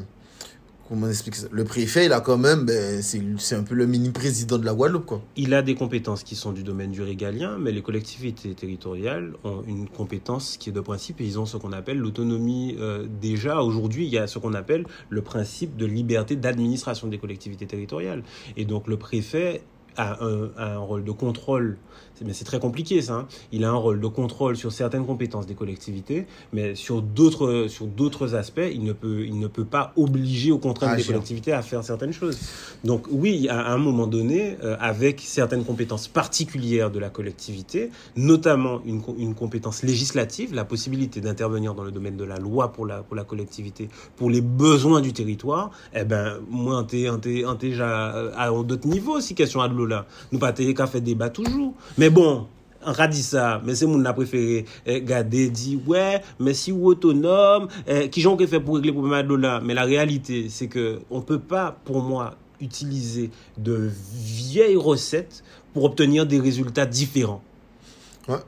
comment 0.87 1.07
expliquer 1.07 1.39
ça? 1.39 1.47
Le 1.51 1.63
préfet, 1.63 2.05
il 2.05 2.13
a 2.13 2.21
quand 2.21 2.37
même, 2.37 2.65
ben, 2.65 3.01
c'est 3.01 3.55
un 3.55 3.63
peu 3.63 3.75
le 3.75 3.85
mini-président 3.85 4.57
de 4.57 4.65
la 4.65 4.73
Guadeloupe, 4.73 5.05
quoi. 5.05 5.21
Il 5.35 5.53
a 5.53 5.61
des 5.61 5.75
compétences 5.75 6.23
qui 6.23 6.35
sont 6.35 6.51
du 6.51 6.63
domaine 6.63 6.91
du 6.91 7.01
régalien, 7.01 7.57
mais 7.59 7.71
les 7.71 7.81
collectivités 7.81 8.53
territoriales 8.53 9.33
ont 9.43 9.63
une 9.67 9.87
compétence 9.89 10.57
qui 10.57 10.69
est 10.69 10.73
de 10.73 10.81
principe 10.81 11.21
et 11.21 11.25
ils 11.25 11.39
ont 11.39 11.45
ce 11.45 11.57
qu'on 11.57 11.73
appelle 11.73 11.97
l'autonomie. 11.97 12.75
Euh, 12.79 13.07
déjà, 13.21 13.61
aujourd'hui, 13.61 14.05
il 14.05 14.11
y 14.11 14.17
a 14.17 14.27
ce 14.27 14.39
qu'on 14.39 14.53
appelle 14.53 14.85
le 15.09 15.21
principe 15.21 15.75
de 15.77 15.85
liberté 15.85 16.35
d'administration 16.35 17.07
des 17.07 17.17
collectivités 17.17 17.65
territoriales. 17.65 18.23
Et 18.57 18.65
donc, 18.65 18.87
le 18.87 18.97
préfet 18.97 19.63
a 19.97 20.23
un, 20.23 20.49
a 20.57 20.73
un 20.73 20.79
rôle 20.79 21.03
de 21.03 21.11
contrôle 21.11 21.77
mais 22.23 22.33
c'est 22.33 22.45
très 22.45 22.59
compliqué 22.59 23.01
ça. 23.01 23.13
Hein. 23.13 23.27
Il 23.51 23.65
a 23.65 23.69
un 23.69 23.75
rôle 23.75 23.99
de 23.99 24.07
contrôle 24.07 24.55
sur 24.55 24.71
certaines 24.71 25.05
compétences 25.05 25.47
des 25.47 25.55
collectivités, 25.55 26.27
mais 26.53 26.75
sur 26.75 27.01
d'autres 27.01 27.65
sur 27.67 27.87
d'autres 27.87 28.35
aspects, 28.35 28.61
il 28.71 28.83
ne 28.83 28.93
peut 28.93 29.25
il 29.25 29.39
ne 29.39 29.47
peut 29.47 29.65
pas 29.65 29.91
obliger 29.95 30.51
aux 30.51 30.57
contraintes 30.57 30.95
des 30.97 31.03
collectivités 31.03 31.51
à 31.51 31.61
faire 31.61 31.83
certaines 31.83 32.13
choses. 32.13 32.39
Donc 32.83 33.07
oui, 33.11 33.47
à 33.49 33.73
un 33.73 33.77
moment 33.77 34.07
donné, 34.07 34.57
euh, 34.63 34.77
avec 34.79 35.21
certaines 35.21 35.65
compétences 35.65 36.07
particulières 36.07 36.91
de 36.91 36.99
la 36.99 37.09
collectivité, 37.09 37.89
notamment 38.15 38.81
une, 38.85 39.01
une 39.17 39.35
compétence 39.35 39.83
législative, 39.83 40.53
la 40.53 40.65
possibilité 40.65 41.21
d'intervenir 41.21 41.73
dans 41.73 41.83
le 41.83 41.91
domaine 41.91 42.17
de 42.17 42.23
la 42.23 42.37
loi 42.37 42.71
pour 42.71 42.85
la 42.85 43.03
pour 43.03 43.15
la 43.15 43.23
collectivité, 43.23 43.89
pour 44.15 44.29
les 44.29 44.41
besoins 44.41 45.01
du 45.01 45.13
territoire, 45.13 45.71
eh 45.93 46.03
ben 46.03 46.39
moi 46.49 46.85
t'es 46.87 47.07
déjà 47.59 48.31
à 48.37 48.49
d'autres 48.49 48.87
niveaux 48.87 49.19
si 49.19 49.35
question 49.35 49.61
à 49.61 49.67
de 49.67 49.73
l'eau 49.85 49.97
là. 49.97 50.05
Nous 50.31 50.39
pas 50.39 50.51
qu'à 50.51 50.87
faire 50.87 51.01
débat 51.01 51.29
toujours. 51.29 51.73
Mais 51.97 52.09
bon, 52.09 52.47
on 52.85 52.91
a 52.91 53.07
dit 53.07 53.23
ça, 53.23 53.61
mais 53.65 53.75
c'est 53.75 53.85
mon 53.85 54.03
préféré 54.13 54.65
eh, 54.85 55.01
garder, 55.01 55.49
dit 55.49 55.79
ouais, 55.87 56.21
mais 56.39 56.53
si 56.53 56.71
ou 56.71 56.87
autonome, 56.87 57.67
eh, 57.87 58.09
qui 58.09 58.21
j'en 58.21 58.37
fait 58.37 58.59
pour 58.59 58.75
régler 58.75 58.91
le 58.91 58.97
problème 58.97 59.27
de 59.27 59.35
là? 59.35 59.59
Mais 59.63 59.73
la 59.73 59.83
réalité, 59.83 60.47
c'est 60.49 60.67
que 60.67 60.99
on 61.09 61.21
peut 61.21 61.39
pas, 61.39 61.77
pour 61.85 62.01
moi, 62.01 62.35
utiliser 62.61 63.31
de 63.57 63.89
vieilles 64.13 64.77
recettes 64.77 65.43
pour 65.73 65.83
obtenir 65.83 66.25
des 66.25 66.39
résultats 66.39 66.85
différents 66.85 67.41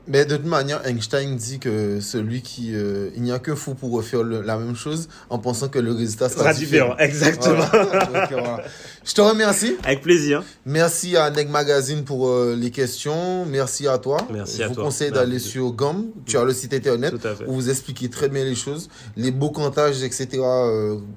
mais 0.06 0.24
de 0.24 0.36
toute 0.36 0.46
manière, 0.46 0.84
Einstein 0.86 1.36
dit 1.36 1.58
que 1.58 2.00
celui 2.00 2.42
qui. 2.42 2.74
Euh, 2.74 3.10
il 3.16 3.22
n'y 3.22 3.32
a 3.32 3.38
qu'un 3.38 3.54
fou 3.54 3.74
pour 3.74 3.92
refaire 3.92 4.24
la 4.24 4.56
même 4.58 4.74
chose 4.74 5.08
en 5.30 5.38
pensant 5.38 5.68
que 5.68 5.78
le 5.78 5.92
résultat 5.92 6.28
sera, 6.28 6.52
différent. 6.52 6.96
Exactement. 6.98 7.64
Euh, 7.74 8.56
Je 9.04 9.14
te 9.14 9.20
remercie. 9.20 9.76
Avec 9.84 10.02
plaisir. 10.02 10.42
Merci 10.66 11.16
à 11.16 11.30
Neg 11.30 11.48
Magazine 11.48 12.04
pour 12.04 12.28
euh, 12.28 12.56
les 12.58 12.70
questions. 12.70 13.46
Merci 13.46 13.86
à 13.86 13.98
toi. 13.98 14.18
Merci 14.32 14.62
à 14.62 14.66
toi. 14.66 14.74
Je 14.74 14.78
vous 14.78 14.84
conseille 14.84 15.12
d'aller 15.12 15.38
sur 15.38 15.70
GOM. 15.72 16.08
Tu 16.26 16.36
as 16.36 16.44
le 16.44 16.52
site 16.52 16.74
internet 16.74 17.14
où 17.46 17.54
vous 17.54 17.70
expliquez 17.70 18.10
très 18.10 18.28
bien 18.28 18.44
les 18.44 18.56
choses. 18.56 18.88
Les 19.16 19.30
beaux 19.30 19.50
comptages, 19.50 20.02
etc. 20.02 20.42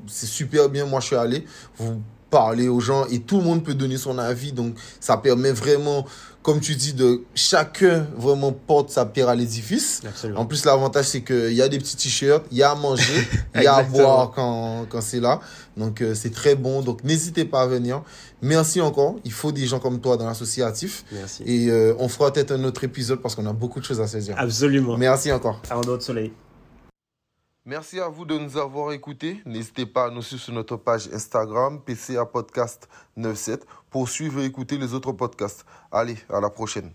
c'est 0.08 0.28
super 0.28 0.70
bien. 0.70 0.86
Moi, 0.86 1.00
je 1.00 1.08
suis 1.08 1.16
allé. 1.16 1.46
Vous 1.78 2.02
parlez 2.32 2.70
aux 2.70 2.80
gens 2.80 3.06
et 3.08 3.20
tout 3.20 3.38
le 3.38 3.44
monde 3.44 3.64
peut 3.64 3.76
donner 3.76 3.98
son 3.98 4.18
avis. 4.18 4.52
Donc, 4.54 4.76
ça 5.00 5.18
permet 5.18 5.52
vraiment 5.52 6.06
comme 6.42 6.60
tu 6.60 6.76
dis, 6.76 6.94
de 6.94 7.22
chacun 7.36 8.08
vraiment 8.16 8.52
porte 8.52 8.90
sa 8.90 9.06
pierre 9.06 9.30
à 9.30 9.36
l'édifice. 9.36 10.02
En 10.36 10.46
plus, 10.46 10.66
l'avantage, 10.66 11.06
c'est 11.06 11.22
qu'il 11.22 11.54
y 11.54 11.62
a 11.62 11.70
des 11.70 11.78
petits 11.78 11.96
t-shirts, 11.96 12.46
il 12.52 12.58
y 12.58 12.64
a 12.64 12.72
à 12.72 12.76
manger, 12.76 13.28
il 13.56 13.62
y 13.62 13.68
a 13.68 13.76
à 13.76 13.84
boire 13.84 14.32
quand, 14.32 14.86
quand 14.90 15.02
c'est 15.02 15.20
là. 15.20 15.40
Donc, 15.78 16.02
euh, 16.02 16.16
c'est 16.16 16.32
très 16.32 16.56
bon. 16.56 16.82
Donc, 16.82 17.04
n'hésitez 17.04 17.46
pas 17.46 17.62
à 17.62 17.68
venir. 17.68 18.02
Merci 18.42 18.82
encore. 18.82 19.16
Il 19.24 19.32
faut 19.32 19.52
des 19.52 19.68
gens 19.68 19.80
comme 19.80 20.02
toi 20.02 20.18
dans 20.18 20.26
l'associatif. 20.26 21.06
Merci. 21.12 21.44
Et 21.46 21.70
euh, 21.70 21.96
on 22.00 22.08
fera 22.08 22.34
peut-être 22.34 22.52
un 22.52 22.64
autre 22.64 22.84
épisode 22.84 23.22
parce 23.22 23.36
qu'on 23.36 23.46
a 23.46 23.54
beaucoup 23.54 23.80
de 23.80 23.86
choses 23.86 24.02
à 24.02 24.08
se 24.08 24.18
dire. 24.18 24.36
Absolument. 24.38 24.98
Merci 24.98 25.32
encore. 25.32 25.62
À 25.70 25.76
un 25.76 25.82
autre 25.82 26.04
soleil. 26.04 26.34
Merci 27.64 28.00
à 28.00 28.08
vous 28.08 28.26
de 28.26 28.36
nous 28.40 28.58
avoir 28.58 28.92
écoutés. 28.92 29.40
N'hésitez 29.46 29.86
pas 29.86 30.08
à 30.08 30.10
nous 30.10 30.24
suivre 30.24 30.42
sur 30.42 30.52
notre 30.52 30.78
page 30.78 31.08
Instagram, 31.14 31.80
PCA 31.86 32.26
Podcast 32.26 32.90
97, 33.16 33.68
pour 33.92 34.10
suivre 34.10 34.42
et 34.42 34.46
écouter 34.46 34.78
les 34.78 34.96
autres 34.96 35.12
podcasts. 35.12 35.66
Allez, 35.92 36.18
à 36.30 36.40
la 36.40 36.50
prochaine. 36.50 36.92